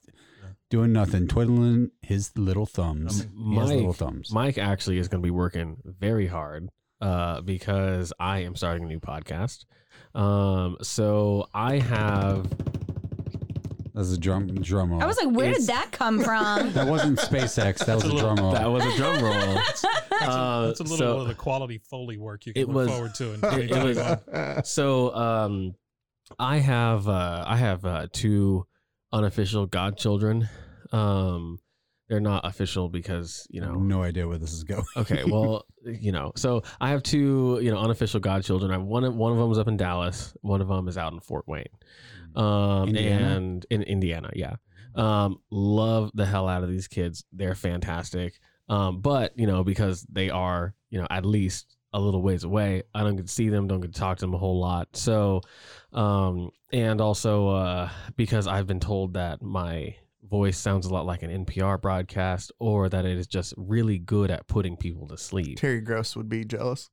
doing 0.69 0.91
nothing, 0.91 1.27
twiddling 1.27 1.91
his 2.01 2.37
little 2.37 2.65
thumbs. 2.65 3.19
He 3.21 3.55
has 3.55 3.69
little 3.69 3.87
Mike, 3.87 3.95
thumbs. 3.95 4.31
Mike 4.33 4.57
actually 4.57 4.97
is 4.97 5.07
going 5.07 5.21
to 5.21 5.25
be 5.25 5.31
working 5.31 5.77
very 5.85 6.27
hard 6.27 6.69
uh, 6.99 7.39
because 7.41 8.11
I 8.19 8.39
am 8.39 8.55
starting 8.55 8.83
a 8.83 8.87
new 8.87 8.99
podcast. 8.99 9.63
Um, 10.13 10.77
so 10.81 11.47
I 11.53 11.77
have 11.79 12.47
That's 13.95 14.11
a 14.11 14.17
drum 14.17 14.47
drum 14.55 14.91
roll. 14.91 15.01
I 15.01 15.05
was 15.05 15.17
like, 15.17 15.33
where 15.35 15.47
It's- 15.49 15.65
did 15.65 15.73
that 15.75 15.91
come 15.91 16.19
from? 16.21 16.73
that 16.73 16.85
wasn't 16.87 17.17
SpaceX. 17.17 17.85
That 17.85 17.95
was 17.95 18.03
a 18.05 18.09
drum 18.17 18.35
roll. 18.37 18.51
that 18.51 18.67
was 18.69 18.83
a 18.85 18.97
drum 18.97 19.23
roll. 19.23 19.57
Uh, 19.57 20.67
That's 20.67 20.79
a 20.81 20.83
little 20.83 20.97
so- 20.97 21.17
of 21.19 21.27
the 21.29 21.33
quality 21.33 21.77
foley 21.89 22.17
work 22.17 22.45
you 22.45 22.53
can 22.53 22.61
It 22.63 22.67
look 22.67 22.75
was- 22.75 22.89
forward 22.89 23.15
to. 23.15 23.33
In 23.33 23.61
it, 23.61 23.71
it 23.71 24.57
was 24.57 24.69
so 24.69 25.15
um 25.15 25.75
i 26.39 26.57
have 26.57 27.07
uh 27.07 27.43
i 27.47 27.55
have 27.55 27.85
uh 27.85 28.07
two 28.11 28.65
unofficial 29.13 29.65
godchildren 29.67 30.49
um 30.91 31.59
they're 32.07 32.19
not 32.19 32.45
official 32.45 32.89
because 32.89 33.47
you 33.49 33.61
know. 33.61 33.73
No 33.73 34.03
idea 34.03 34.27
where 34.27 34.37
this 34.37 34.53
is 34.53 34.63
going. 34.63 34.85
okay 34.95 35.23
well 35.23 35.65
you 35.85 36.11
know 36.11 36.31
so 36.35 36.63
i 36.79 36.89
have 36.89 37.03
two 37.03 37.59
you 37.61 37.71
know 37.71 37.77
unofficial 37.77 38.19
godchildren. 38.19 38.71
I 38.71 38.77
one 38.77 39.03
of 39.03 39.15
one 39.15 39.31
of 39.31 39.37
them 39.37 39.51
is 39.51 39.57
up 39.57 39.67
in 39.67 39.77
dallas. 39.77 40.35
One 40.41 40.61
of 40.61 40.67
them 40.67 40.87
is 40.87 40.97
out 40.97 41.13
in 41.13 41.19
fort 41.19 41.47
wayne. 41.47 41.65
Um 42.35 42.89
Indiana? 42.89 43.35
and 43.35 43.65
in 43.69 43.83
indiana 43.83 44.31
yeah. 44.35 44.55
Um 44.95 45.39
love 45.51 46.11
the 46.13 46.25
hell 46.25 46.47
out 46.47 46.63
of 46.63 46.69
these 46.69 46.87
kids. 46.87 47.23
They're 47.31 47.55
fantastic. 47.55 48.39
Um 48.69 49.01
but 49.01 49.37
you 49.37 49.47
know 49.47 49.63
because 49.63 50.05
they 50.11 50.29
are 50.29 50.73
you 50.89 50.99
know 50.99 51.07
at 51.09 51.25
least 51.25 51.75
a 51.93 51.99
little 51.99 52.21
ways 52.21 52.43
away 52.43 52.83
i 52.93 53.03
don't 53.03 53.15
get 53.15 53.25
to 53.25 53.31
see 53.31 53.47
them 53.47 53.67
don't 53.67 53.79
get 53.79 53.93
to 53.93 53.99
talk 53.99 54.17
to 54.17 54.25
them 54.25 54.33
a 54.33 54.37
whole 54.37 54.59
lot. 54.59 54.89
So 54.95 55.41
um 55.93 56.51
and 56.73 56.99
also 56.99 57.49
uh 57.49 57.89
because 58.15 58.47
i've 58.47 58.67
been 58.67 58.79
told 58.81 59.13
that 59.13 59.41
my 59.41 59.95
voice 60.35 60.57
sounds 60.57 60.85
a 60.85 60.93
lot 60.93 61.05
like 61.05 61.23
an 61.23 61.45
npr 61.45 61.81
broadcast 61.81 62.51
or 62.59 62.89
that 62.89 63.05
it 63.05 63.17
is 63.17 63.27
just 63.27 63.53
really 63.57 63.97
good 63.99 64.29
at 64.31 64.47
putting 64.47 64.75
people 64.77 65.07
to 65.07 65.17
sleep 65.17 65.57
Terry 65.57 65.81
Gross 65.81 66.15
would 66.15 66.29
be 66.29 66.43
jealous. 66.45 66.89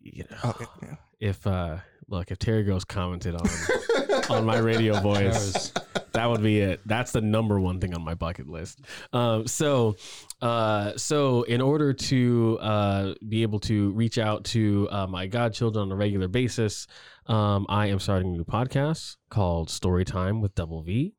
you 0.00 0.24
know 0.30 0.36
Oh, 0.44 0.66
yeah. 0.82 0.96
if 1.20 1.46
uh 1.46 1.78
look 2.08 2.30
if 2.30 2.38
terry 2.38 2.62
gross 2.64 2.84
commented 2.84 3.34
on 3.34 3.48
on 4.30 4.44
my 4.44 4.58
radio 4.58 5.00
voice 5.00 5.72
that 6.12 6.26
would 6.28 6.42
be 6.42 6.60
it 6.60 6.80
that's 6.84 7.12
the 7.12 7.20
number 7.22 7.58
one 7.58 7.80
thing 7.80 7.94
on 7.94 8.02
my 8.04 8.14
bucket 8.14 8.46
list 8.46 8.80
um 9.14 9.46
so 9.46 9.96
uh 10.42 10.92
so 10.96 11.42
in 11.44 11.60
order 11.62 11.94
to 11.94 12.58
uh 12.60 13.14
be 13.26 13.40
able 13.42 13.58
to 13.60 13.90
reach 13.92 14.18
out 14.18 14.44
to 14.44 14.86
uh, 14.90 15.06
my 15.06 15.26
godchildren 15.26 15.84
on 15.84 15.92
a 15.92 15.96
regular 15.96 16.28
basis 16.28 16.86
um 17.26 17.64
i 17.70 17.86
am 17.86 17.98
starting 17.98 18.28
a 18.34 18.36
new 18.36 18.44
podcast 18.44 19.16
called 19.30 19.70
story 19.70 20.04
time 20.04 20.42
with 20.42 20.54
double 20.54 20.82
v 20.82 21.14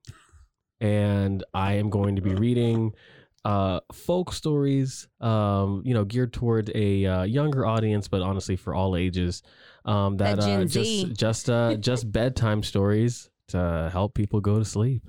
and 0.82 1.44
i 1.54 1.74
am 1.74 1.90
going 1.90 2.16
to 2.16 2.22
be 2.22 2.34
reading 2.36 2.94
uh, 3.44 3.80
folk 3.94 4.34
stories, 4.34 5.08
um, 5.22 5.84
you 5.86 5.94
know, 5.94 6.04
geared 6.04 6.34
toward 6.34 6.72
a 6.74 7.06
uh, 7.06 7.22
younger 7.22 7.64
audience, 7.64 8.08
but 8.08 8.24
honestly 8.24 8.56
for 8.56 8.74
all 8.74 8.96
ages. 8.96 9.44
Um, 9.86 10.18
that 10.18 10.40
uh, 10.40 10.66
just 10.66 11.14
just 11.14 11.48
uh, 11.48 11.76
just 11.76 12.12
bedtime 12.20 12.64
stories 12.64 13.30
to 13.50 13.92
help 13.94 14.16
people 14.16 14.42
go 14.42 14.58
to 14.58 14.66
sleep. 14.66 15.04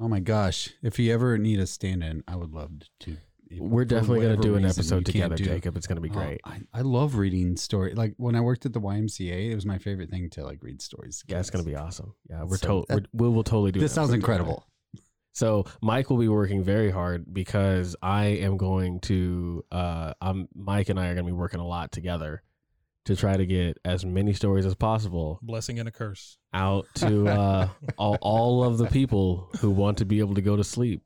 Oh 0.00 0.08
my 0.08 0.20
gosh! 0.20 0.70
If 0.82 0.98
you 0.98 1.12
ever 1.12 1.36
need 1.36 1.60
a 1.60 1.66
stand-in, 1.66 2.24
I 2.26 2.36
would 2.36 2.52
love 2.54 2.70
to. 3.00 3.18
We're 3.58 3.84
definitely 3.84 4.20
going 4.20 4.36
to 4.36 4.42
do 4.42 4.54
an 4.54 4.64
episode 4.64 5.04
together, 5.04 5.36
Jacob. 5.36 5.76
It's 5.76 5.86
going 5.86 5.96
to 5.96 6.00
be 6.00 6.08
Oh, 6.08 6.14
great. 6.14 6.40
I, 6.46 6.60
I 6.72 6.80
love 6.80 7.16
reading 7.16 7.58
story. 7.58 7.92
Like 7.94 8.14
when 8.16 8.34
I 8.34 8.40
worked 8.40 8.64
at 8.64 8.72
the 8.72 8.80
YMCA, 8.80 9.50
it 9.50 9.54
was 9.54 9.66
my 9.66 9.76
favorite 9.76 10.08
thing 10.08 10.30
to 10.30 10.44
like 10.44 10.62
read 10.62 10.80
stories. 10.80 11.22
yeah, 11.28 11.38
it's 11.40 11.50
going 11.50 11.62
to 11.62 11.70
be 11.70 11.76
awesome. 11.76 12.14
Yeah, 12.30 12.44
we're 12.44 12.56
So- 12.56 12.86
to- 12.88 12.94
we're, 12.94 13.02
we 13.12 13.28
will 13.28 13.44
totally 13.44 13.70
do. 13.70 13.80
This 13.80 13.92
sounds 13.92 14.14
incredible. 14.14 14.64
So 15.32 15.64
Mike 15.80 16.10
will 16.10 16.18
be 16.18 16.28
working 16.28 16.62
very 16.62 16.90
hard 16.90 17.32
because 17.32 17.96
I 18.02 18.24
am 18.26 18.56
going 18.56 19.00
to. 19.00 19.64
Uh, 19.72 20.12
I'm 20.20 20.48
Mike 20.54 20.88
and 20.90 21.00
I 21.00 21.06
are 21.08 21.14
going 21.14 21.26
to 21.26 21.32
be 21.32 21.36
working 21.36 21.60
a 21.60 21.66
lot 21.66 21.90
together 21.92 22.42
to 23.06 23.16
try 23.16 23.36
to 23.36 23.46
get 23.46 23.78
as 23.84 24.04
many 24.04 24.32
stories 24.32 24.64
as 24.64 24.74
possible 24.76 25.40
Blessing 25.42 25.78
and 25.80 25.88
a 25.88 25.90
curse. 25.92 26.38
out 26.54 26.86
to 26.96 27.26
uh, 27.28 27.68
all, 27.98 28.16
all 28.20 28.62
of 28.64 28.78
the 28.78 28.86
people 28.86 29.48
who 29.60 29.70
want 29.70 29.98
to 29.98 30.04
be 30.04 30.20
able 30.20 30.34
to 30.34 30.42
go 30.42 30.54
to 30.56 30.62
sleep. 30.62 31.02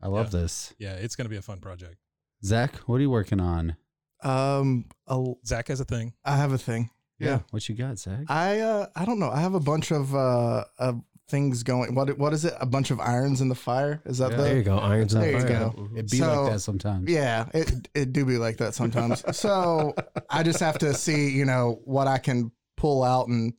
I 0.00 0.08
love 0.08 0.32
Yeah. 0.32 0.40
this. 0.40 0.74
Yeah, 0.78 0.92
it's 0.94 1.16
going 1.16 1.24
to 1.24 1.30
be 1.30 1.36
a 1.38 1.42
fun 1.42 1.58
project. 1.60 1.96
Zach, 2.44 2.76
what 2.88 2.96
are 2.96 3.00
you 3.00 3.10
working 3.10 3.40
on? 3.40 3.76
Um, 4.22 4.84
a- 5.08 5.32
Zach 5.44 5.68
has 5.68 5.80
a 5.80 5.84
thing. 5.84 6.12
I 6.24 6.36
have 6.36 6.52
a 6.52 6.58
thing. 6.58 6.90
Yeah. 7.18 7.40
What 7.50 7.68
you 7.68 7.74
got, 7.76 7.98
Zach? 8.00 8.24
I 8.28 8.58
uh 8.60 8.86
I 8.96 9.04
don't 9.04 9.20
know. 9.20 9.30
I 9.30 9.40
have 9.40 9.54
a 9.54 9.60
bunch 9.60 9.92
of 9.92 10.12
uh 10.14 10.64
of 10.78 11.00
things 11.32 11.64
going. 11.64 11.96
What 11.96 12.16
what 12.18 12.32
is 12.32 12.44
it? 12.44 12.54
A 12.60 12.66
bunch 12.66 12.92
of 12.92 13.00
irons 13.00 13.40
in 13.40 13.48
the 13.48 13.56
fire? 13.56 14.00
Is 14.04 14.18
that 14.18 14.30
Yeah. 14.30 14.36
the? 14.36 14.42
There 14.44 14.56
you 14.58 14.62
go, 14.62 14.78
irons 14.78 15.12
in 15.14 15.20
the 15.20 15.26
there 15.26 15.34
you 15.34 15.40
fire. 15.46 15.70
go. 15.74 15.88
It 15.96 16.08
be 16.10 16.18
So- 16.18 16.42
like 16.44 16.52
that 16.52 16.60
sometimes. 16.60 17.10
Yeah, 17.10 17.46
it 17.52 17.88
it 17.94 18.12
do 18.12 18.24
be 18.24 18.38
like 18.38 18.58
that 18.58 18.74
sometimes. 18.74 19.24
so 19.36 19.94
I 20.30 20.44
just 20.44 20.60
have 20.60 20.78
to 20.78 20.94
see, 20.94 21.30
you 21.30 21.44
know, 21.44 21.80
what 21.84 22.06
I 22.06 22.18
can 22.18 22.52
pull 22.76 23.02
out 23.02 23.26
and, 23.28 23.54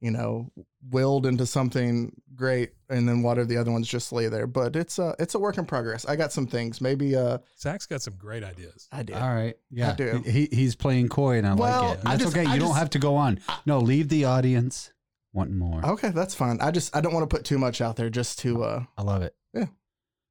you 0.00 0.10
know, 0.10 0.50
willed 0.90 1.24
into 1.26 1.46
something 1.46 2.12
great, 2.34 2.70
and 2.88 3.06
then 3.08 3.22
what 3.22 3.38
are 3.38 3.44
the 3.44 3.56
other 3.56 3.70
ones 3.70 3.86
just 3.86 4.12
lay 4.12 4.26
there. 4.28 4.46
But 4.46 4.74
it's 4.74 4.98
a 4.98 5.14
it's 5.18 5.34
a 5.34 5.38
work 5.38 5.58
in 5.58 5.64
progress. 5.64 6.04
I 6.06 6.16
got 6.16 6.32
some 6.32 6.46
things. 6.46 6.80
Maybe 6.80 7.14
uh, 7.14 7.38
Zach's 7.60 7.86
got 7.86 8.02
some 8.02 8.14
great 8.16 8.42
ideas. 8.42 8.88
I 8.90 9.02
do 9.04 9.14
All 9.14 9.20
right. 9.34 9.54
Yeah. 9.70 9.92
I 9.92 9.94
do. 9.94 10.22
He, 10.24 10.48
he's 10.50 10.74
playing 10.74 11.08
coy 11.08 11.38
and 11.38 11.46
I 11.46 11.54
Well, 11.54 11.84
like 11.90 11.98
it. 11.98 12.02
I 12.04 12.10
That's 12.12 12.24
just- 12.24 12.36
okay. 12.36 12.46
I 12.50 12.54
You 12.54 12.60
don't 12.60 12.74
have 12.76 12.90
to 12.90 12.98
go 12.98 13.14
on. 13.16 13.38
No, 13.66 13.78
leave 13.78 14.08
the 14.08 14.24
audience 14.24 14.90
wanting 15.32 15.58
more. 15.58 15.84
Okay, 15.84 16.10
that's 16.10 16.34
fine. 16.34 16.60
I 16.60 16.70
just 16.70 16.94
I 16.94 17.00
don't 17.00 17.12
want 17.12 17.28
to 17.28 17.34
put 17.36 17.44
too 17.44 17.58
much 17.58 17.80
out 17.80 17.96
there 17.96 18.10
just 18.10 18.38
to 18.40 18.64
uh 18.64 18.84
I 18.96 19.02
love 19.02 19.22
it. 19.22 19.34
Yeah. 19.54 19.66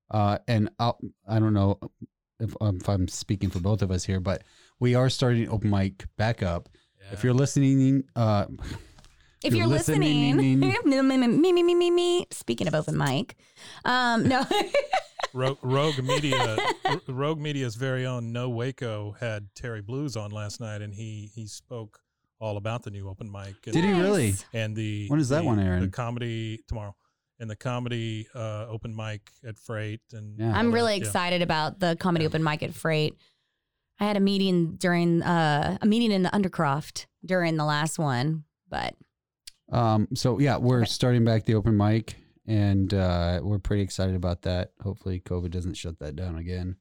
Uh, 0.09 0.37
and 0.47 0.69
I'll, 0.77 0.99
I 1.25 1.39
don't 1.39 1.53
know 1.53 1.79
if, 2.39 2.53
um, 2.59 2.77
if 2.81 2.89
I'm 2.89 3.07
speaking 3.07 3.49
for 3.49 3.59
both 3.59 3.81
of 3.81 3.91
us 3.91 4.03
here, 4.03 4.19
but 4.19 4.43
we 4.79 4.93
are 4.93 5.09
starting 5.09 5.47
open 5.49 5.69
mic 5.69 6.05
back 6.17 6.43
up. 6.43 6.67
If 7.11 7.23
you're 7.23 7.33
listening, 7.33 8.03
uh, 8.15 8.45
If 9.43 9.55
you're 9.55 9.67
listening, 9.67 10.37
me, 10.37 10.55
me, 10.55 10.71
me, 10.81 11.63
me, 11.63 11.73
me, 11.73 11.91
me. 11.91 12.27
Speaking 12.31 12.67
of 12.67 12.75
open 12.75 12.97
mic, 12.97 13.35
um, 13.85 14.27
no, 14.27 14.45
Rogue, 15.33 15.57
Rogue 15.61 15.99
Media, 16.03 16.57
Rogue 17.07 17.39
Media's 17.39 17.75
very 17.75 18.05
own 18.05 18.31
No 18.31 18.49
Waco 18.49 19.15
had 19.19 19.47
Terry 19.55 19.81
Blues 19.81 20.15
on 20.15 20.31
last 20.31 20.59
night, 20.59 20.81
and 20.81 20.93
he 20.93 21.31
he 21.33 21.47
spoke 21.47 21.99
all 22.41 22.57
about 22.57 22.83
the 22.83 22.91
new 22.91 23.07
open 23.07 23.31
mic. 23.31 23.55
And, 23.65 23.73
Did 23.73 23.85
he 23.85 23.91
really? 23.91 24.33
And 24.51 24.75
the 24.75 25.07
When 25.07 25.19
is 25.21 25.29
that 25.29 25.41
the- 25.41 25.45
one 25.45 25.59
Aaron? 25.59 25.81
The 25.83 25.87
comedy 25.89 26.59
tomorrow, 26.67 26.95
and 27.39 27.49
the 27.49 27.55
comedy 27.55 28.27
uh, 28.35 28.65
open 28.67 28.95
mic 28.95 29.29
at 29.47 29.57
Freight, 29.57 30.01
and 30.11 30.37
Yeah. 30.39 30.51
I'm 30.57 30.69
that, 30.71 30.73
really 30.75 30.95
yeah. 30.95 31.01
excited 31.05 31.41
about 31.41 31.79
the 31.79 31.95
comedy 31.99 32.25
open 32.25 32.43
mic 32.43 32.63
at 32.63 32.73
Freight. 32.73 33.15
I 33.99 34.05
had 34.05 34.17
a 34.17 34.19
meeting 34.19 34.75
during 34.77 35.21
uh, 35.21 35.77
a 35.81 35.85
meeting 35.85 36.11
in 36.11 36.23
the 36.23 36.29
Undercroft 36.31 37.05
during 37.23 37.55
the 37.55 37.65
last 37.65 37.99
one, 37.99 38.43
but 38.67 38.95
Um, 39.71 40.07
so 40.15 40.39
yeah, 40.39 40.57
we're 40.57 40.85
starting 40.85 41.23
back 41.23 41.45
the 41.45 41.53
open 41.55 41.77
mic, 41.77 42.15
and 42.47 42.91
uh, 42.93 43.39
we're 43.43 43.59
pretty 43.59 43.83
excited 43.83 44.15
about 44.15 44.41
that. 44.41 44.71
Hopefully, 44.81 45.19
COVID 45.21 45.51
doesn't 45.51 45.75
shut 45.75 45.99
that 45.99 46.15
down 46.15 46.35
again. 46.37 46.77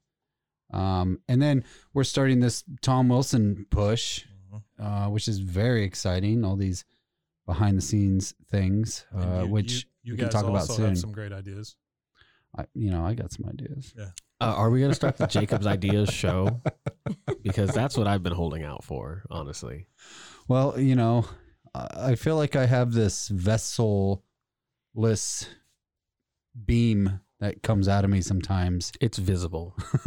Um, 0.73 1.19
and 1.27 1.41
then 1.41 1.63
we're 1.93 2.03
starting 2.05 2.39
this 2.39 2.63
Tom 2.81 3.09
Wilson 3.09 3.65
push. 3.69 4.25
Uh, 4.79 5.07
which 5.07 5.27
is 5.27 5.39
very 5.39 5.83
exciting. 5.83 6.45
All 6.45 6.55
these 6.55 6.85
behind 7.45 7.77
the 7.77 7.81
scenes 7.81 8.33
things, 8.49 9.05
uh, 9.15 9.41
you- 9.43 9.49
which 9.51 9.73
you, 9.73 9.81
you 10.03 10.13
we 10.13 10.17
guys 10.17 10.31
can 10.31 10.41
talk 10.41 10.49
about 10.49 10.67
soon. 10.67 10.85
have 10.89 10.97
some 10.97 11.11
great 11.11 11.31
ideas. 11.33 11.75
I, 12.57 12.65
you 12.73 12.91
know, 12.91 13.05
I 13.05 13.13
got 13.13 13.31
some 13.31 13.45
ideas. 13.47 13.93
Yeah. 13.97 14.09
Uh, 14.41 14.53
are 14.57 14.69
we 14.69 14.79
going 14.79 14.91
to 14.91 14.95
start 14.95 15.15
the 15.17 15.27
Jacob's 15.27 15.65
Ideas 15.67 16.09
show? 16.11 16.59
Because 17.43 17.71
that's 17.73 17.95
what 17.97 18.07
I've 18.07 18.23
been 18.23 18.33
holding 18.33 18.63
out 18.63 18.83
for, 18.83 19.23
honestly. 19.29 19.87
Well, 20.47 20.77
you 20.79 20.95
know, 20.95 21.25
I 21.73 22.11
I 22.11 22.15
feel 22.15 22.35
like 22.35 22.55
I 22.57 22.65
have 22.65 22.91
this 22.91 23.27
vessel-less 23.29 25.47
beam 26.65 27.21
that 27.41 27.61
comes 27.63 27.87
out 27.87 28.03
of 28.05 28.09
me 28.09 28.21
sometimes. 28.21 28.91
It's 29.01 29.17
visible. 29.17 29.75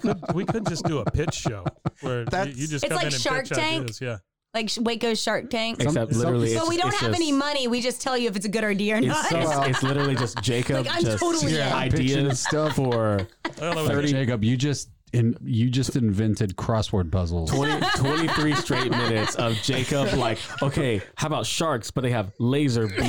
Could, 0.00 0.20
we 0.34 0.44
could 0.44 0.66
just 0.66 0.84
do 0.84 0.98
a 0.98 1.10
pitch 1.10 1.34
show 1.34 1.64
where 2.00 2.20
you, 2.20 2.24
That's- 2.26 2.56
you 2.56 2.66
just 2.66 2.84
It's 2.84 2.88
come 2.92 2.96
like 2.96 3.06
in 3.08 3.12
and 3.14 3.22
Shark 3.22 3.48
pitch 3.48 3.56
Tank. 3.58 3.82
ideas. 3.82 4.00
Yeah. 4.00 4.18
like 4.54 4.70
Waco's 4.80 5.20
Shark 5.22 5.48
Tank. 5.50 5.80
Except 5.80 6.12
literally, 6.12 6.54
but 6.54 6.60
it's, 6.62 6.68
we 6.68 6.76
don't 6.76 6.88
it's 6.88 7.00
have 7.00 7.10
just, 7.12 7.20
any 7.20 7.32
money. 7.32 7.66
We 7.68 7.80
just 7.80 8.00
tell 8.02 8.16
you 8.18 8.28
if 8.28 8.36
it's 8.36 8.46
a 8.46 8.50
good 8.50 8.64
idea 8.64 8.94
or 8.96 8.98
It's, 8.98 9.06
not. 9.06 9.32
it's, 9.32 9.68
it's 9.68 9.82
literally 9.82 10.14
just 10.14 10.38
Jacob 10.42 10.86
Like, 10.86 10.94
I'm 10.96 11.02
just 11.04 11.18
totally 11.18 11.52
in. 11.58 11.58
Pitching 11.58 11.72
ideas 11.72 12.40
stuff. 12.40 12.74
for 12.76 13.26
I 13.44 13.60
don't 13.60 13.74
know. 13.74 13.86
30 13.88 14.08
Jacob, 14.12 14.44
you 14.44 14.56
just 14.56 14.90
in, 15.12 15.36
you 15.42 15.68
just 15.70 15.94
invented 15.96 16.56
crossword 16.56 17.10
puzzles. 17.12 17.50
20, 17.50 17.80
23 17.96 18.54
straight 18.54 18.90
minutes 18.90 19.34
of 19.36 19.54
Jacob 19.62 20.12
like, 20.14 20.38
okay, 20.62 21.02
how 21.16 21.26
about 21.26 21.44
sharks, 21.46 21.90
but 21.90 22.00
they 22.02 22.10
have 22.10 22.32
laser 22.38 22.86
beams 22.86 23.02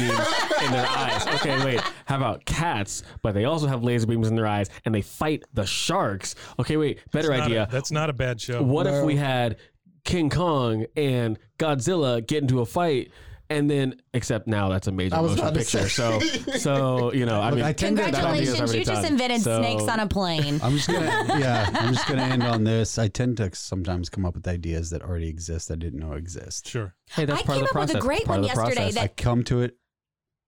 in 0.65 0.71
their 0.71 0.85
eyes? 0.87 1.25
Okay, 1.35 1.63
wait, 1.65 1.81
how 2.05 2.17
about 2.17 2.43
cats, 2.45 3.03
but 3.21 3.33
they 3.33 3.45
also 3.45 3.67
have 3.67 3.83
laser 3.83 4.07
beams 4.07 4.27
in 4.27 4.35
their 4.35 4.47
eyes 4.47 4.69
and 4.85 4.93
they 4.93 5.01
fight 5.01 5.43
the 5.53 5.65
sharks? 5.65 6.35
Okay, 6.59 6.77
wait, 6.77 6.99
better 7.11 7.29
That's 7.29 7.39
not 7.39 7.45
idea. 7.47 7.63
a- 7.63 7.71
that's 7.71 7.91
not 7.91 8.09
a 8.09 8.13
bad 8.13 8.41
show. 8.41 8.61
What 8.61 8.87
if 8.87 9.03
we 9.05 9.15
had 9.15 9.57
King 10.03 10.29
Kong 10.29 10.85
and 10.97 11.39
Godzilla 11.57 12.25
get 12.25 12.41
into 12.41 12.59
a 12.59 12.65
fight? 12.65 13.11
And 13.49 13.69
then, 13.69 13.95
except 14.13 14.47
now 14.47 14.69
that's 14.69 14.87
a 14.87 14.91
major 14.91 15.15
I 15.15 15.19
was 15.19 15.31
motion 15.31 15.43
about 15.47 15.53
to 15.53 15.59
picture. 15.59 15.89
So, 15.89 16.19
so 16.57 17.13
you 17.13 17.25
know, 17.25 17.39
I 17.41 17.49
Look, 17.49 17.57
mean, 17.57 17.65
I 17.65 17.73
tend 17.73 17.97
to- 17.97 18.03
that 18.03 18.15
idea's 18.15 18.49
Congratulations, 18.55 18.59
already 18.61 18.79
you 18.79 18.85
just 18.85 19.01
done. 19.03 19.11
invented 19.11 19.41
So- 19.41 19.59
snakes 19.61 19.83
on 19.87 19.99
a 19.99 20.07
plane. 20.07 20.59
I'm 20.63 20.75
just 20.77 20.87
gonna 20.87 21.05
yeah, 21.39 21.69
I'm 21.73 21.93
just 21.93 22.07
gonna 22.07 22.23
end 22.23 22.43
on 22.43 22.63
this. 22.63 22.97
I 22.97 23.09
tend 23.09 23.37
to 23.37 23.53
sometimes 23.53 24.09
come 24.09 24.25
up 24.25 24.33
with 24.35 24.47
ideas 24.47 24.89
that 24.91 25.01
already 25.03 25.27
exist 25.27 25.67
that 25.67 25.75
I 25.75 25.77
didn't 25.77 25.99
know 25.99 26.13
exist. 26.13 26.67
Sure. 26.67 26.95
Hey, 27.11 27.25
that's 27.25 27.41
I 27.41 27.43
part 27.43 27.57
came 27.59 27.65
of 27.65 27.69
the 27.73 27.79
up 27.79 27.81
with 27.81 27.89
a 27.89 27.93
process. 27.93 28.01
great 28.07 28.25
Part 28.25 28.29
one 28.29 28.39
of 28.39 28.43
the 28.43 28.47
yesterday 28.61 28.75
process. 28.75 28.93
that- 28.95 29.03
I 29.03 29.07
come 29.21 29.43
to 29.45 29.61
it 29.61 29.77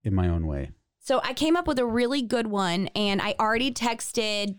in 0.02 0.14
my 0.14 0.28
own 0.28 0.46
way. 0.46 0.70
So 1.00 1.20
I 1.22 1.34
came 1.34 1.54
up 1.54 1.68
with 1.68 1.78
a 1.78 1.86
really 1.86 2.22
good 2.22 2.48
one, 2.48 2.88
and 2.96 3.22
I 3.22 3.34
already 3.38 3.70
texted. 3.72 4.56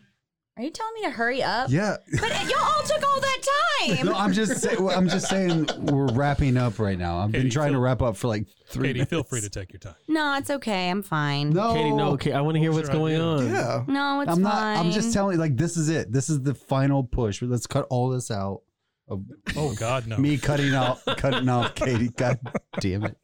Are 0.57 0.63
you 0.63 0.71
telling 0.71 0.93
me 0.95 1.01
to 1.03 1.11
hurry 1.11 1.43
up? 1.43 1.69
Yeah. 1.69 1.97
But 2.19 2.31
y'all 2.49 2.59
all 2.59 2.81
took 2.83 3.07
all 3.07 3.21
that 3.21 3.41
time. 3.87 4.05
No, 4.07 4.13
I'm 4.13 4.33
just 4.33 4.59
saying. 4.59 4.89
I'm 4.89 5.07
just 5.07 5.27
saying 5.29 5.69
we're 5.77 6.07
wrapping 6.07 6.57
up 6.57 6.79
right 6.79 6.97
now. 6.97 7.19
I've 7.19 7.31
been 7.31 7.43
Katie, 7.43 7.53
trying 7.53 7.73
to 7.73 7.79
wrap 7.79 8.01
up 8.01 8.17
for 8.17 8.27
like 8.27 8.47
three. 8.67 8.87
Katie, 8.89 8.93
minutes. 8.99 9.09
feel 9.11 9.23
free 9.23 9.41
to 9.41 9.49
take 9.51 9.71
your 9.71 9.79
time. 9.79 9.93
No, 10.07 10.33
it's 10.35 10.49
okay. 10.49 10.89
I'm 10.89 11.03
fine. 11.03 11.51
No, 11.51 11.73
Katie, 11.75 11.91
no, 11.91 12.09
okay, 12.13 12.33
I 12.33 12.41
want 12.41 12.55
to 12.55 12.59
hear 12.59 12.71
what's 12.71 12.87
was 12.89 12.95
your 12.95 12.97
going 12.97 13.21
on. 13.21 13.49
yeah. 13.53 13.83
No, 13.87 14.21
it's 14.21 14.31
I'm 14.31 14.41
not. 14.41 14.53
fine. 14.53 14.77
I'm 14.77 14.91
just 14.91 15.13
telling. 15.13 15.35
You, 15.35 15.39
Like 15.39 15.55
this 15.57 15.77
is 15.77 15.89
it. 15.89 16.11
This 16.11 16.27
is 16.29 16.41
the 16.41 16.55
final 16.55 17.03
push. 17.03 17.41
Let's 17.43 17.67
cut 17.67 17.85
all 17.91 18.09
this 18.09 18.31
out. 18.31 18.61
Of 19.09 19.23
Oh 19.55 19.73
God, 19.75 20.07
no. 20.07 20.17
me 20.17 20.37
cutting 20.37 20.73
out, 20.73 20.99
cutting 21.17 21.47
off 21.47 21.75
Katie. 21.75 22.09
God 22.09 22.39
damn 22.81 23.03
it! 23.05 23.15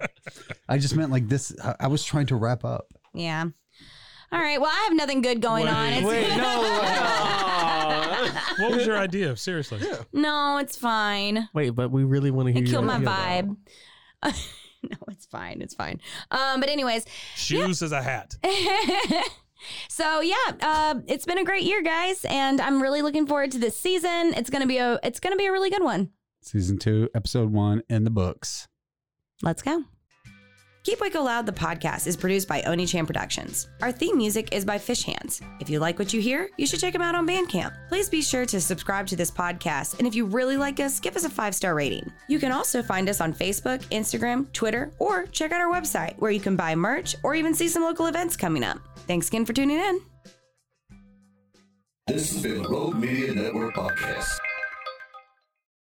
I 0.69 0.77
just 0.77 0.95
meant 0.95 1.11
like 1.11 1.27
this. 1.27 1.53
I, 1.61 1.75
I 1.81 1.87
was 1.87 2.05
trying 2.05 2.27
to 2.27 2.35
wrap 2.35 2.63
up. 2.63 2.85
Yeah. 3.13 3.47
All 4.33 4.39
right. 4.39 4.59
Well, 4.59 4.71
I 4.71 4.85
have 4.87 4.95
nothing 4.95 5.21
good 5.21 5.41
going 5.41 5.67
on. 5.67 5.91
Wait, 5.91 5.97
It's, 5.99 6.07
Wait, 6.07 6.37
no. 6.37 7.19
What 8.63 8.75
was 8.77 8.85
your 8.85 8.97
idea? 8.97 9.35
Seriously. 9.35 9.79
no, 10.11 10.57
it's 10.57 10.75
fine. 10.75 11.49
Wait, 11.53 11.71
but 11.71 11.91
we 11.91 12.03
really 12.03 12.31
want 12.31 12.47
to 12.47 12.53
hear 12.53 12.63
It 12.63 12.67
your 12.69 12.81
killed 12.81 12.85
my 12.85 12.95
idea, 12.95 13.07
vibe. 13.09 13.57
no, 14.83 14.97
it's 15.09 15.25
fine. 15.27 15.61
It's 15.61 15.73
fine. 15.75 15.99
Um, 16.31 16.59
but 16.59 16.69
anyways, 16.69 17.05
Shoes 17.35 17.81
as 17.83 17.91
a 17.91 18.01
hat. 18.01 18.35
so 19.89 20.21
yeah, 20.21 20.35
uh, 20.61 20.95
it's 21.07 21.25
been 21.25 21.37
a 21.37 21.43
great 21.43 21.63
year, 21.63 21.81
guys, 21.83 22.25
and 22.25 22.59
I'm 22.61 22.81
really 22.81 23.01
looking 23.01 23.27
forward 23.27 23.51
to 23.51 23.59
this 23.59 23.79
season. 23.79 24.33
It's 24.35 24.49
gonna 24.49 24.67
be 24.67 24.77
a 24.77 24.99
it's 25.03 25.19
gonna 25.19 25.35
be 25.35 25.45
a 25.45 25.51
really 25.51 25.69
good 25.69 25.83
one. 25.83 26.09
Season 26.41 26.77
two, 26.77 27.09
episode 27.15 27.51
one, 27.51 27.81
in 27.89 28.03
the 28.03 28.11
books. 28.11 28.67
Let's 29.41 29.61
go. 29.61 29.83
Keep 30.83 30.99
Waco 30.99 31.21
Loud, 31.21 31.45
the 31.45 31.53
podcast, 31.53 32.07
is 32.07 32.17
produced 32.17 32.45
by 32.45 32.61
Oni 32.63 32.85
Chan 32.85 33.05
Productions. 33.05 33.69
Our 33.81 33.93
theme 33.93 34.17
music 34.17 34.49
is 34.51 34.65
by 34.65 34.77
Fish 34.77 35.03
Hands. 35.03 35.41
If 35.61 35.69
you 35.69 35.79
like 35.79 35.97
what 35.97 36.13
you 36.13 36.19
hear, 36.19 36.49
you 36.57 36.67
should 36.67 36.81
check 36.81 36.91
them 36.91 37.01
out 37.01 37.15
on 37.15 37.25
Bandcamp. 37.25 37.73
Please 37.87 38.09
be 38.09 38.21
sure 38.21 38.45
to 38.45 38.59
subscribe 38.59 39.07
to 39.07 39.15
this 39.15 39.31
podcast, 39.31 39.97
and 39.99 40.05
if 40.05 40.13
you 40.13 40.25
really 40.25 40.57
like 40.57 40.81
us, 40.81 40.99
give 40.99 41.15
us 41.15 41.23
a 41.23 41.29
five 41.29 41.55
star 41.55 41.73
rating. 41.73 42.11
You 42.27 42.37
can 42.37 42.51
also 42.51 42.83
find 42.83 43.07
us 43.07 43.21
on 43.21 43.33
Facebook, 43.33 43.81
Instagram, 43.91 44.51
Twitter, 44.51 44.91
or 44.99 45.25
check 45.27 45.53
out 45.53 45.61
our 45.61 45.73
website 45.73 46.17
where 46.19 46.31
you 46.31 46.41
can 46.41 46.57
buy 46.57 46.75
merch 46.75 47.15
or 47.23 47.33
even 47.33 47.53
see 47.53 47.69
some 47.69 47.83
local 47.83 48.07
events 48.07 48.35
coming 48.35 48.65
up. 48.65 48.77
Thanks 49.07 49.29
again 49.29 49.45
for 49.45 49.53
tuning 49.53 49.79
in. 49.79 50.01
This 52.07 52.33
has 52.33 52.43
been 52.43 52.61
the 52.61 52.67
Rogue 52.67 52.95
Media 52.95 53.33
Network 53.33 53.73
Podcast. 53.75 54.27